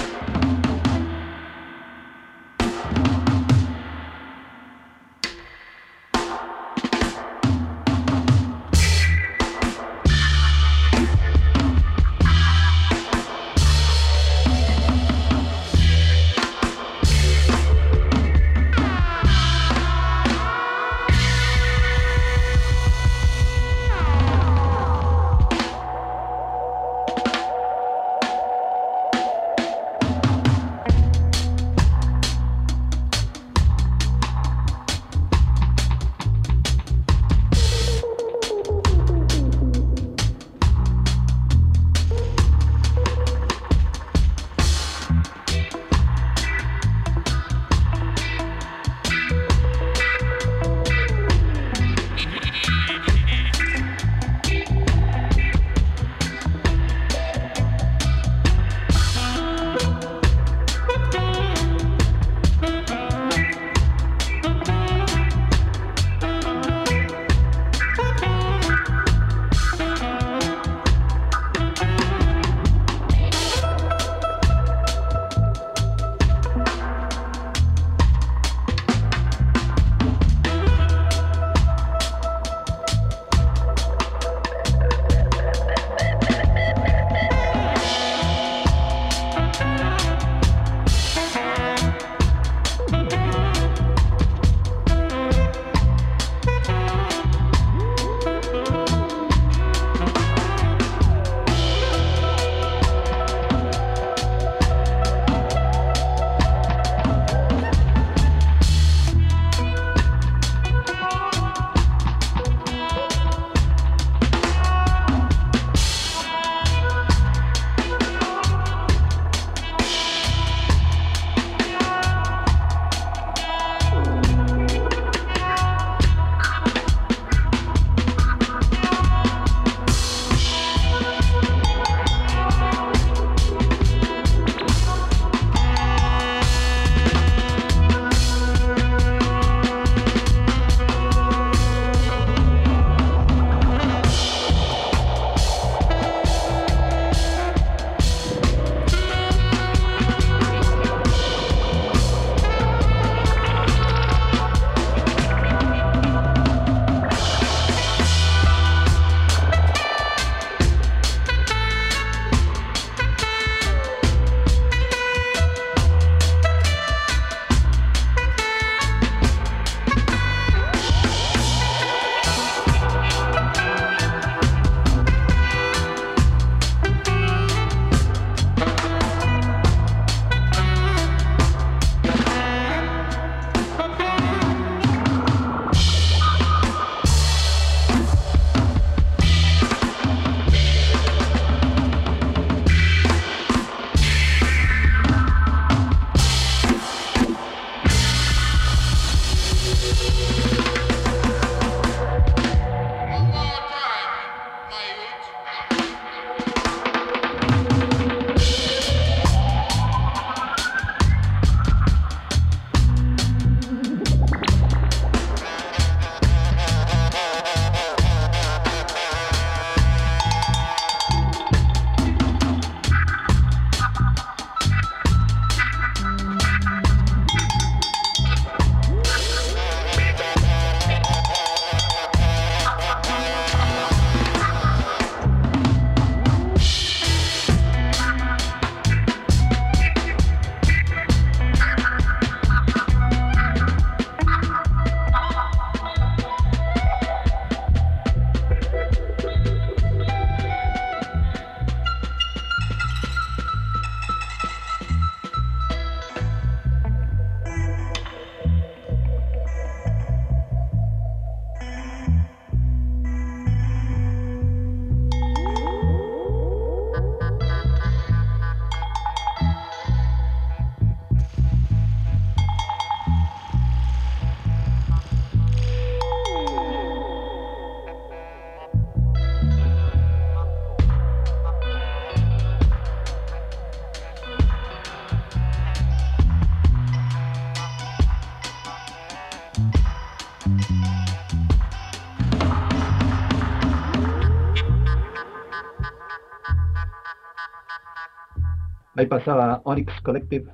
Ahí 299.03 299.09
pasaba 299.09 299.61
Onyx 299.65 300.01
Collective 300.03 300.51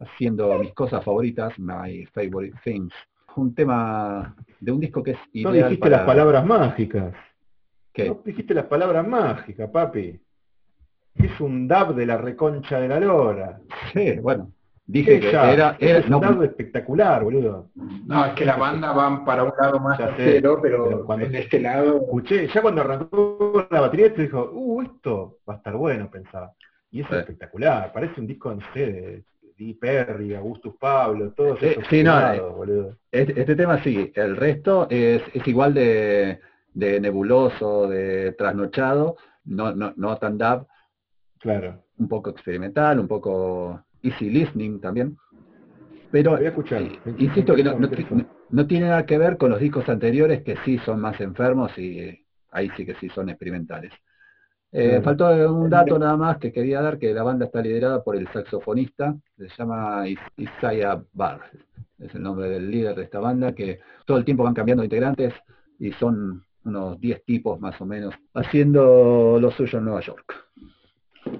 haciendo 0.00 0.58
mis 0.58 0.72
cosas 0.74 1.04
favoritas, 1.04 1.58
My 1.58 2.04
Favorite 2.06 2.58
Things. 2.64 2.92
Un 3.36 3.54
tema 3.54 4.34
de 4.60 4.72
un 4.72 4.80
disco 4.80 5.02
que 5.02 5.12
es 5.12 5.18
No 5.34 5.50
ideal 5.50 5.70
dijiste 5.70 5.80
para... 5.80 5.96
las 5.98 6.06
palabras 6.06 6.46
mágicas. 6.46 7.14
¿Qué? 7.92 8.08
No 8.08 8.20
dijiste 8.24 8.54
las 8.54 8.66
palabras 8.66 9.06
mágicas, 9.06 9.70
papi. 9.70 10.20
Es 11.14 11.40
un 11.40 11.68
dab 11.68 11.94
de 11.94 12.06
la 12.06 12.16
reconcha 12.16 12.80
de 12.80 12.88
la 12.88 13.00
lora. 13.00 13.60
Sí, 13.92 14.18
bueno. 14.20 14.50
Dije 14.86 15.18
que 15.18 15.32
Ya, 15.32 15.50
era... 15.52 15.76
es 15.80 16.04
un 16.04 16.10
no, 16.10 16.20
dab 16.20 16.42
espectacular, 16.42 17.24
boludo. 17.24 17.70
No, 18.06 18.26
es 18.26 18.32
que 18.34 18.44
la 18.44 18.56
banda 18.56 18.92
van 18.92 19.24
para 19.24 19.44
un 19.44 19.52
lado 19.58 19.80
más 19.80 19.98
Ya 19.98 20.08
sé, 20.16 20.22
acero, 20.22 20.58
pero, 20.60 20.84
pero 20.84 21.04
cuando- 21.06 21.24
en 21.26 21.34
este 21.36 21.58
lado... 21.60 21.96
Escuché, 22.02 22.48
ya 22.48 22.60
cuando 22.60 22.82
arrancó 22.82 23.66
la 23.70 23.80
batería, 23.80 24.12
te 24.12 24.22
dijo, 24.22 24.50
uh, 24.52 24.82
esto 24.82 25.38
va 25.48 25.54
a 25.54 25.56
estar 25.56 25.74
bueno, 25.76 26.10
pensaba. 26.10 26.52
Y 26.94 27.00
es 27.00 27.08
Sí. 27.08 27.16
espectacular, 27.16 27.92
parece 27.92 28.20
un 28.20 28.28
disco, 28.28 28.54
no 28.54 28.60
sé, 28.72 28.86
de 28.86 29.24
Di 29.58 29.74
Perry, 29.74 30.32
Augustus 30.36 30.76
Pablo, 30.78 31.32
todos 31.32 31.58
Sí, 31.58 31.66
esos 31.66 31.84
sí, 31.88 32.04
no, 32.04 32.52
boludo. 32.52 32.96
Este, 33.10 33.40
este 33.40 33.56
tema 33.56 33.82
sí, 33.82 34.12
el 34.14 34.36
resto 34.36 34.86
es, 34.88 35.20
es 35.34 35.44
igual 35.48 35.74
de, 35.74 36.38
de 36.72 37.00
nebuloso, 37.00 37.88
de 37.88 38.30
trasnochado, 38.38 39.16
no, 39.44 39.74
no, 39.74 39.92
no 39.96 40.16
tan 40.18 40.38
dub, 40.38 40.68
Claro. 41.40 41.82
un 41.98 42.06
poco 42.08 42.30
experimental, 42.30 43.00
un 43.00 43.08
poco 43.08 43.84
easy 44.00 44.30
listening 44.30 44.80
también. 44.80 45.16
Pero 46.12 46.36
Voy 46.36 46.46
a 46.46 46.50
escuchar. 46.50 46.80
eh, 46.80 47.00
Me- 47.06 47.14
insisto 47.18 47.56
que 47.56 47.64
no, 47.64 47.76
no 47.76 47.88
no 48.50 48.66
tiene 48.68 48.86
nada 48.86 49.04
que 49.04 49.18
ver 49.18 49.36
con 49.36 49.50
los 49.50 49.58
discos 49.58 49.88
anteriores 49.88 50.44
que 50.44 50.56
sí 50.64 50.78
son 50.78 51.00
más 51.00 51.20
enfermos 51.20 51.76
y 51.76 51.98
eh, 51.98 52.24
ahí 52.52 52.70
sí 52.76 52.86
que 52.86 52.94
sí 52.94 53.08
son 53.08 53.30
experimentales. 53.30 53.92
Eh. 54.76 55.00
Faltó 55.02 55.26
un 55.54 55.70
dato 55.70 55.98
nada 55.98 56.16
más 56.16 56.38
que 56.38 56.52
quería 56.52 56.80
dar, 56.82 56.98
que 56.98 57.14
la 57.14 57.22
banda 57.22 57.46
está 57.46 57.60
liderada 57.62 58.02
por 58.02 58.16
el 58.16 58.26
saxofonista, 58.32 59.14
se 59.38 59.48
llama 59.56 60.08
Is- 60.08 60.18
Isaiah 60.36 61.00
Barr, 61.12 61.42
es 62.00 62.12
el 62.14 62.22
nombre 62.22 62.48
del 62.48 62.68
líder 62.70 62.96
de 62.96 63.04
esta 63.04 63.20
banda, 63.20 63.52
que 63.54 63.78
todo 64.04 64.16
el 64.18 64.24
tiempo 64.24 64.42
van 64.42 64.52
cambiando 64.54 64.82
de 64.82 64.86
integrantes 64.86 65.32
y 65.78 65.92
son 65.92 66.42
unos 66.64 66.98
10 67.00 67.24
tipos 67.24 67.60
más 67.60 67.80
o 67.80 67.86
menos 67.86 68.14
haciendo 68.34 69.38
lo 69.40 69.50
suyo 69.52 69.78
en 69.78 69.84
Nueva 69.84 70.00
York. 70.00 70.34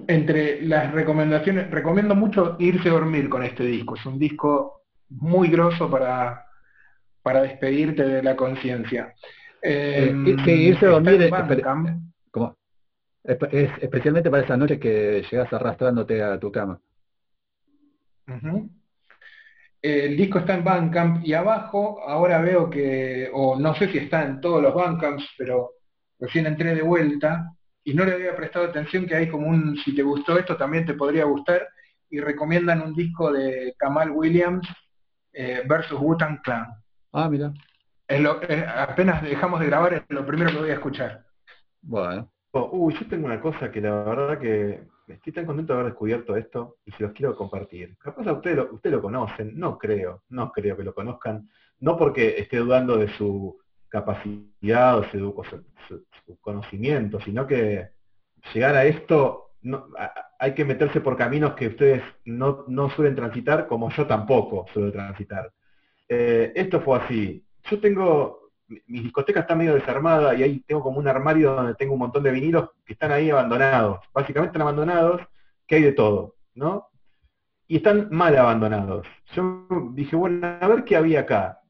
Entre 0.07 0.61
las 0.61 0.93
recomendaciones, 0.93 1.69
recomiendo 1.69 2.15
mucho 2.15 2.55
irse 2.59 2.89
a 2.89 2.93
dormir 2.93 3.27
con 3.27 3.43
este 3.43 3.65
disco. 3.65 3.95
Es 3.95 4.05
un 4.05 4.17
disco 4.17 4.83
muy 5.09 5.49
grosso 5.49 5.89
para, 5.91 6.45
para 7.21 7.41
despedirte 7.41 8.03
de 8.03 8.23
la 8.23 8.35
conciencia. 8.35 9.13
Eh, 9.61 10.13
Eh, 10.25 10.35
sí, 10.45 10.51
irse 10.51 10.85
a 10.85 10.89
dormir, 10.89 11.29
especialmente 13.27 14.29
para 14.29 14.43
esas 14.43 14.57
noches 14.57 14.79
que 14.79 15.25
llegas 15.29 15.51
arrastrándote 15.51 16.21
a 16.21 16.39
tu 16.39 16.51
cama. 16.51 16.79
El 19.81 20.17
disco 20.17 20.39
está 20.39 20.55
en 20.55 20.63
Bandcamp 20.63 21.25
y 21.25 21.33
abajo 21.33 22.01
ahora 22.07 22.41
veo 22.41 22.69
que, 22.69 23.29
o 23.33 23.55
no 23.59 23.75
sé 23.75 23.91
si 23.91 23.99
está 23.99 24.23
en 24.23 24.41
todos 24.41 24.61
los 24.61 24.73
Bandcamps, 24.73 25.27
pero 25.37 25.71
recién 26.19 26.47
entré 26.47 26.73
de 26.73 26.81
vuelta 26.81 27.51
y 27.83 27.93
no 27.93 28.03
le 28.03 28.13
había 28.13 28.35
prestado 28.35 28.65
atención 28.65 29.05
que 29.05 29.15
hay 29.15 29.29
como 29.29 29.47
un, 29.47 29.77
si 29.77 29.93
te 29.93 30.01
gustó 30.01 30.39
esto 30.39 30.57
también 30.57 30.85
te 30.85 30.95
podría 30.95 31.25
gustar, 31.25 31.67
y 32.09 32.19
recomiendan 32.19 32.81
un 32.81 32.95
disco 32.95 33.31
de 33.31 33.75
Kamal 33.77 34.09
Williams 34.11 34.67
eh, 35.33 35.63
versus 35.67 35.99
Wu-Tang 35.99 36.41
Clan. 36.41 36.65
Ah, 37.11 37.29
mira. 37.29 37.51
Es 38.07 38.21
lo- 38.21 38.41
es- 38.41 38.65
apenas 38.67 39.21
dejamos 39.21 39.59
de 39.59 39.65
grabar 39.67 39.93
es 39.93 40.03
lo 40.09 40.25
primero 40.25 40.51
que 40.51 40.57
voy 40.59 40.69
a 40.69 40.75
escuchar. 40.75 41.25
Bueno. 41.81 42.31
Uy, 42.57 42.93
yo 42.93 43.05
tengo 43.07 43.25
una 43.25 43.41
cosa 43.41 43.69
que 43.69 43.81
la 43.81 44.03
verdad 44.03 44.39
que 44.39 44.81
estoy 45.07 45.33
tan 45.33 45.45
contento 45.45 45.73
de 45.73 45.79
haber 45.79 45.91
descubierto 45.91 46.37
esto 46.37 46.77
y 46.85 46.91
se 46.91 47.03
los 47.03 47.11
quiero 47.11 47.35
compartir. 47.35 47.97
Capaz 47.97 48.25
a 48.27 48.33
ustedes 48.33 48.55
lo, 48.55 48.73
ustedes 48.73 48.95
lo 48.95 49.01
conocen, 49.01 49.59
no 49.59 49.77
creo, 49.77 50.23
no 50.29 50.51
creo 50.53 50.77
que 50.77 50.83
lo 50.83 50.93
conozcan, 50.93 51.49
no 51.81 51.97
porque 51.97 52.39
esté 52.39 52.57
dudando 52.57 52.97
de 52.97 53.09
su 53.17 53.57
capacidad 53.89 54.97
o 54.97 55.03
su, 55.03 55.33
conocimiento, 56.39 57.19
sino 57.19 57.45
que 57.45 57.89
llegar 58.53 58.75
a 58.75 58.85
esto 58.85 59.51
hay 60.39 60.53
que 60.53 60.65
meterse 60.65 61.01
por 61.01 61.17
caminos 61.17 61.55
que 61.55 61.67
ustedes 61.67 62.03
no, 62.23 62.65
no 62.67 62.89
suelen 62.89 63.15
transitar, 63.15 63.67
como 63.67 63.89
yo 63.91 64.05
tampoco 64.05 64.65
suelo 64.73 64.91
transitar. 64.91 65.51
Eh, 66.07 66.53
esto 66.55 66.81
fue 66.81 66.99
así. 66.99 67.45
Yo 67.69 67.79
tengo, 67.79 68.44
mi 68.67 68.99
discoteca 69.01 69.41
está 69.41 69.55
medio 69.55 69.75
desarmada 69.75 70.33
y 70.35 70.43
ahí 70.43 70.59
tengo 70.61 70.81
como 70.81 70.99
un 70.99 71.07
armario 71.07 71.53
donde 71.53 71.75
tengo 71.75 71.93
un 71.93 71.99
montón 71.99 72.23
de 72.23 72.31
vinilos 72.31 72.69
que 72.85 72.93
están 72.93 73.11
ahí 73.11 73.29
abandonados. 73.29 73.99
Básicamente 74.13 74.49
están 74.49 74.63
abandonados, 74.63 75.21
que 75.67 75.75
hay 75.75 75.83
de 75.83 75.91
todo, 75.91 76.35
¿no? 76.53 76.87
Y 77.67 77.77
están 77.77 78.09
mal 78.11 78.37
abandonados. 78.37 79.07
Yo 79.33 79.67
dije, 79.93 80.15
bueno, 80.15 80.57
a 80.59 80.67
ver 80.67 80.83
qué 80.83 80.95
había 80.95 81.21
acá. 81.21 81.61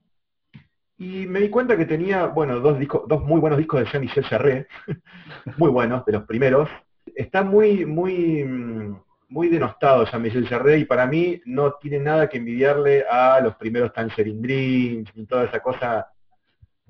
Y 0.98 1.26
me 1.28 1.42
di 1.42 1.50
cuenta 1.50 1.76
que 1.76 1.86
tenía, 1.86 2.28
bueno, 2.28 2.60
dos 2.60 2.80
discos, 2.80 3.04
dos 3.08 3.24
muy 3.24 3.40
buenos 3.40 3.58
discos 3.58 3.82
de 3.82 3.86
Jean-Michel 3.88 4.24
Jarre, 4.24 4.68
muy 5.58 5.70
buenos, 5.70 6.06
de 6.06 6.14
los 6.14 6.24
primeros. 6.24 6.70
Está 7.14 7.44
muy, 7.44 7.86
muy, 7.86 8.44
mm, 8.44 8.96
muy 9.30 9.50
denostado 9.50 10.06
Jean-Michel 10.06 10.48
Jarre 10.48 10.80
y 10.80 10.86
para 10.86 11.06
mí 11.06 11.42
no 11.46 11.74
tiene 11.74 12.00
nada 12.00 12.30
que 12.30 12.38
envidiarle 12.38 13.04
a 13.10 13.42
los 13.42 13.56
primeros 13.56 13.92
Tangerine 13.92 14.42
Dreams 14.42 15.16
ni 15.16 15.26
toda 15.26 15.46
esa 15.46 15.60
cosa 15.60 16.08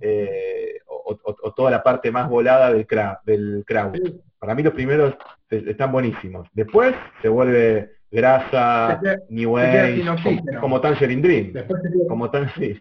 eh, 0.02 0.80
o, 0.88 1.18
o- 1.24 1.36
o 1.44 1.54
toda 1.54 1.72
la 1.72 1.84
parte 1.84 2.12
más 2.12 2.30
volada 2.30 2.72
del 2.74 2.86
crowd, 2.88 3.18
del 3.26 3.64
crowd. 3.66 3.96
Para 4.40 4.56
mí 4.56 4.64
los 4.64 4.74
primeros 4.74 5.16
están 5.50 5.92
buenísimos. 5.92 6.48
Después 6.54 6.94
se 7.22 7.30
vuelve 7.30 7.92
grasa, 8.12 9.00
Se 9.02 9.02
queda- 9.04 9.18
New 9.30 9.58
Age, 9.58 10.04
como, 10.24 10.60
como 10.62 10.82
Tangerine 10.82 11.22
Dream. 11.22 11.54
Después 11.54 11.82
se 11.82 11.92
queda, 11.92 12.08
Como 12.08 12.32
tan, 12.32 12.50
sí. 12.56 12.80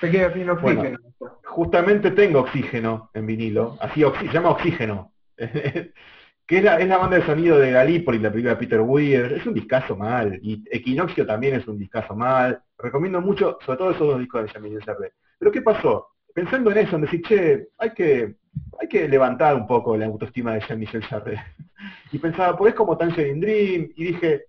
se 0.00 0.10
queda 0.10 0.32
sin 0.32 0.46
Bueno. 0.46 0.80
oxígeno. 0.80 0.98
Justamente 1.44 2.10
tengo 2.12 2.40
oxígeno 2.40 3.10
en 3.14 3.26
vinilo, 3.26 3.76
así 3.80 4.02
se 4.20 4.28
llama 4.32 4.50
Oxígeno. 4.50 5.12
que 5.36 6.56
es 6.58 6.64
la, 6.64 6.78
es 6.78 6.88
la 6.88 6.96
banda 6.98 7.18
de 7.18 7.26
sonido 7.26 7.58
de 7.58 7.72
Gallipoli, 7.72 8.18
la 8.18 8.30
película 8.30 8.54
de 8.54 8.60
Peter 8.60 8.80
Weir, 8.80 9.34
es 9.34 9.46
un 9.46 9.52
discazo 9.54 9.96
mal, 9.96 10.38
y 10.42 10.64
Equinoccio 10.70 11.26
también 11.26 11.54
es 11.56 11.68
un 11.68 11.78
discazo 11.78 12.14
mal, 12.16 12.62
recomiendo 12.78 13.20
mucho, 13.20 13.58
sobre 13.64 13.78
todo 13.78 13.90
esos 13.90 14.06
dos 14.06 14.18
discos 14.18 14.44
de 14.44 14.80
Jarre. 14.80 15.12
Pero 15.38 15.52
¿qué 15.52 15.60
pasó? 15.62 16.08
Pensando 16.38 16.70
en 16.70 16.78
eso, 16.78 16.94
en 16.94 17.02
decir, 17.02 17.20
che, 17.22 17.66
hay 17.78 17.90
que, 17.90 18.36
hay 18.80 18.86
que 18.88 19.08
levantar 19.08 19.56
un 19.56 19.66
poco 19.66 19.96
la 19.96 20.06
autoestima 20.06 20.54
de 20.54 20.60
Jean-Michel 20.60 21.02
Jarre. 21.02 21.36
y 22.12 22.18
pensaba, 22.18 22.56
pues 22.56 22.70
es 22.72 22.76
como 22.76 22.96
Tangerine 22.96 23.40
Dream, 23.40 23.90
y 23.96 24.04
dije, 24.04 24.44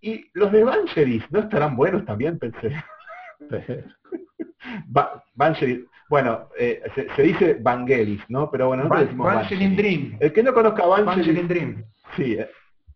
¿y 0.00 0.24
los 0.34 0.52
de 0.52 0.62
Vangelis 0.62 1.24
no 1.32 1.40
estarán 1.40 1.74
buenos 1.74 2.04
también? 2.04 2.38
Pensé. 2.38 2.72
Va- 4.96 5.24
Vangelis, 5.34 5.80
bueno, 6.08 6.48
eh, 6.56 6.80
se, 6.94 7.08
se 7.16 7.22
dice 7.22 7.58
Vangelis, 7.60 8.22
¿no? 8.28 8.48
Pero 8.48 8.68
bueno, 8.68 8.84
nosotros 8.84 9.06
decimos 9.06 9.26
Vangelis. 9.26 9.76
Dream. 9.76 10.16
El 10.20 10.32
que 10.32 10.42
no 10.44 10.54
conozca 10.54 10.86
Vangelis, 10.86 11.16
Vangelis 11.26 11.48
Dream. 11.48 11.84
sí, 12.16 12.34
eh, 12.34 12.48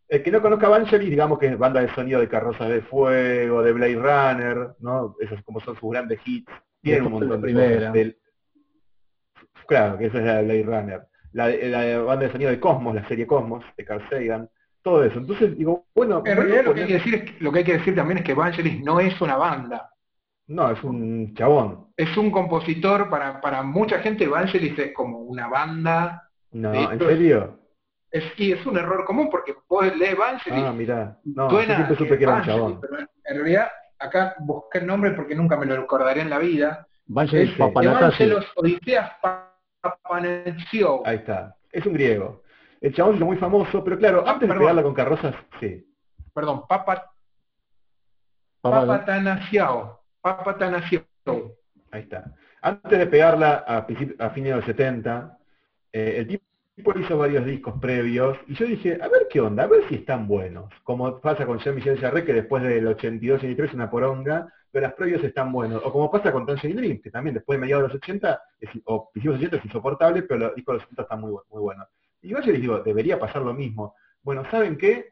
el 0.08 0.22
que 0.22 0.30
no 0.30 0.40
conozca 0.40 0.68
Vangelis, 0.68 1.10
digamos 1.10 1.40
que 1.40 1.46
es 1.46 1.58
banda 1.58 1.80
de 1.80 1.92
sonido 1.92 2.20
de 2.20 2.28
Carrozas 2.28 2.68
de 2.68 2.82
Fuego, 2.82 3.64
de 3.64 3.72
Blade 3.72 3.96
Runner, 3.96 4.68
¿no? 4.78 5.16
Esos 5.18 5.42
como 5.42 5.58
son 5.58 5.74
sus 5.74 5.90
grandes 5.90 6.20
hits. 6.24 6.52
Tienen 6.90 7.06
un 7.06 7.12
montón 7.12 7.40
de 7.40 7.46
primera. 7.46 7.76
cosas. 7.76 7.92
Del- 7.92 8.16
claro, 9.66 9.98
que 9.98 10.06
esa 10.06 10.18
es 10.18 10.24
la 10.24 10.34
de 10.36 10.42
Blade 10.44 10.62
Runner. 10.62 11.02
La, 11.32 11.46
de- 11.48 11.68
la 11.68 11.80
de 11.82 11.98
banda 11.98 12.26
de 12.26 12.32
sonido 12.32 12.50
de 12.50 12.60
Cosmos, 12.60 12.94
la 12.94 13.06
serie 13.08 13.26
Cosmos, 13.26 13.64
de 13.76 13.84
Carl 13.84 14.02
Sagan, 14.08 14.48
todo 14.82 15.04
eso. 15.04 15.18
Entonces 15.18 15.56
digo, 15.56 15.86
bueno, 15.94 16.22
En 16.24 16.36
realidad 16.36 16.64
lo 16.64 16.74
que, 16.74 16.82
hay 16.82 16.86
que 16.86 16.94
decir 16.94 17.14
es 17.14 17.22
que- 17.30 17.44
lo 17.44 17.52
que 17.52 17.58
hay 17.58 17.64
que 17.64 17.78
decir 17.78 17.94
también 17.94 18.18
es 18.18 18.24
que 18.24 18.34
Vangelis 18.34 18.82
no 18.82 19.00
es 19.00 19.20
una 19.20 19.36
banda. 19.36 19.90
no, 20.48 20.70
es 20.70 20.82
un 20.84 21.34
chabón. 21.34 21.88
Es 21.96 22.16
un 22.16 22.30
compositor, 22.30 23.10
para, 23.10 23.40
para 23.40 23.62
mucha 23.64 23.98
gente 23.98 24.28
Vangelis 24.28 24.78
es 24.78 24.92
como 24.92 25.18
una 25.18 25.48
banda. 25.48 26.30
No, 26.52 26.72
¿en 26.92 26.98
serio? 27.00 27.58
Es, 28.12 28.22
y 28.38 28.52
es 28.52 28.64
un 28.64 28.78
error 28.78 29.04
común 29.04 29.28
porque 29.28 29.54
vos 29.68 29.84
lees 29.96 30.16
Vangelis 30.16 30.62
Ah, 30.64 30.72
mirá. 30.72 31.18
No, 31.24 31.50
yo 31.50 31.62
siempre 31.62 31.96
supe 31.96 32.16
que 32.16 32.22
era 32.24 32.36
un 32.36 32.42
chabón. 32.44 32.80
pero 32.80 32.98
en 33.00 33.36
realidad 33.36 33.68
acá 33.98 34.34
busqué 34.38 34.78
el 34.78 34.86
nombre 34.86 35.12
porque 35.12 35.34
nunca 35.34 35.56
me 35.56 35.66
lo 35.66 35.76
recordaré 35.76 36.20
en 36.22 36.30
la 36.30 36.38
vida. 36.38 36.86
Vangelis 37.06 37.52
Es 37.52 37.56
Papanatasio. 37.58 38.26
Evangelos 38.26 38.46
Odiseas 38.56 39.12
Papanetsio. 39.80 41.06
Ahí 41.06 41.16
está. 41.16 41.56
Es 41.72 41.84
un 41.86 41.92
griego. 41.94 42.42
El 42.80 42.94
chabón 42.94 43.16
hizo 43.16 43.24
muy 43.24 43.36
famoso, 43.36 43.82
pero 43.84 43.98
claro, 43.98 44.24
Ah, 44.26 44.32
antes 44.32 44.48
de 44.48 44.54
pegarla 44.54 44.82
con 44.82 44.94
carrozas, 44.94 45.34
sí. 45.60 45.84
Perdón, 46.34 46.66
Papa, 46.68 47.10
Papá- 48.60 48.80
Papatanasiao. 48.86 50.02
Papatanasiao. 50.20 51.04
Ahí 51.92 52.02
está. 52.02 52.24
Antes 52.60 52.98
de 52.98 53.06
pegarla 53.06 53.64
a, 53.66 53.76
a 53.78 54.30
fines 54.30 54.50
de 54.50 54.56
los 54.56 54.64
70, 54.64 55.38
eh, 55.92 56.14
el 56.18 56.26
tipo 56.26 56.44
hizo 56.76 57.18
varios 57.18 57.44
discos 57.46 57.74
previos 57.80 58.36
y 58.46 58.54
yo 58.54 58.66
dije, 58.66 58.98
a 59.00 59.08
ver 59.08 59.26
qué 59.30 59.40
onda, 59.40 59.64
a 59.64 59.66
ver 59.66 59.82
si 59.88 59.96
están 59.96 60.28
buenos. 60.28 60.72
Como 60.82 61.20
pasa 61.20 61.46
con 61.46 61.58
Jean-Michel 61.58 61.98
Jarre, 61.98 62.24
que 62.24 62.32
después 62.34 62.62
del 62.62 62.86
82-83 62.86 63.64
es 63.64 63.74
una 63.74 63.90
poronga, 63.90 64.52
pero 64.70 64.86
las 64.86 64.94
previos 64.94 65.24
están 65.24 65.52
buenos. 65.52 65.82
O 65.84 65.92
como 65.92 66.10
pasa 66.10 66.32
con 66.32 66.44
Tangerine 66.46 66.80
Dream, 66.80 67.00
que 67.02 67.10
también 67.10 67.34
después 67.34 67.56
de 67.56 67.60
mediados 67.62 67.84
de 67.84 67.88
los 67.88 67.96
80, 68.02 68.40
es- 68.60 68.70
o 68.84 69.10
principios 69.10 69.38
de 69.40 69.44
los 69.46 69.52
80 69.52 69.56
es 69.56 69.64
insoportable, 69.64 70.22
pero 70.22 70.40
los 70.40 70.54
discos 70.54 70.74
de 70.74 70.76
los 70.78 70.84
80 70.84 71.02
están 71.02 71.20
muy, 71.20 71.30
muy 71.50 71.60
buenos. 71.60 71.88
Y 72.22 72.28
yo 72.28 72.38
les 72.40 72.60
digo, 72.60 72.80
debería 72.80 73.18
pasar 73.18 73.42
lo 73.42 73.54
mismo. 73.54 73.94
Bueno, 74.22 74.44
¿saben 74.50 74.76
qué? 74.76 75.06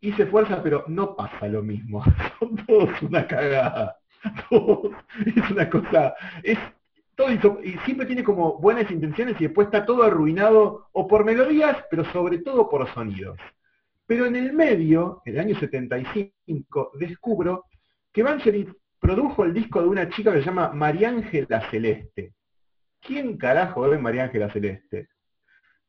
y 0.00 0.12
se 0.14 0.24
esfuerza, 0.24 0.60
pero 0.62 0.84
no 0.88 1.14
pasa 1.14 1.46
lo 1.46 1.62
mismo. 1.62 2.02
Son 2.40 2.56
todos 2.66 2.90
una 3.02 3.26
cagada. 3.26 3.96
Es 5.36 5.50
una 5.50 5.68
cosa, 5.70 6.14
todo 7.14 7.30
y 7.62 7.78
siempre 7.84 8.06
tiene 8.06 8.24
como 8.24 8.58
buenas 8.58 8.90
intenciones 8.90 9.36
y 9.38 9.44
después 9.44 9.66
está 9.66 9.84
todo 9.84 10.02
arruinado 10.02 10.88
o 10.92 11.06
por 11.06 11.24
melodías, 11.24 11.76
pero 11.90 12.04
sobre 12.12 12.38
todo 12.38 12.68
por 12.68 12.88
sonidos. 12.94 13.38
Pero 14.06 14.26
en 14.26 14.36
el 14.36 14.52
medio, 14.52 15.22
en 15.24 15.34
el 15.34 15.40
año 15.40 15.58
75, 15.58 16.92
descubro 16.98 17.66
que 18.12 18.22
Vangelis 18.22 18.68
produjo 18.98 19.44
el 19.44 19.52
disco 19.52 19.82
de 19.82 19.88
una 19.88 20.08
chica 20.10 20.32
que 20.32 20.40
se 20.40 20.46
llama 20.46 20.70
María 20.72 21.08
Ángela 21.08 21.68
Celeste. 21.70 22.34
¿Quién 23.00 23.36
carajo 23.36 23.92
es 23.92 24.00
María 24.00 24.24
Ángela 24.24 24.50
Celeste? 24.50 25.08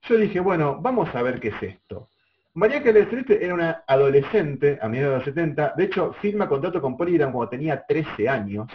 Yo 0.04 0.18
dije, 0.18 0.40
bueno, 0.40 0.80
vamos 0.82 1.14
a 1.14 1.22
ver 1.22 1.40
qué 1.40 1.50
es 1.50 1.64
esto. 1.64 2.10
María 2.56 2.78
Ángela 2.78 3.06
Celeste 3.06 3.44
era 3.44 3.54
una 3.54 3.84
adolescente 3.88 4.80
a 4.82 4.88
mediados 4.88 5.14
de 5.14 5.18
los 5.18 5.26
70, 5.26 5.74
de 5.78 5.84
hecho 5.84 6.14
firma 6.22 6.48
contrato 6.48 6.82
con 6.82 6.98
Polygram 6.98 7.32
cuando 7.32 7.50
tenía 7.50 7.84
13 7.86 8.30
años, 8.30 8.68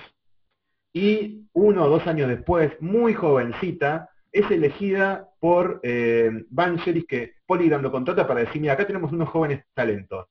y 0.92 1.46
uno 1.52 1.84
o 1.84 1.88
dos 1.88 2.06
años 2.06 2.28
después, 2.28 2.72
muy 2.80 3.14
jovencita, 3.14 4.10
es 4.32 4.50
elegida 4.50 5.28
por 5.40 5.80
eh, 5.82 6.30
que 7.08 7.34
Polygram 7.46 7.82
lo 7.82 7.90
contrata 7.90 8.26
para 8.26 8.40
decir, 8.40 8.60
mira, 8.60 8.74
acá 8.74 8.86
tenemos 8.86 9.12
unos 9.12 9.28
jóvenes 9.28 9.64
talentos. 9.74 10.26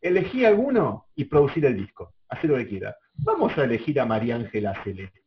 Elegí 0.00 0.44
alguno 0.44 1.06
y 1.14 1.24
producir 1.24 1.64
el 1.66 1.76
disco, 1.76 2.12
hacer 2.28 2.50
lo 2.50 2.56
que 2.56 2.68
quiera. 2.68 2.96
Vamos 3.14 3.56
a 3.56 3.64
elegir 3.64 3.98
a 4.00 4.06
María 4.06 4.36
Ángela 4.36 4.74
Celeste, 4.84 5.22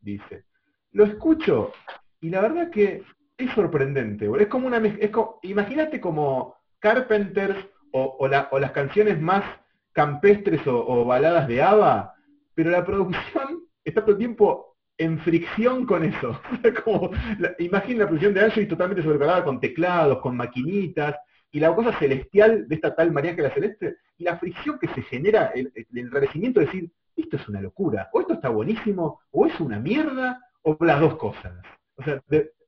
dice. 0.00 0.44
Lo 0.92 1.04
escucho 1.04 1.72
y 2.20 2.30
la 2.30 2.40
verdad 2.40 2.70
que 2.70 3.02
es 3.36 3.50
sorprendente. 3.52 4.28
Es 4.38 4.48
como 4.48 4.66
una 4.66 4.80
co- 5.10 5.38
imagínate 5.42 6.00
como 6.00 6.56
Carpenters 6.78 7.56
o 7.92 8.28
las 8.28 8.72
canciones 8.72 9.20
más 9.20 9.44
campestres 9.92 10.66
o, 10.66 10.84
o 10.86 11.04
baladas 11.04 11.48
de 11.48 11.62
ABBA, 11.62 12.14
pero 12.54 12.70
la 12.70 12.84
producción 12.84 13.67
está 13.84 14.02
todo 14.02 14.12
el 14.12 14.18
tiempo 14.18 14.76
en 14.96 15.18
fricción 15.20 15.86
con 15.86 16.04
eso. 16.04 16.40
Como 16.84 17.10
la- 17.38 17.54
imagina 17.58 18.00
la 18.00 18.06
producción 18.06 18.34
de 18.34 18.40
Angie 18.44 18.66
totalmente 18.66 19.02
sobrecargada 19.02 19.44
con 19.44 19.60
teclados, 19.60 20.18
con 20.20 20.36
maquinitas, 20.36 21.16
y 21.50 21.60
la 21.60 21.74
cosa 21.74 21.98
celestial 21.98 22.68
de 22.68 22.74
esta 22.74 22.94
tal 22.94 23.10
María 23.12 23.30
Ángela 23.30 23.50
Celeste, 23.50 23.96
y 24.18 24.24
la 24.24 24.36
fricción 24.38 24.78
que 24.78 24.88
se 24.88 25.02
genera, 25.02 25.46
el, 25.54 25.72
el 25.74 25.98
enrarecimiento 25.98 26.60
de 26.60 26.66
decir, 26.66 26.90
esto 27.16 27.36
es 27.36 27.48
una 27.48 27.60
locura, 27.60 28.08
o 28.12 28.20
esto 28.20 28.34
está 28.34 28.48
buenísimo, 28.50 29.20
o 29.30 29.46
es 29.46 29.58
una 29.60 29.78
mierda, 29.78 30.40
o 30.62 30.76
las 30.80 31.00
dos 31.00 31.16
cosas. 31.16 31.52
O 31.96 32.02
sea, 32.02 32.22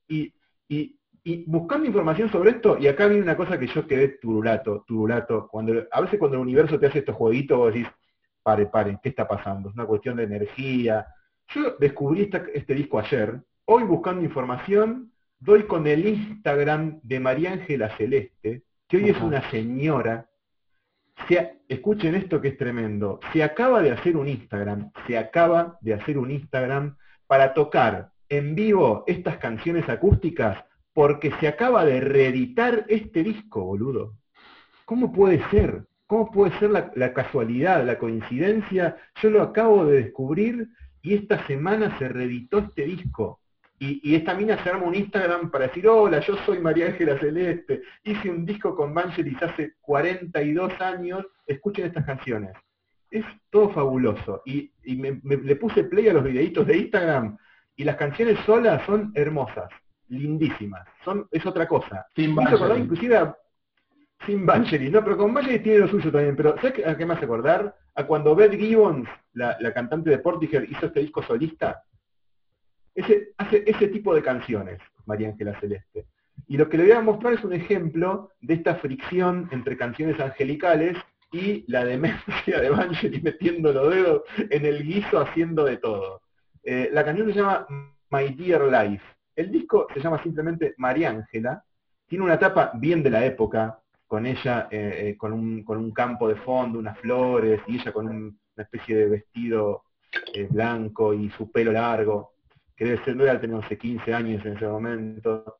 y, 0.07 0.33
y- 0.67 0.97
y 1.23 1.43
buscando 1.45 1.85
información 1.85 2.31
sobre 2.31 2.49
esto, 2.51 2.77
y 2.79 2.87
acá 2.87 3.05
viene 3.05 3.21
una 3.21 3.37
cosa 3.37 3.59
que 3.59 3.67
yo 3.67 3.85
quedé 3.85 4.07
turulato, 4.19 4.83
turulato, 4.87 5.47
cuando, 5.47 5.85
a 5.91 6.01
veces 6.01 6.17
cuando 6.17 6.37
el 6.37 6.41
universo 6.41 6.79
te 6.79 6.87
hace 6.87 6.99
estos 6.99 7.15
jueguitos, 7.15 7.57
vos 7.59 7.71
decís, 7.73 7.87
pare, 8.43 8.65
pare, 8.67 8.99
¿qué 9.01 9.09
está 9.09 9.27
pasando? 9.27 9.69
Es 9.69 9.75
una 9.75 9.85
cuestión 9.85 10.17
de 10.17 10.23
energía. 10.23 11.05
Yo 11.49 11.75
descubrí 11.79 12.23
esta- 12.23 12.45
este 12.53 12.73
disco 12.73 12.99
ayer, 12.99 13.41
hoy 13.65 13.83
buscando 13.83 14.23
información, 14.23 15.11
doy 15.39 15.63
con 15.63 15.85
el 15.87 16.05
Instagram 16.07 16.99
de 17.03 17.19
María 17.19 17.53
Ángela 17.53 17.95
Celeste, 17.97 18.63
que 18.87 18.97
hoy 18.97 19.09
es 19.09 19.19
una 19.21 19.49
señora, 19.49 20.27
se 21.27 21.61
escuchen 21.67 22.15
esto 22.15 22.41
que 22.41 22.49
es 22.49 22.57
tremendo, 22.57 23.19
se 23.31 23.43
acaba 23.43 23.81
de 23.81 23.91
hacer 23.91 24.17
un 24.17 24.27
Instagram, 24.27 24.91
se 25.07 25.17
acaba 25.17 25.77
de 25.81 25.93
hacer 25.93 26.17
un 26.17 26.31
Instagram 26.31 26.95
para 27.27 27.53
tocar 27.53 28.11
en 28.29 28.55
vivo 28.55 29.03
estas 29.07 29.37
canciones 29.37 29.87
acústicas 29.89 30.63
porque 30.93 31.31
se 31.39 31.47
acaba 31.47 31.85
de 31.85 32.01
reeditar 32.01 32.85
este 32.87 33.23
disco, 33.23 33.63
boludo. 33.63 34.15
¿Cómo 34.85 35.11
puede 35.13 35.41
ser? 35.49 35.85
¿Cómo 36.11 36.29
puede 36.29 36.51
ser 36.59 36.71
la, 36.71 36.91
la 36.95 37.13
casualidad, 37.13 37.85
la 37.85 37.97
coincidencia? 37.97 38.97
Yo 39.21 39.29
lo 39.29 39.41
acabo 39.41 39.85
de 39.85 40.03
descubrir 40.03 40.67
y 41.01 41.13
esta 41.13 41.47
semana 41.47 41.97
se 41.99 42.09
reeditó 42.09 42.57
este 42.59 42.83
disco. 42.83 43.39
Y, 43.79 44.01
y 44.03 44.15
esta 44.15 44.33
mina 44.33 44.61
se 44.61 44.69
arma 44.69 44.87
un 44.87 44.93
Instagram 44.95 45.49
para 45.49 45.67
decir, 45.67 45.87
hola, 45.87 46.19
yo 46.19 46.35
soy 46.45 46.59
María 46.59 46.87
Ángela 46.87 47.17
Celeste, 47.17 47.81
hice 48.03 48.29
un 48.29 48.45
disco 48.45 48.75
con 48.75 48.93
Vangelis 48.93 49.41
hace 49.41 49.75
42 49.79 50.81
años, 50.81 51.25
escuchen 51.47 51.85
estas 51.85 52.05
canciones. 52.05 52.51
Es 53.09 53.23
todo 53.49 53.69
fabuloso. 53.69 54.41
Y, 54.45 54.69
y 54.83 54.97
me, 54.97 55.17
me- 55.23 55.37
le 55.37 55.55
puse 55.55 55.85
play 55.85 56.09
a 56.09 56.13
los 56.13 56.25
videitos 56.25 56.67
de 56.67 56.75
Instagram 56.77 57.37
y 57.77 57.85
las 57.85 57.95
canciones 57.95 58.37
solas 58.45 58.85
son 58.85 59.13
hermosas, 59.15 59.69
lindísimas. 60.09 60.85
Son, 61.05 61.25
es 61.31 61.45
otra 61.45 61.69
cosa. 61.69 62.05
Sin 62.17 62.35
inclusive 62.81 63.15
a- 63.15 63.33
sin 64.25 64.45
Vangelis, 64.45 64.91
no, 64.91 65.03
pero 65.03 65.17
con 65.17 65.33
Vangelis 65.33 65.63
tiene 65.63 65.79
lo 65.79 65.87
suyo 65.87 66.11
también, 66.11 66.35
pero 66.35 66.55
¿sabes 66.57 66.85
a 66.85 66.95
qué 66.95 67.03
hace 67.03 67.25
acordar? 67.25 67.75
A 67.95 68.05
cuando 68.05 68.35
Beth 68.35 68.53
Gibbons, 68.53 69.07
la, 69.33 69.57
la 69.59 69.73
cantante 69.73 70.09
de 70.09 70.19
Portishead, 70.19 70.63
hizo 70.63 70.87
este 70.87 71.01
disco 71.01 71.23
solista. 71.23 71.83
Ese, 72.93 73.33
hace 73.37 73.63
ese 73.65 73.87
tipo 73.87 74.13
de 74.13 74.21
canciones, 74.21 74.79
María 75.05 75.29
Ángela 75.29 75.59
Celeste. 75.59 76.05
Y 76.47 76.57
lo 76.57 76.69
que 76.69 76.77
le 76.77 76.83
voy 76.83 76.91
a 76.91 77.01
mostrar 77.01 77.33
es 77.33 77.43
un 77.43 77.53
ejemplo 77.53 78.31
de 78.41 78.55
esta 78.55 78.75
fricción 78.75 79.47
entre 79.51 79.77
canciones 79.77 80.19
angelicales 80.19 80.97
y 81.31 81.63
la 81.71 81.85
demencia 81.85 82.59
de 82.59 82.69
Vangelis 82.69 83.23
metiendo 83.23 83.71
los 83.71 83.93
dedos 83.93 84.21
en 84.37 84.65
el 84.65 84.83
guiso 84.83 85.19
haciendo 85.19 85.65
de 85.65 85.77
todo. 85.77 86.21
Eh, 86.63 86.89
la 86.91 87.05
canción 87.05 87.27
se 87.27 87.39
llama 87.39 87.65
My 88.09 88.29
Dear 88.33 88.63
Life. 88.63 89.03
El 89.35 89.51
disco 89.51 89.87
se 89.93 90.01
llama 90.01 90.21
simplemente 90.21 90.75
María 90.77 91.09
Ángela. 91.09 91.63
Tiene 92.07 92.25
una 92.25 92.37
tapa 92.37 92.71
bien 92.75 93.01
de 93.01 93.09
la 93.09 93.25
época, 93.25 93.80
con 94.11 94.25
ella 94.25 94.67
eh, 94.69 95.07
eh, 95.11 95.17
con, 95.17 95.31
un, 95.31 95.63
con 95.63 95.77
un 95.77 95.91
campo 95.91 96.27
de 96.27 96.35
fondo, 96.35 96.79
unas 96.79 96.99
flores, 96.99 97.61
y 97.65 97.75
ella 97.79 97.93
con 97.93 98.07
un- 98.09 98.37
una 98.57 98.63
especie 98.65 98.93
de 98.93 99.05
vestido 99.07 99.83
eh, 100.33 100.49
blanco 100.51 101.13
y 101.13 101.29
su 101.29 101.49
pelo 101.49 101.71
largo, 101.71 102.33
que 102.75 102.83
debe 102.83 103.05
ser, 103.05 103.15
no 103.15 103.23
era 103.23 103.39
tener 103.39 103.55
11, 103.55 103.77
15 103.77 104.13
años 104.13 104.45
en 104.45 104.57
ese 104.57 104.67
momento. 104.67 105.59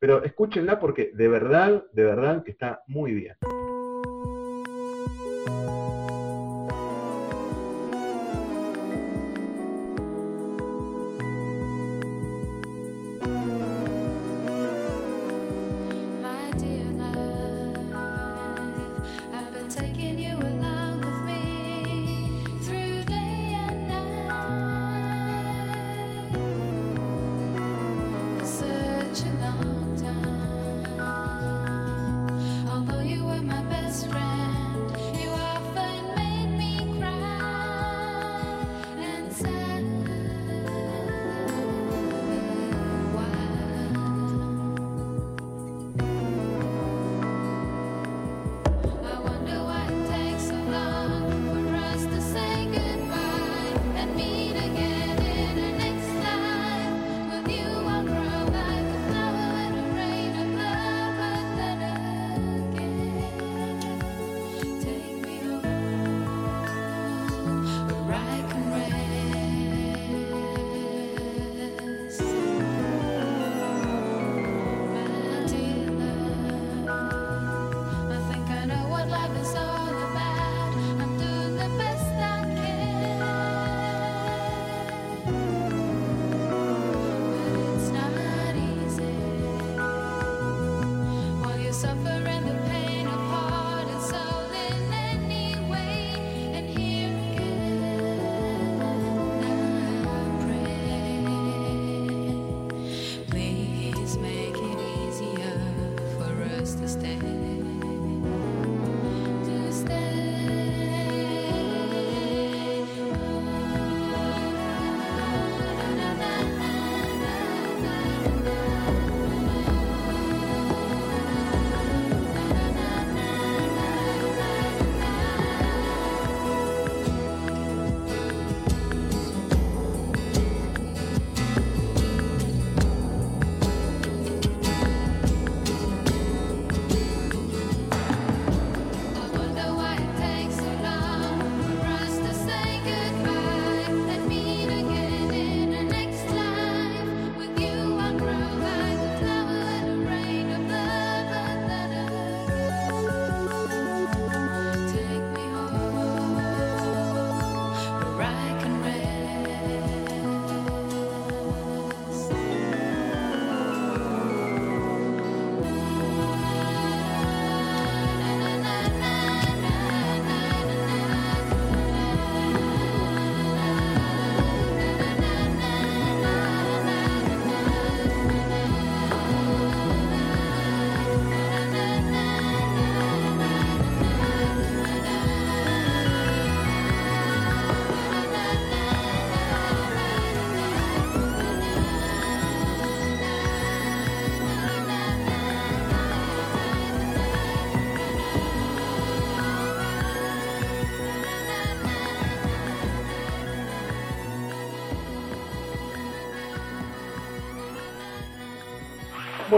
Pero 0.00 0.24
escúchenla 0.24 0.80
porque 0.80 1.12
de 1.14 1.28
verdad, 1.28 1.84
de 1.92 2.02
verdad 2.02 2.42
que 2.42 2.50
está 2.50 2.82
muy 2.88 3.14
bien. 3.14 3.36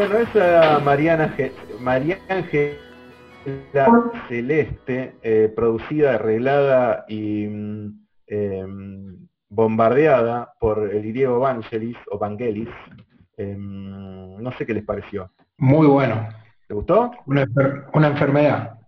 Bueno, 0.09 0.19
esa 0.19 0.81
Mariana 0.81 1.29
Ge- 1.31 1.53
María 1.81 2.19
Ángela 2.29 2.75
Celeste, 4.29 5.15
eh, 5.23 5.53
producida, 5.55 6.15
arreglada 6.17 7.05
y 7.09 7.47
mm, 7.47 8.07
em, 8.27 9.17
bombardeada 9.49 10.53
por 10.61 10.91
el 10.93 11.03
griego 11.09 11.39
Vangelis 11.41 11.97
o 12.11 12.19
Vangelis. 12.19 12.69
Em, 13.37 14.37
no 14.43 14.53
sé 14.53 14.67
qué 14.67 14.75
les 14.75 14.85
pareció. 14.85 15.31
Muy 15.59 15.87
bueno. 15.87 16.29
¿Te 16.69 16.75
gustó? 16.75 17.11
Una, 17.27 17.47
enfer- 17.47 17.87
una 17.95 18.09
enfermedad. 18.09 18.79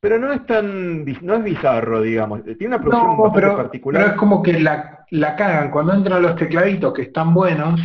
Pero 0.00 0.18
no 0.18 0.32
es 0.32 0.46
tan, 0.46 1.04
no 1.04 1.34
es 1.34 1.44
bizarro, 1.44 2.00
digamos. 2.00 2.42
Tiene 2.44 2.68
una 2.68 2.80
producción 2.80 3.16
No, 3.18 3.32
pero, 3.34 3.56
particular. 3.58 4.02
pero 4.02 4.12
es 4.14 4.18
como 4.18 4.42
que 4.42 4.58
la, 4.58 5.04
la 5.10 5.36
cagan. 5.36 5.70
Cuando 5.70 5.92
entran 5.92 6.22
los 6.22 6.36
tecladitos 6.36 6.94
que 6.94 7.02
están 7.02 7.34
buenos, 7.34 7.78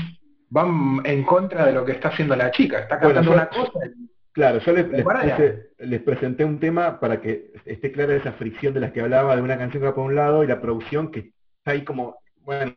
van 0.49 1.01
en 1.05 1.23
contra 1.23 1.65
de 1.65 1.73
lo 1.73 1.83
que 1.85 1.93
está 1.93 2.09
haciendo 2.09 2.35
la 2.35 2.51
chica. 2.51 2.79
Está 2.79 2.97
Bueno, 2.97 3.15
cantando 3.21 3.31
yo- 3.31 3.35
una 3.35 3.49
cosa. 3.71 3.85
y- 3.87 4.09
Claro, 4.31 4.59
yo 4.59 4.73
les, 4.73 4.89
les 4.89 5.05
puse- 5.05 5.99
presenté 6.03 6.43
un 6.43 6.59
tema 6.59 6.99
para 6.99 7.21
que 7.21 7.53
esté 7.63 7.89
clara 7.93 8.15
esa 8.15 8.33
fricción 8.33 8.73
de 8.73 8.81
las 8.81 8.91
que 8.91 8.99
hablaba, 8.99 9.33
de 9.33 9.41
una 9.41 9.57
canción 9.57 9.81
que 9.81 9.87
va 9.87 9.95
por 9.95 10.03
un 10.05 10.15
lado 10.15 10.43
y 10.43 10.47
la 10.47 10.59
producción 10.59 11.09
que 11.09 11.31
está 11.59 11.71
ahí 11.71 11.85
como, 11.85 12.17
bueno, 12.41 12.75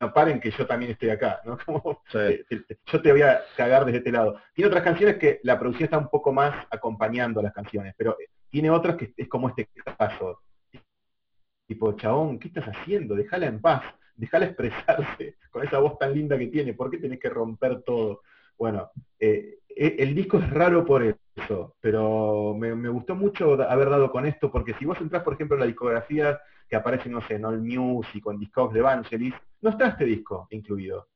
no 0.00 0.12
paren 0.12 0.40
que 0.40 0.50
yo 0.50 0.66
también 0.66 0.90
estoy 0.92 1.10
acá, 1.10 1.40
¿no? 1.44 1.56
Como, 1.66 2.02
eh, 2.14 2.44
te- 2.48 2.64
yo 2.86 3.00
te 3.02 3.12
voy 3.12 3.22
a 3.22 3.40
cagar 3.56 3.84
desde 3.84 3.98
este 3.98 4.10
lado. 4.12 4.40
Tiene 4.54 4.68
otras 4.68 4.82
canciones 4.82 5.16
que 5.18 5.38
la 5.44 5.56
producción 5.58 5.84
está 5.84 5.98
un 5.98 6.08
poco 6.08 6.32
más 6.32 6.66
acompañando 6.70 7.38
a 7.40 7.44
las 7.44 7.52
canciones, 7.52 7.94
pero 7.96 8.16
tiene 8.50 8.68
otras 8.70 8.96
que 8.96 9.12
es 9.16 9.28
como 9.28 9.48
este 9.50 9.68
caso. 9.96 10.40
Tipo, 11.66 11.92
chabón, 11.92 12.38
¿qué 12.38 12.48
estás 12.48 12.64
haciendo? 12.66 13.14
Déjala 13.14 13.46
en 13.46 13.60
paz, 13.60 13.82
déjala 14.16 14.46
expresarse 14.46 15.36
con 15.58 15.66
esa 15.66 15.78
voz 15.78 15.98
tan 15.98 16.14
linda 16.14 16.38
que 16.38 16.46
tiene, 16.46 16.72
¿por 16.74 16.90
qué 16.90 16.98
tenés 16.98 17.18
que 17.18 17.28
romper 17.28 17.82
todo? 17.82 18.22
Bueno, 18.56 18.90
eh, 19.18 19.58
e- 19.68 19.96
el 19.98 20.14
disco 20.14 20.38
es 20.38 20.48
raro 20.50 20.84
por 20.84 21.02
eso, 21.36 21.74
pero 21.80 22.54
me, 22.58 22.74
me 22.74 22.88
gustó 22.88 23.14
mucho 23.14 23.54
haber 23.62 23.90
dado 23.90 24.10
con 24.10 24.26
esto, 24.26 24.50
porque 24.50 24.74
si 24.74 24.84
vos 24.84 25.00
entrás, 25.00 25.22
por 25.22 25.34
ejemplo, 25.34 25.56
en 25.56 25.60
la 25.60 25.66
discografía 25.66 26.40
que 26.68 26.76
aparece, 26.76 27.08
no 27.08 27.20
sé, 27.22 27.34
en 27.34 27.44
All 27.44 27.60
Music 27.60 28.26
o 28.26 28.32
en 28.32 28.38
Discogs 28.40 28.74
de 28.74 28.82
Vangelis, 28.82 29.34
no 29.62 29.70
está 29.70 29.88
este 29.88 30.04
disco 30.04 30.46
incluido. 30.50 31.08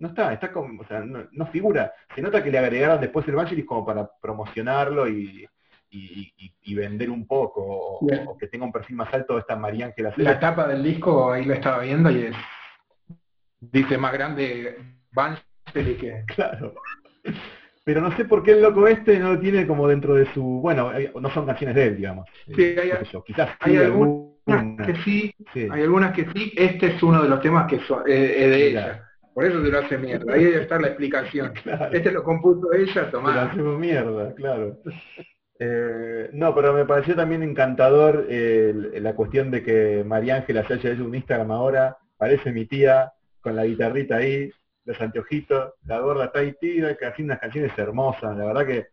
No 0.00 0.08
está, 0.08 0.32
está 0.32 0.52
como, 0.52 0.80
o 0.82 0.86
sea, 0.86 1.00
no, 1.00 1.26
no 1.32 1.46
figura. 1.46 1.92
Se 2.14 2.22
nota 2.22 2.42
que 2.42 2.50
le 2.50 2.58
agregaron 2.58 3.00
después 3.00 3.26
el 3.28 3.34
Vangelis 3.34 3.64
como 3.66 3.84
para 3.84 4.08
promocionarlo 4.20 5.08
y, 5.08 5.46
y- 5.90 6.32
y- 6.36 6.54
y 6.62 6.74
vender 6.74 7.10
un 7.10 7.26
poco, 7.26 7.62
o, 7.64 8.36
que 8.38 8.46
tenga 8.48 8.64
un 8.64 8.72
perfil 8.72 8.96
más 8.96 9.12
alto 9.12 9.38
esta 9.38 9.56
María 9.56 9.86
Ángela 9.86 10.12
La 10.16 10.38
tapa 10.38 10.68
del 10.68 10.82
disco, 10.82 11.32
ahí 11.32 11.44
la 11.44 11.54
estaba 11.54 11.82
viendo 11.82 12.10
y 12.10 12.22
es, 12.26 12.36
dice 13.60 13.98
más 13.98 14.12
grande 14.12 14.76
Vangelis 15.12 15.98
que... 15.98 16.24
Claro. 16.34 16.74
Pero 17.84 18.00
no 18.02 18.14
sé 18.16 18.26
por 18.26 18.42
qué 18.42 18.52
el 18.52 18.62
loco 18.62 18.86
este 18.86 19.18
no 19.18 19.32
lo 19.34 19.40
tiene 19.40 19.66
como 19.66 19.88
dentro 19.88 20.14
de 20.14 20.26
su... 20.34 20.42
Bueno, 20.42 20.92
no 21.20 21.30
son 21.30 21.46
canciones 21.46 21.74
de 21.74 21.86
él, 21.86 21.96
digamos. 21.96 22.26
Sí, 22.54 22.62
Eh, 22.62 22.76
hay- 23.00 23.06
sé 23.06 23.18
quizás 23.26 23.50
hay 23.60 23.72
sí, 23.72 23.78
algunas 23.78 24.28
alguna. 24.46 24.86
que 24.86 24.94
sí, 24.96 25.34
Sí. 25.54 25.68
hay 25.70 25.82
algunas 25.82 26.12
que 26.12 26.26
sí. 26.34 26.52
Este 26.56 26.86
es 26.88 27.02
uno 27.02 27.22
de 27.22 27.28
los 27.30 27.40
temas 27.40 27.66
que 27.66 27.78
so- 27.80 28.06
eh, 28.06 28.44
es 28.44 28.50
de 28.50 28.66
ella. 28.68 29.04
Por 29.34 29.44
eso 29.46 29.62
se 29.64 29.70
lo 29.70 29.78
hace 29.78 29.96
mierda. 29.96 30.32
Ahí 30.34 30.44
debe 30.44 30.62
estar 30.62 30.80
la 30.80 30.88
explicación. 30.88 31.52
Claro. 31.62 31.88
Este 31.96 32.12
lo 32.12 32.22
compuso 32.22 32.72
ella, 32.74 33.10
Se 33.10 33.12
lo 33.16 33.28
hacemos 33.28 33.78
mierda, 33.78 34.34
claro. 34.34 34.78
Eh, 35.60 36.30
no, 36.34 36.54
pero 36.54 36.72
me 36.72 36.84
pareció 36.84 37.16
también 37.16 37.42
encantador 37.42 38.26
eh, 38.28 38.74
la 39.00 39.14
cuestión 39.14 39.50
de 39.50 39.62
que 39.62 40.04
María 40.06 40.36
Ángela 40.36 40.66
se 40.66 40.74
haya 40.74 40.90
hecho 40.92 41.04
un 41.04 41.14
Instagram 41.14 41.50
ahora, 41.50 41.96
parece 42.16 42.52
mi 42.52 42.66
tía, 42.66 43.12
con 43.40 43.56
la 43.56 43.64
guitarrita 43.64 44.16
ahí, 44.16 44.50
los 44.84 45.00
anteojitos, 45.00 45.74
la 45.84 45.98
gorda 46.00 46.26
está 46.26 46.40
ahí 46.40 46.54
tira, 46.60 46.96
que 46.96 47.06
haciendo 47.06 47.32
unas 47.32 47.40
canciones 47.40 47.78
hermosas, 47.78 48.36
la 48.36 48.46
verdad 48.46 48.66
que 48.66 48.86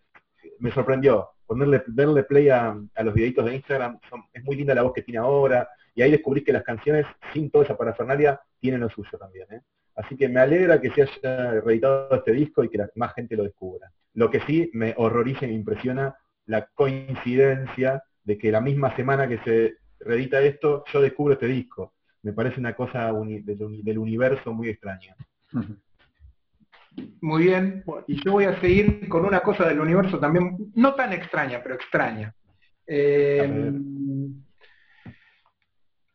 me 0.59 0.71
sorprendió. 0.71 1.29
Ponerle, 1.45 1.83
darle 1.87 2.23
play 2.23 2.49
a, 2.49 2.75
los 3.03 3.13
videitos 3.13 3.45
de 3.45 3.55
Instagram, 3.55 3.99
es 4.33 4.43
muy 4.43 4.55
linda 4.55 4.73
la 4.73 4.81
voz 4.81 4.93
que 4.93 5.03
tiene 5.03 5.19
ahora, 5.19 5.69
y 5.93 6.01
ahí 6.01 6.11
descubrí 6.11 6.43
que 6.43 6.51
las 6.51 6.63
canciones, 6.63 7.05
sin 7.33 7.51
toda 7.51 7.65
esa 7.65 7.77
parafernalia, 7.77 8.41
tienen 8.59 8.81
lo 8.81 8.89
suyo 8.89 9.17
también. 9.17 9.47
¿eh? 9.51 9.61
Así 9.95 10.17
que 10.17 10.27
me 10.27 10.39
alegra 10.39 10.81
que 10.81 10.91
se 10.91 11.03
haya 11.03 11.61
reeditado 11.61 12.15
este 12.15 12.31
disco 12.33 12.63
y 12.63 12.69
que 12.69 12.79
la- 12.79 12.89
más 12.95 13.13
gente 13.13 13.37
lo 13.37 13.43
descubra. 13.43 13.91
Lo 14.13 14.29
que 14.29 14.41
sí 14.41 14.69
me 14.73 14.93
horroriza 14.97 15.45
y 15.45 15.49
me 15.49 15.55
impresiona 15.55 16.15
la 16.47 16.67
coincidencia 16.73 18.03
de 18.23 18.37
que 18.37 18.51
la 18.51 18.61
misma 18.61 18.95
semana 18.95 19.27
que 19.27 19.37
se 19.39 19.77
reedita 19.99 20.41
esto, 20.41 20.83
yo 20.91 21.01
descubro 21.01 21.33
este 21.33 21.47
disco. 21.47 21.93
Me 22.25 22.33
parece 22.33 22.59
una 22.59 22.73
cosa 22.73 23.13
uni- 23.13 23.41
del, 23.41 23.61
uni- 23.61 23.83
del 23.83 23.99
universo 23.99 24.51
muy 24.51 24.69
extraña. 24.69 25.15
Muy 27.21 27.43
bien. 27.43 27.83
Y 28.07 28.23
yo 28.23 28.31
voy 28.33 28.45
a 28.45 28.59
seguir 28.61 29.07
con 29.09 29.25
una 29.25 29.41
cosa 29.41 29.67
del 29.67 29.79
universo 29.81 30.17
también, 30.17 30.71
no 30.75 30.93
tan 30.95 31.11
extraña, 31.11 31.61
pero 31.61 31.75
extraña. 31.75 32.33
Eh, 32.87 33.71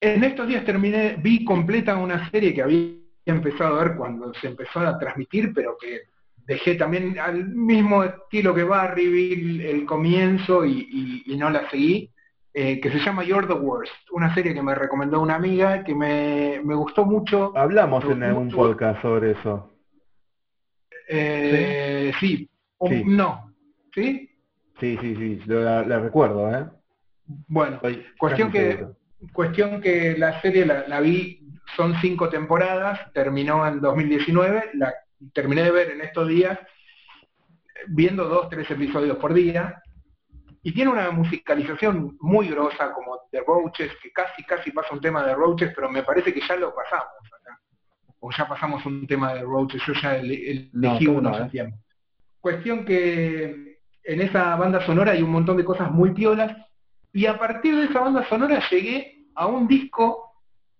en 0.00 0.24
estos 0.24 0.48
días 0.48 0.64
terminé, 0.64 1.16
vi 1.22 1.44
completa 1.44 1.96
una 1.98 2.30
serie 2.30 2.54
que 2.54 2.62
había 2.62 2.94
empezado 3.26 3.78
a 3.78 3.84
ver 3.84 3.96
cuando 3.96 4.32
se 4.34 4.46
empezó 4.48 4.80
a 4.80 4.98
transmitir, 4.98 5.52
pero 5.54 5.76
que 5.78 6.04
dejé 6.46 6.76
también 6.76 7.18
al 7.18 7.46
mismo 7.48 8.02
estilo 8.02 8.54
que 8.54 8.64
Barry, 8.64 9.06
vi 9.08 9.62
el 9.66 9.84
comienzo 9.84 10.64
y, 10.64 10.88
y- 10.90 11.34
y 11.34 11.36
no 11.36 11.50
la 11.50 11.68
seguí, 11.68 12.10
eh, 12.52 12.80
que 12.80 12.90
se 12.90 12.98
llama 12.98 13.22
You're 13.24 13.46
the 13.46 13.52
Worst, 13.54 13.92
una 14.12 14.34
serie 14.34 14.52
que 14.54 14.62
me 14.62 14.74
recomendó 14.74 15.20
una 15.20 15.36
amiga, 15.36 15.84
que 15.84 15.94
me, 15.94 16.60
me 16.64 16.74
gustó 16.74 17.04
mucho. 17.04 17.52
Hablamos 17.56 18.04
en 18.04 18.22
algún 18.24 18.46
mucho. 18.46 18.56
podcast 18.56 19.00
sobre 19.02 19.32
eso. 19.32 19.72
Eh, 21.08 22.12
sí, 22.20 22.48
o- 22.78 22.88
Sí. 22.88 23.02
no, 23.06 23.52
¿sí? 23.94 24.30
Sí, 24.78 24.96
sí, 25.00 25.14
sí, 25.16 25.40
lo- 25.46 25.62
la, 25.62 25.82
la 25.82 25.98
recuerdo, 26.00 26.50
¿eh? 26.56 26.66
Bueno, 27.48 27.76
Estoy 27.76 28.04
Cuestión 28.18 28.50
que- 28.50 28.72
seguro. 28.72 28.96
cuestión 29.32 29.80
que 29.80 30.16
la 30.16 30.40
serie 30.40 30.64
la, 30.66 30.86
la 30.88 31.00
vi, 31.00 31.40
son 31.76 31.94
cinco 32.00 32.28
temporadas, 32.28 33.12
terminó 33.12 33.66
en 33.66 33.80
2019, 33.80 34.70
la 34.74 34.92
terminé 35.32 35.62
de 35.62 35.70
ver 35.70 35.90
en 35.90 36.00
estos 36.00 36.26
días, 36.28 36.58
viendo 37.88 38.24
dos, 38.24 38.48
tres 38.48 38.70
episodios 38.70 39.16
por 39.18 39.34
día, 39.34 39.80
y 40.62 40.72
tiene 40.72 40.90
una 40.90 41.10
musicalización 41.10 42.16
muy 42.20 42.48
grosa 42.48 42.92
como 42.92 43.18
The 43.30 43.40
Roaches, 43.46 43.92
que 44.02 44.10
casi, 44.12 44.42
casi 44.44 44.70
pasa 44.72 44.92
un 44.94 45.00
tema 45.00 45.24
de 45.26 45.34
Roaches, 45.34 45.72
pero 45.74 45.90
me 45.90 46.02
parece 46.02 46.32
que 46.34 46.40
ya 46.46 46.56
lo 46.56 46.74
pasamos 46.74 47.08
acá. 47.40 47.58
O 48.20 48.30
ya 48.30 48.46
pasamos 48.46 48.84
un 48.84 49.06
tema 49.06 49.32
de 49.34 49.42
Roaches, 49.42 49.82
yo 49.86 49.94
ya 49.94 50.16
ele- 50.16 50.50
ele- 50.50 50.70
No, 50.72 50.90
elegí 50.90 51.06
creo 51.06 51.18
uno 51.18 51.30
no, 51.30 51.36
hace 51.36 51.46
¿eh? 51.46 51.50
tiempo. 51.50 51.76
Cuestión 52.40 52.84
que 52.84 53.78
en 54.04 54.20
esa 54.20 54.56
banda 54.56 54.84
sonora 54.84 55.12
hay 55.12 55.22
un 55.22 55.30
montón 55.30 55.56
de 55.56 55.64
cosas 55.64 55.90
muy 55.90 56.12
piolas, 56.12 56.56
y 57.12 57.26
a 57.26 57.38
partir 57.38 57.74
de 57.76 57.84
esa 57.84 58.00
banda 58.00 58.24
sonora 58.28 58.62
llegué 58.70 59.24
a 59.34 59.46
un 59.46 59.66
disco 59.66 60.26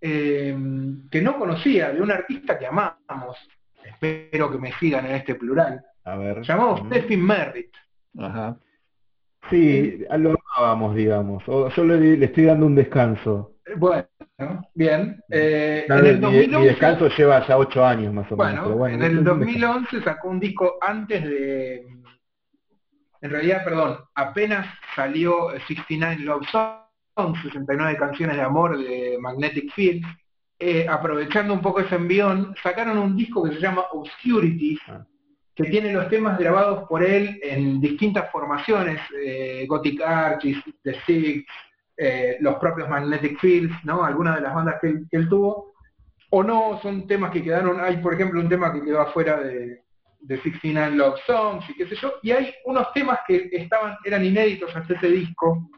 eh, 0.02 0.56
que 1.10 1.20
no 1.20 1.38
conocía, 1.38 1.90
de 1.92 2.00
un 2.00 2.10
artista 2.10 2.58
que 2.58 2.66
amamos, 2.66 3.36
espero 3.84 4.50
que 4.50 4.58
me 4.58 4.72
sigan 4.78 5.04
en 5.06 5.16
este 5.16 5.34
plural, 5.34 5.84
A 6.04 6.16
ver. 6.16 6.40
llamado 6.42 6.76
Mm. 6.76 6.86
Steffi 6.86 7.16
Merritt. 7.18 7.74
Ajá. 8.18 8.56
Sí, 9.48 10.04
lo 10.18 10.36
amábamos, 10.56 10.94
digamos. 10.94 11.42
O 11.48 11.68
yo 11.70 11.84
le, 11.84 12.16
le 12.16 12.26
estoy 12.26 12.44
dando 12.44 12.66
un 12.66 12.74
descanso. 12.74 13.54
Eh, 13.66 13.72
Bueno, 13.76 14.06
bien. 14.74 15.22
Eh, 15.30 15.86
en 15.88 16.06
el 16.06 16.14
mi, 16.16 16.20
2011, 16.20 16.58
mi 16.58 16.64
descanso 16.66 17.08
lleva 17.08 17.46
ya 17.46 17.56
ocho 17.58 17.84
años 17.84 18.12
más 18.12 18.30
o 18.30 18.36
menos. 18.36 18.36
bueno, 18.36 18.62
pero 18.64 18.76
bueno, 18.76 18.96
en 18.96 19.02
el 19.02 19.18
un 19.18 19.24
descanso. 19.24 19.44
2011 19.46 20.02
sacó 20.02 20.28
un 20.28 20.40
disco 20.40 20.78
antes 20.80 21.24
de, 21.24 21.86
en 23.22 23.30
realidad, 23.30 23.64
perdón, 23.64 23.98
apenas 24.14 24.66
salió 24.94 25.50
69 25.66 26.16
Love 26.22 26.46
Songs, 26.50 27.42
69 27.42 27.96
canciones 27.98 28.36
de 28.36 28.42
amor 28.42 28.78
de 28.78 29.16
Magnetic 29.20 29.72
Field. 29.72 30.04
Eh, 30.62 30.86
aprovechando 30.88 31.54
un 31.54 31.62
poco 31.62 31.80
ese 31.80 31.94
envión, 31.94 32.54
sacaron 32.62 32.98
un 32.98 33.16
disco 33.16 33.42
que 33.44 33.54
se 33.54 33.60
llama 33.60 33.82
Obscurities, 33.92 34.78
Ah. 34.88 35.06
Que 35.62 35.70
tiene 35.70 35.92
los 35.92 36.08
temas 36.08 36.38
grabados 36.38 36.88
por 36.88 37.02
él 37.02 37.38
en 37.42 37.80
distintas 37.80 38.30
formaciones, 38.30 39.00
eh, 39.22 39.66
Gothic 39.68 40.00
Archies, 40.00 40.58
The 40.82 40.94
Six, 41.06 41.44
eh, 41.96 42.38
los 42.40 42.56
propios 42.56 42.88
Magnetic 42.88 43.38
Fields, 43.38 43.74
¿no? 43.84 44.02
Algunas 44.02 44.36
de 44.36 44.42
las 44.42 44.54
bandas 44.54 44.76
que 44.80 44.88
él, 44.88 45.06
que 45.10 45.18
él 45.18 45.28
tuvo, 45.28 45.74
o 46.30 46.42
no, 46.42 46.80
son 46.82 47.06
temas 47.06 47.30
que 47.30 47.42
quedaron, 47.42 47.80
hay 47.80 47.98
por 47.98 48.14
ejemplo 48.14 48.40
un 48.40 48.48
tema 48.48 48.72
que 48.72 48.82
quedó 48.82 49.00
afuera 49.00 49.40
de, 49.40 49.82
de 50.20 50.40
69 50.40 50.96
Love 50.96 51.20
Songs 51.26 51.68
y 51.68 51.74
qué 51.74 51.86
sé 51.88 51.96
yo, 51.96 52.14
y 52.22 52.30
hay 52.30 52.54
unos 52.64 52.92
temas 52.92 53.18
que 53.26 53.50
estaban, 53.52 53.96
eran 54.04 54.24
inéditos 54.24 54.74
hasta 54.74 54.94
ese 54.94 55.08
disco, 55.08 55.68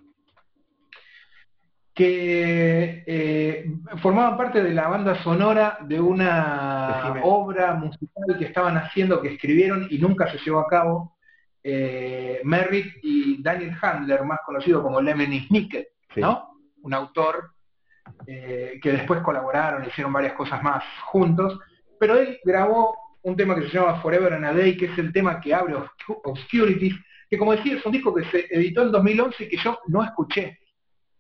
que 1.95 3.05
eh, 3.07 3.71
formaban 4.01 4.37
parte 4.37 4.63
de 4.63 4.73
la 4.73 4.89
banda 4.89 5.23
sonora 5.23 5.79
de 5.83 6.01
una 6.01 7.01
Decime. 7.03 7.21
obra 7.25 7.75
musical 7.75 8.39
que 8.39 8.47
estaban 8.47 8.77
haciendo, 8.79 9.21
que 9.21 9.35
escribieron 9.35 9.87
y 9.91 9.99
nunca 9.99 10.31
se 10.31 10.39
llevó 10.39 10.61
a 10.61 10.69
cabo, 10.69 11.17
eh, 11.63 12.41
Merritt 12.45 12.95
y 13.03 13.43
Daniel 13.43 13.77
Handler, 13.81 14.25
más 14.25 14.41
conocido 14.45 14.83
como 14.83 15.01
Lemony 15.01 15.47
Snicket, 15.49 15.89
Sí. 16.15 16.21
¿no? 16.21 16.49
Un 16.83 16.95
autor 16.95 17.51
eh, 18.27 18.79
que 18.83 18.93
después 18.93 19.21
colaboraron, 19.23 19.85
hicieron 19.87 20.13
varias 20.13 20.33
cosas 20.35 20.63
más 20.63 20.83
juntos, 21.05 21.59
pero 22.01 22.17
él 22.19 22.39
grabó 22.45 22.97
un 23.23 23.37
tema 23.37 23.55
que 23.55 23.63
se 23.63 23.69
llama 23.79 24.01
Forever 24.01 24.33
and 24.33 24.45
a 24.45 24.53
Day, 24.53 24.77
que 24.77 24.87
es 24.87 24.99
el 24.99 25.13
tema 25.13 25.41
que 25.41 25.55
abre 25.55 25.75
Obscu- 25.77 26.21
Obscurities, 26.25 26.95
que 27.31 27.39
como 27.39 27.53
decía 27.53 27.77
es 27.77 27.87
un 27.87 27.93
disco 27.93 28.13
que 28.15 28.25
se 28.25 28.47
editó 28.51 28.83
en 28.83 28.91
2011 28.93 29.45
y 29.45 29.49
que 29.49 29.57
yo 29.59 29.79
no 29.87 30.03
escuché. 30.03 30.59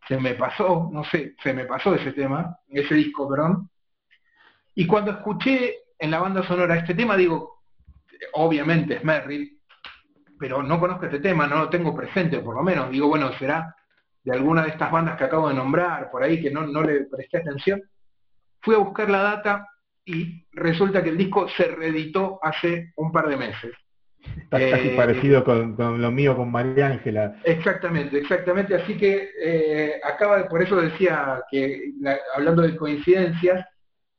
Se 0.08 0.18
me 0.18 0.34
pasó, 0.34 0.88
no 0.92 1.04
sé, 1.04 1.36
se 1.42 1.52
me 1.52 1.64
pasó 1.64 1.94
ese 1.94 2.12
tema, 2.12 2.58
ese 2.68 2.94
disco, 2.94 3.28
perdón. 3.28 3.70
Y 4.74 4.86
cuando 4.86 5.12
escuché 5.12 5.74
en 5.98 6.10
la 6.10 6.20
banda 6.20 6.42
sonora 6.42 6.76
este 6.76 6.94
tema, 6.94 7.16
digo, 7.16 7.62
obviamente 8.34 8.96
es 8.96 9.04
Merrill, 9.04 9.60
pero 10.38 10.62
no 10.62 10.80
conozco 10.80 11.06
este 11.06 11.20
tema, 11.20 11.46
no 11.46 11.58
lo 11.58 11.70
tengo 11.70 11.94
presente 11.94 12.40
por 12.40 12.56
lo 12.56 12.62
menos. 12.62 12.90
Digo, 12.90 13.08
bueno, 13.08 13.32
será 13.38 13.76
de 14.24 14.32
alguna 14.32 14.62
de 14.62 14.70
estas 14.70 14.90
bandas 14.90 15.16
que 15.16 15.24
acabo 15.24 15.48
de 15.48 15.54
nombrar, 15.54 16.10
por 16.10 16.22
ahí 16.22 16.40
que 16.40 16.50
no, 16.50 16.66
no 16.66 16.82
le 16.82 17.04
presté 17.04 17.38
atención. 17.38 17.82
Fui 18.60 18.74
a 18.74 18.78
buscar 18.78 19.10
la 19.10 19.22
data 19.22 19.68
y 20.04 20.46
resulta 20.52 21.02
que 21.02 21.10
el 21.10 21.18
disco 21.18 21.48
se 21.48 21.64
reeditó 21.64 22.38
hace 22.42 22.92
un 22.96 23.12
par 23.12 23.28
de 23.28 23.36
meses. 23.36 23.72
Está 24.36 24.58
casi 24.70 24.88
Eh, 24.88 24.94
parecido 24.96 25.44
con, 25.44 25.74
con 25.74 26.00
lo 26.00 26.10
mío 26.10 26.36
con 26.36 26.50
María 26.50 26.86
Ángela. 26.88 27.36
Exactamente, 27.44 28.18
exactamente. 28.18 28.74
Así 28.74 28.96
que 28.96 29.30
eh, 29.42 30.00
acaba, 30.04 30.38
de- 30.38 30.44
por 30.44 30.62
eso 30.62 30.76
decía 30.80 31.42
que, 31.50 31.92
la- 32.00 32.18
hablando 32.36 32.62
de 32.62 32.76
coincidencias, 32.76 33.66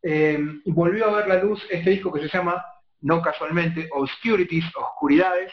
eh, 0.02 0.38
volvió 0.66 1.06
a 1.08 1.18
ver 1.18 1.28
la 1.28 1.42
luz 1.44 1.66
este 1.70 1.92
disco 1.92 2.12
que 2.12 2.22
se 2.22 2.28
llama, 2.28 2.64
no 3.02 3.22
casualmente, 3.22 3.88
Obscurities, 3.92 4.66
Oscuridades, 4.76 5.52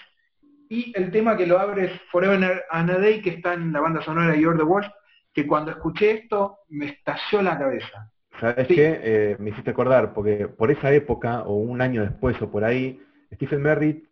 y 0.69 0.93
el 0.97 1.11
tema 1.11 1.37
que 1.37 1.47
lo 1.47 1.59
abre 1.59 1.87
es 1.87 1.93
Forever 2.11 2.65
and 2.71 2.91
a 2.91 2.99
Day, 2.99 3.23
que 3.23 3.31
está 3.31 3.55
en 3.55 3.73
la 3.73 3.81
banda 3.81 4.03
sonora 4.03 4.33
de 4.33 4.41
You're 4.41 4.57
the 4.59 4.65
World, 4.65 4.91
que 5.33 5.47
cuando 5.47 5.71
escuché 5.73 6.11
esto 6.13 6.59
me 6.69 6.87
estalló 6.87 7.43
la 7.43 7.59
cabeza. 7.59 8.11
¿Sabes 8.41 8.67
Sí. 8.69 8.75
qué? 8.77 9.37
Me 9.39 9.51
hiciste 9.51 9.71
acordar, 9.71 10.13
porque 10.15 10.49
por 10.49 10.71
esa 10.71 10.93
época, 10.93 11.43
o 11.43 11.55
un 11.57 11.81
año 11.81 12.03
después, 12.03 12.41
o 12.43 12.51
por 12.51 12.65
ahí, 12.65 13.01
Stephen 13.35 13.63
Merritt 13.63 14.05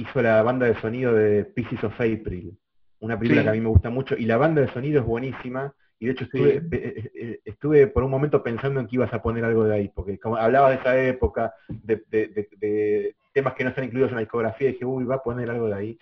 hizo 0.00 0.22
la 0.22 0.42
banda 0.42 0.66
de 0.66 0.80
sonido 0.80 1.12
de 1.12 1.44
Pieces 1.44 1.82
of 1.84 1.94
April, 1.94 2.56
una 3.00 3.18
película 3.18 3.42
Sí. 3.42 3.44
que 3.44 3.50
a 3.50 3.52
mí 3.54 3.60
me 3.60 3.68
gusta 3.68 3.90
mucho, 3.90 4.16
y 4.16 4.24
la 4.26 4.36
banda 4.36 4.60
de 4.62 4.68
sonido 4.72 5.00
es 5.00 5.06
buenísima, 5.06 5.72
y 6.00 6.06
de 6.06 6.12
hecho 6.12 6.24
estuve, 6.24 6.52
Sí. 6.54 6.60
pe- 6.60 6.88
eh, 6.88 7.10
eh, 7.14 7.40
estuve 7.44 7.86
por 7.88 8.02
un 8.04 8.10
momento 8.10 8.42
pensando 8.42 8.80
en 8.80 8.86
que 8.86 8.96
ibas 8.96 9.12
a 9.12 9.20
poner 9.22 9.44
algo 9.44 9.64
de 9.64 9.74
ahí, 9.74 9.88
porque 9.94 10.18
como 10.18 10.36
hablabas 10.36 10.70
de 10.70 10.76
esa 10.76 10.98
época, 11.02 11.52
de, 11.68 12.02
de- 12.10 12.28
de- 12.28 12.48
de 12.58 13.16
temas 13.32 13.54
que 13.54 13.64
no 13.64 13.70
están 13.70 13.84
incluidos 13.84 14.10
en 14.10 14.16
la 14.16 14.20
discografía, 14.22 14.68
y 14.68 14.72
dije, 14.72 14.84
uy, 14.84 15.04
va 15.04 15.16
a 15.16 15.22
poner 15.22 15.50
algo 15.50 15.66
de 15.68 15.74
ahí. 15.74 15.98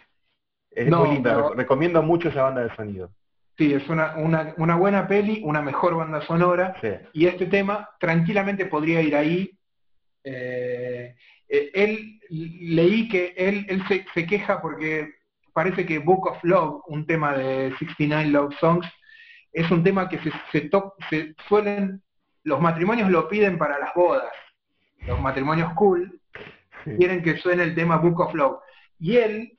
Es 0.71 0.89
No, 0.89 1.05
muy 1.05 1.15
linda, 1.15 1.35
pero- 1.35 1.55
recomiendo 1.55 2.03
mucho 2.03 2.29
esa 2.29 2.43
banda 2.43 2.63
de 2.63 2.75
sonido. 2.77 3.11
Sí, 3.57 3.73
es 3.73 3.89
una, 3.89 4.17
una, 4.19 4.53
una 4.59 4.77
buena 4.77 5.09
peli, 5.09 5.41
una 5.43 5.63
mejor 5.63 5.97
banda 5.97 6.21
sonora, 6.21 6.75
Sí. 6.83 6.89
y 7.15 7.27
este 7.27 7.47
tema 7.47 7.89
tranquilamente 7.99 8.67
podría 8.67 9.01
ir 9.01 9.17
ahí. 9.17 9.51
Eh, 10.25 11.15
eh, 11.49 11.71
él 11.75 12.21
leí 12.31 13.09
que 13.09 13.35
él, 13.37 13.67
él 13.69 13.83
se, 13.89 14.05
se 14.15 14.27
queja 14.27 14.61
porque 14.61 15.15
parece 15.53 15.87
que 15.87 15.99
Book 15.99 16.27
of 16.27 16.43
Love, 16.43 16.83
un 16.89 17.07
tema 17.07 17.35
de 17.37 17.75
69 17.79 18.27
Love 18.31 18.55
Songs, 18.61 18.87
es 19.53 19.71
un 19.71 19.83
tema 19.83 20.09
que 20.09 20.19
se, 20.19 20.31
se, 20.53 20.63
to- 20.69 20.95
se 21.09 21.35
suelen, 21.49 22.03
los 22.45 22.61
matrimonios 22.61 23.11
lo 23.11 23.29
piden 23.29 23.57
para 23.59 23.79
las 23.79 23.95
bodas, 23.95 24.33
los 25.07 25.21
matrimonios 25.21 25.73
cool, 25.75 26.21
Sí. 26.85 26.93
quieren 26.99 27.21
que 27.23 27.37
suene 27.39 27.65
el 27.65 27.75
tema 27.75 27.97
Book 27.97 28.21
of 28.21 28.35
Love. 28.35 28.59
Y 29.01 29.17
él, 29.17 29.59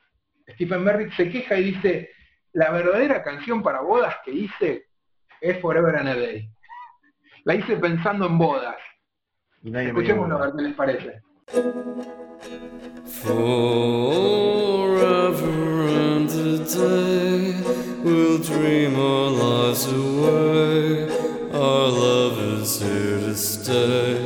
Stephen 0.54 0.82
Merritt, 0.84 1.12
se 1.14 1.30
queja 1.30 1.58
y 1.58 1.74
dice, 1.74 2.10
la 2.54 2.72
verdadera 2.72 3.22
canción 3.22 3.62
para 3.62 3.82
bodas 3.82 4.16
que 4.24 4.32
hice 4.32 4.86
es 5.42 5.60
Forever 5.60 5.96
and 5.98 6.08
a 6.08 6.16
Day. 6.16 6.50
La 7.44 7.56
hice 7.56 7.76
pensando 7.78 8.28
en 8.28 8.38
bodas. 8.38 8.78
Dio 10.04 10.16
ver 10.40 10.52
qué 10.56 10.62
les 10.64 10.74
parece. 10.76 11.22
Forever 11.50 11.78
and 15.88 16.30
a 16.30 16.58
day 16.60 17.56
we'll 18.04 18.38
dream 18.40 19.00
our 19.00 19.30
lives 19.30 19.86
away. 19.86 21.10
Our 21.54 21.88
love 21.90 22.38
is 22.40 22.82
here 22.82 23.20
to 23.20 23.36
stay. 23.36 24.17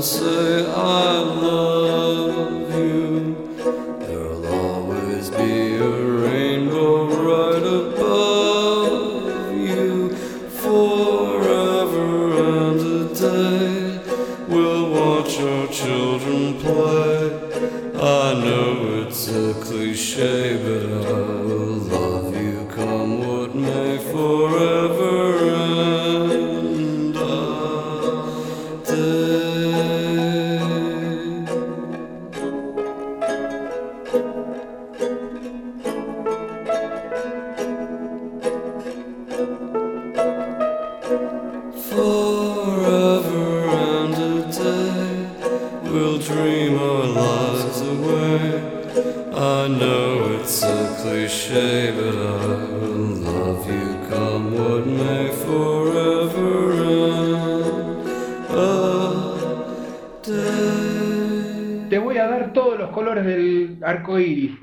Sensiz 0.00 0.59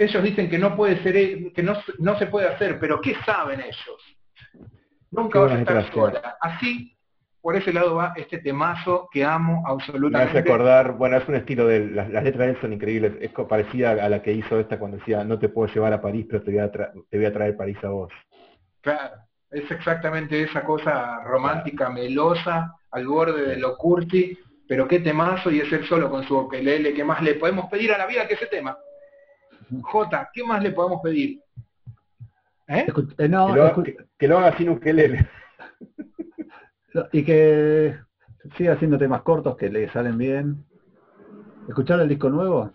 Ellos 0.07 0.23
dicen 0.23 0.49
que 0.49 0.57
no 0.57 0.73
puede 0.75 1.03
ser, 1.03 1.17
e- 1.17 1.51
que 1.53 1.61
no, 1.61 1.75
se- 1.75 1.93
no 1.99 2.17
se 2.17 2.27
puede 2.27 2.47
hacer, 2.47 2.79
pero 2.79 3.01
¿qué 3.01 3.15
saben 3.25 3.59
ellos? 3.59 4.17
Nunca 5.11 5.39
vas 5.39 5.51
a 5.51 5.59
estar 5.59 5.91
sola. 5.93 6.37
Así, 6.39 6.95
por 7.41 7.55
ese 7.57 7.73
lado 7.73 7.95
va 7.95 8.13
este 8.15 8.37
temazo 8.37 9.09
que 9.11 9.25
amo 9.25 9.61
Me 9.63 9.67
hace 9.67 9.73
absolutamente. 9.73 10.39
acordar, 10.39 10.93
bueno, 10.93 11.17
es 11.17 11.27
un 11.27 11.35
estilo 11.35 11.67
de, 11.67 11.87
las, 11.87 12.09
las 12.09 12.23
letras 12.23 12.47
de 12.47 12.53
él 12.53 12.57
son 12.61 12.73
increíbles, 12.73 13.13
es 13.19 13.31
parecida 13.31 13.91
a 13.91 14.09
la 14.09 14.21
que 14.21 14.31
hizo 14.31 14.59
esta 14.59 14.79
cuando 14.79 14.97
decía, 14.97 15.23
no 15.25 15.37
te 15.39 15.49
puedo 15.49 15.73
llevar 15.73 15.91
a 15.91 16.01
París, 16.01 16.25
pero 16.29 16.41
te 16.41 16.51
voy 16.51 16.59
a, 16.59 16.71
tra- 16.71 16.91
te 17.09 17.17
voy 17.17 17.25
a 17.25 17.33
traer 17.33 17.57
París 17.57 17.77
a 17.83 17.89
vos. 17.89 18.11
Claro, 18.81 19.15
es 19.51 19.69
exactamente 19.69 20.41
esa 20.41 20.63
cosa 20.63 21.21
romántica, 21.25 21.89
melosa, 21.89 22.73
al 22.91 23.07
borde 23.07 23.45
de 23.45 23.57
lo 23.57 23.75
cursi, 23.75 24.37
pero 24.67 24.87
qué 24.87 24.99
temazo 24.99 25.51
y 25.51 25.59
es 25.59 25.71
él 25.73 25.85
solo 25.85 26.09
con 26.09 26.23
su 26.23 26.37
ukelele, 26.37 26.93
¿qué 26.93 27.03
más 27.03 27.21
le 27.21 27.35
podemos 27.35 27.69
pedir 27.69 27.91
a 27.91 27.97
la 27.97 28.05
vida 28.07 28.27
que 28.27 28.35
ese 28.35 28.47
tema? 28.47 28.77
Jota, 29.81 30.29
¿qué 30.33 30.43
más 30.43 30.61
le 30.63 30.71
podemos 30.71 31.01
pedir? 31.01 31.41
¿Eh? 32.67 32.85
Eh, 33.17 33.27
no, 33.29 33.47
que, 33.47 33.55
lo, 33.59 33.83
que- 33.83 33.97
que 34.17 34.27
lo 34.27 34.39
haga 34.39 34.57
sin 34.57 34.69
ukelele. 34.69 35.27
y 37.11 37.23
que 37.23 37.95
siga 38.57 38.73
haciendo 38.73 38.97
temas 38.97 39.21
cortos 39.21 39.55
que 39.57 39.69
le 39.69 39.89
salen 39.91 40.17
bien. 40.17 40.65
¿Escuchar 41.67 41.99
el 41.99 42.09
disco 42.09 42.29
nuevo? 42.29 42.71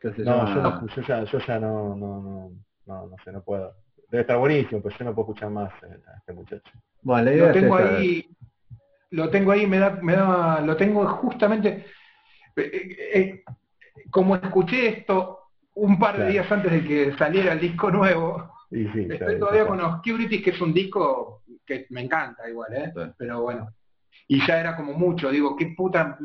Que 0.00 0.12
se 0.14 0.22
No, 0.22 0.44
llama- 0.46 0.54
yo, 0.54 0.62
no, 0.62 0.86
yo 0.86 1.02
ya, 1.02 1.24
yo 1.24 1.38
ya 1.38 1.58
no, 1.58 1.94
no, 1.96 2.20
no, 2.22 2.50
no, 2.86 3.06
no 3.08 3.16
sé, 3.24 3.32
no 3.32 3.42
puedo. 3.42 3.74
Debe 4.10 4.22
estar 4.22 4.38
buenísimo, 4.38 4.82
pero 4.82 4.96
yo 4.98 5.04
no 5.04 5.14
puedo 5.14 5.28
escuchar 5.30 5.50
más 5.50 5.72
a 5.82 6.16
este 6.18 6.32
muchacho. 6.32 6.70
Bueno, 7.02 7.24
la 7.24 7.32
idea 7.32 7.44
Lo 7.44 7.50
es 7.50 7.60
tengo 7.60 7.78
esa. 7.78 7.96
ahí, 7.96 8.36
lo 9.10 9.30
tengo 9.30 9.52
ahí, 9.52 9.66
me 9.66 9.78
da, 9.78 9.90
me 10.02 10.12
da, 10.14 10.60
lo 10.60 10.76
tengo 10.76 11.06
justamente, 11.06 11.86
eh, 12.56 12.96
eh, 13.14 13.44
como 14.10 14.36
escuché 14.36 14.88
esto 14.88 15.43
un 15.74 15.98
par 15.98 16.12
de 16.12 16.18
Claro. 16.18 16.32
días 16.32 16.52
antes 16.52 16.70
de 16.72 16.84
que 16.84 17.12
saliera 17.16 17.52
el 17.52 17.60
disco 17.60 17.90
nuevo, 17.90 18.52
sí, 18.70 18.86
Estoy 18.86 19.18
ya- 19.18 19.38
todavía 19.38 19.62
ya 19.62 19.68
con. 19.68 19.80
Obscurities, 19.80 20.42
que 20.42 20.50
es 20.50 20.60
un 20.60 20.72
disco 20.72 21.42
que 21.66 21.86
me 21.90 22.02
encanta 22.02 22.48
igual, 22.48 22.72
¿eh? 22.74 22.92
Sí. 22.94 23.00
Pero 23.18 23.42
bueno. 23.42 23.68
y 24.28 24.46
ya 24.46 24.60
era 24.60 24.76
como 24.76 24.92
mucho, 24.92 25.28
digo, 25.30 25.56
qué 25.56 25.74
puta, 25.76 26.16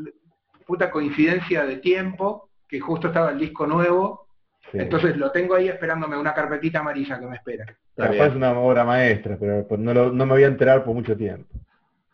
puta 0.64 0.90
coincidencia 0.92 1.64
de 1.66 1.78
tiempo, 1.78 2.48
que 2.68 2.78
justo 2.78 3.08
estaba 3.08 3.30
el 3.30 3.38
disco 3.40 3.66
nuevo, 3.66 4.28
Sí. 4.70 4.78
entonces 4.78 5.16
lo 5.16 5.32
tengo 5.32 5.54
ahí 5.56 5.68
esperándome 5.68 6.16
una 6.16 6.32
carpetita 6.32 6.78
amarilla 6.78 7.18
que 7.18 7.26
me 7.26 7.34
espera. 7.36 7.66
Capaz 7.96 8.26
es 8.28 8.34
una 8.36 8.52
obra 8.52 8.84
maestra, 8.84 9.36
pero 9.38 9.66
pues 9.66 9.80
no, 9.80 9.92
lo- 9.92 10.12
no 10.12 10.24
me 10.24 10.32
voy 10.34 10.44
a 10.44 10.46
enterar 10.46 10.84
por 10.84 10.94
mucho 10.94 11.16
tiempo. 11.16 11.48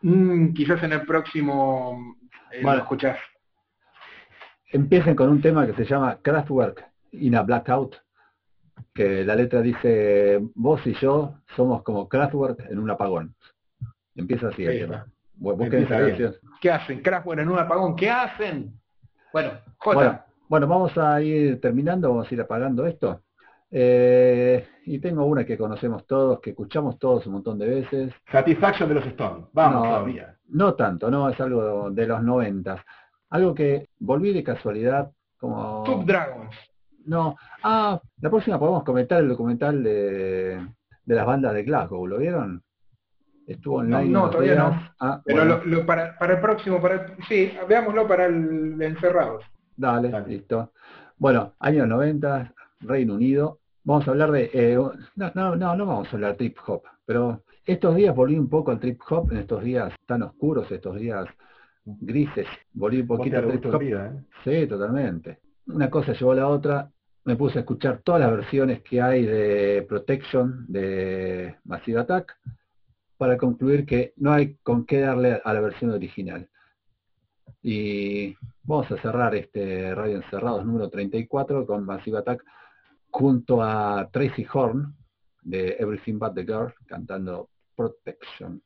Mm, 0.00 0.54
quizás 0.54 0.82
en 0.82 0.94
el 0.94 1.02
próximo 1.02 2.16
eh, 2.50 2.60
Bueno. 2.62 2.78
lo 2.78 2.82
escuchás. 2.84 3.18
Empiecen 4.72 5.14
con 5.14 5.28
un 5.28 5.40
tema 5.40 5.66
que 5.66 5.74
se 5.74 5.84
llama 5.84 6.18
Kraftwerk 6.22 6.84
in 7.20 7.34
a 7.36 7.42
Blackout, 7.42 7.96
que 8.94 9.24
la 9.24 9.34
letra 9.34 9.60
dice, 9.60 10.40
vos 10.54 10.86
y 10.86 10.94
yo 10.94 11.34
somos 11.54 11.82
como 11.82 12.08
Kraftwerk 12.08 12.70
en 12.70 12.78
un 12.78 12.90
apagón. 12.90 13.34
Empieza 14.14 14.48
así 14.48 14.66
bien. 14.66 14.90
canción. 15.68 16.34
¿Qué 16.60 16.70
hacen? 16.70 17.02
Kraftwerk 17.02 17.40
en 17.40 17.48
un 17.48 17.58
apagón, 17.58 17.96
¿qué 17.96 18.10
hacen? 18.10 18.72
Bueno, 19.32 19.50
Jota, 19.78 19.96
Bueno, 19.96 20.20
bueno, 20.48 20.66
vamos 20.66 20.96
a 20.96 21.20
ir 21.20 21.60
terminando, 21.60 22.08
vamos 22.08 22.30
a 22.30 22.34
ir 22.34 22.40
apagando 22.40 22.86
esto. 22.86 23.22
Eh, 23.70 24.66
y 24.86 24.98
tengo 25.00 25.24
una 25.24 25.44
que 25.44 25.58
conocemos 25.58 26.06
todos, 26.06 26.40
que 26.40 26.50
escuchamos 26.50 26.98
todos 26.98 27.26
un 27.26 27.34
montón 27.34 27.58
de 27.58 27.66
veces. 27.66 28.14
Satisfaction 28.30 28.88
de 28.88 28.94
los 28.94 29.06
Stones. 29.06 29.46
Vamos 29.52 29.82
No, 29.82 29.90
todavía. 29.90 30.36
No 30.48 30.74
tanto, 30.74 31.10
no, 31.10 31.28
es 31.28 31.40
algo 31.40 31.90
de 31.90 32.06
los 32.06 32.22
noventas. 32.22 32.80
Algo 33.30 33.54
que 33.54 33.88
volví 33.98 34.32
de 34.32 34.44
casualidad, 34.44 35.10
como... 35.38 35.82
Tube 35.84 36.04
Dragons. 36.04 36.54
No, 37.06 37.36
ah, 37.62 38.00
la 38.20 38.30
próxima 38.30 38.58
podemos 38.58 38.84
comentar 38.84 39.20
el 39.22 39.28
documental 39.28 39.82
de, 39.82 40.66
de 41.04 41.14
las 41.14 41.26
bandas 41.26 41.54
de 41.54 41.62
Glasgow, 41.62 42.06
¿lo 42.06 42.18
vieron? 42.18 42.62
Estuvo 43.46 43.76
online. 43.76 44.08
no, 44.10 44.28
todavía 44.28 44.54
días. 44.54 44.64
no. 44.74 44.90
Ah, 45.00 45.22
Pero 45.24 45.38
bueno, 45.44 45.58
lo- 45.64 45.64
lo- 45.78 45.86
para, 45.86 46.18
para 46.18 46.34
el 46.34 46.40
próximo, 46.40 46.80
para 46.82 46.94
el- 46.94 47.24
sí, 47.28 47.52
veámoslo 47.68 48.08
para 48.08 48.26
el 48.26 48.76
de 48.76 48.86
Encerrados. 48.86 49.44
dale, 49.76 50.08
Dale. 50.08 50.28
listo. 50.28 50.72
Bueno, 51.18 51.54
años 51.60 51.86
90, 51.86 52.52
Reino 52.80 53.14
Unido. 53.14 53.60
Vamos 53.84 54.06
a 54.08 54.10
hablar 54.10 54.32
de... 54.32 54.50
eh, 54.52 54.76
no, 55.14 55.30
no, 55.34 55.54
no, 55.56 55.76
no 55.76 55.86
vamos 55.86 56.08
a 56.08 56.16
hablar 56.16 56.34
trip 56.36 56.56
hop, 56.66 56.82
pero 57.04 57.44
estos 57.64 57.94
días 57.94 58.14
volví 58.16 58.36
un 58.36 58.48
poco 58.48 58.72
al 58.72 58.80
trip 58.80 59.00
hop, 59.08 59.30
en 59.30 59.38
estos 59.38 59.62
días 59.62 59.92
tan 60.06 60.22
oscuros, 60.22 60.70
estos 60.72 60.96
días 60.96 61.26
grises, 61.84 62.48
volví 62.72 63.00
un 63.02 63.06
poquito 63.06 63.36
al 63.38 63.46
trip 63.46 63.66
hop. 63.72 63.78
vida, 63.78 64.06
¿eh? 64.12 64.22
Sí, 64.42 64.66
totalmente. 64.66 65.38
Una 65.68 65.88
cosa 65.88 66.12
llevó 66.12 66.32
a 66.32 66.36
la 66.36 66.48
otra. 66.48 66.90
Me 67.26 67.34
puse 67.34 67.58
a 67.58 67.62
escuchar 67.62 68.02
todas 68.04 68.20
las 68.20 68.30
versiones 68.30 68.82
que 68.82 69.02
hay 69.02 69.26
de 69.26 69.84
Protection 69.88 70.64
de 70.68 71.56
Massive 71.64 71.98
Attack 71.98 72.38
para 73.18 73.36
concluir 73.36 73.84
que 73.84 74.14
no 74.18 74.32
hay 74.32 74.54
con 74.62 74.86
qué 74.86 75.00
darle 75.00 75.40
a 75.44 75.52
la 75.52 75.60
versión 75.60 75.90
original. 75.90 76.48
Y 77.64 78.32
vamos 78.62 78.92
a 78.92 79.02
cerrar 79.02 79.34
este 79.34 79.92
Radio 79.92 80.18
Encerrados 80.18 80.64
número 80.64 80.88
34 80.88 81.66
con 81.66 81.84
Massive 81.84 82.18
Attack 82.18 82.44
junto 83.10 83.60
a 83.60 84.08
Tracy 84.12 84.46
Horn 84.52 84.94
de 85.42 85.74
Everything 85.80 86.20
But 86.20 86.34
the 86.34 86.44
Girl 86.44 86.72
cantando 86.86 87.48
Protection. 87.74 88.62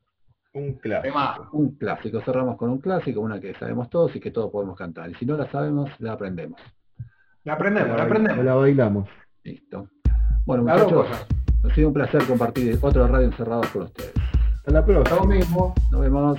Un 0.52 0.74
clásico. 0.74 1.48
Un 1.52 1.76
clásico, 1.76 2.20
cerramos 2.20 2.58
con 2.58 2.68
un 2.68 2.78
clásico, 2.78 3.22
una 3.22 3.40
que 3.40 3.54
sabemos 3.54 3.88
todos 3.88 4.14
y 4.16 4.20
que 4.20 4.32
todos 4.32 4.50
podemos 4.50 4.76
cantar. 4.76 5.08
Y 5.08 5.14
si 5.14 5.24
no 5.24 5.38
la 5.38 5.50
sabemos, 5.50 5.88
la 5.98 6.12
aprendemos. 6.12 6.60
La 7.44 7.54
aprendemos, 7.54 7.90
la 7.90 7.96
La 7.96 8.02
aprendemos. 8.04 8.44
bailamos. 8.60 9.08
Listo. 9.44 9.88
Bueno, 10.44 10.62
muchachos, 10.64 11.06
cosas. 11.06 11.26
ha 11.64 11.74
sido 11.74 11.88
un 11.88 11.94
placer 11.94 12.22
compartir 12.24 12.78
otro 12.80 13.06
radio 13.06 13.26
encerrados 13.26 13.66
con 13.68 13.82
ustedes. 13.82 14.12
Hasta 14.56 14.70
la 14.72 14.84
próxima. 14.84 15.18
Lo 15.20 15.24
mismo. 15.26 15.74
Nos 15.90 16.00
vemos. 16.00 16.38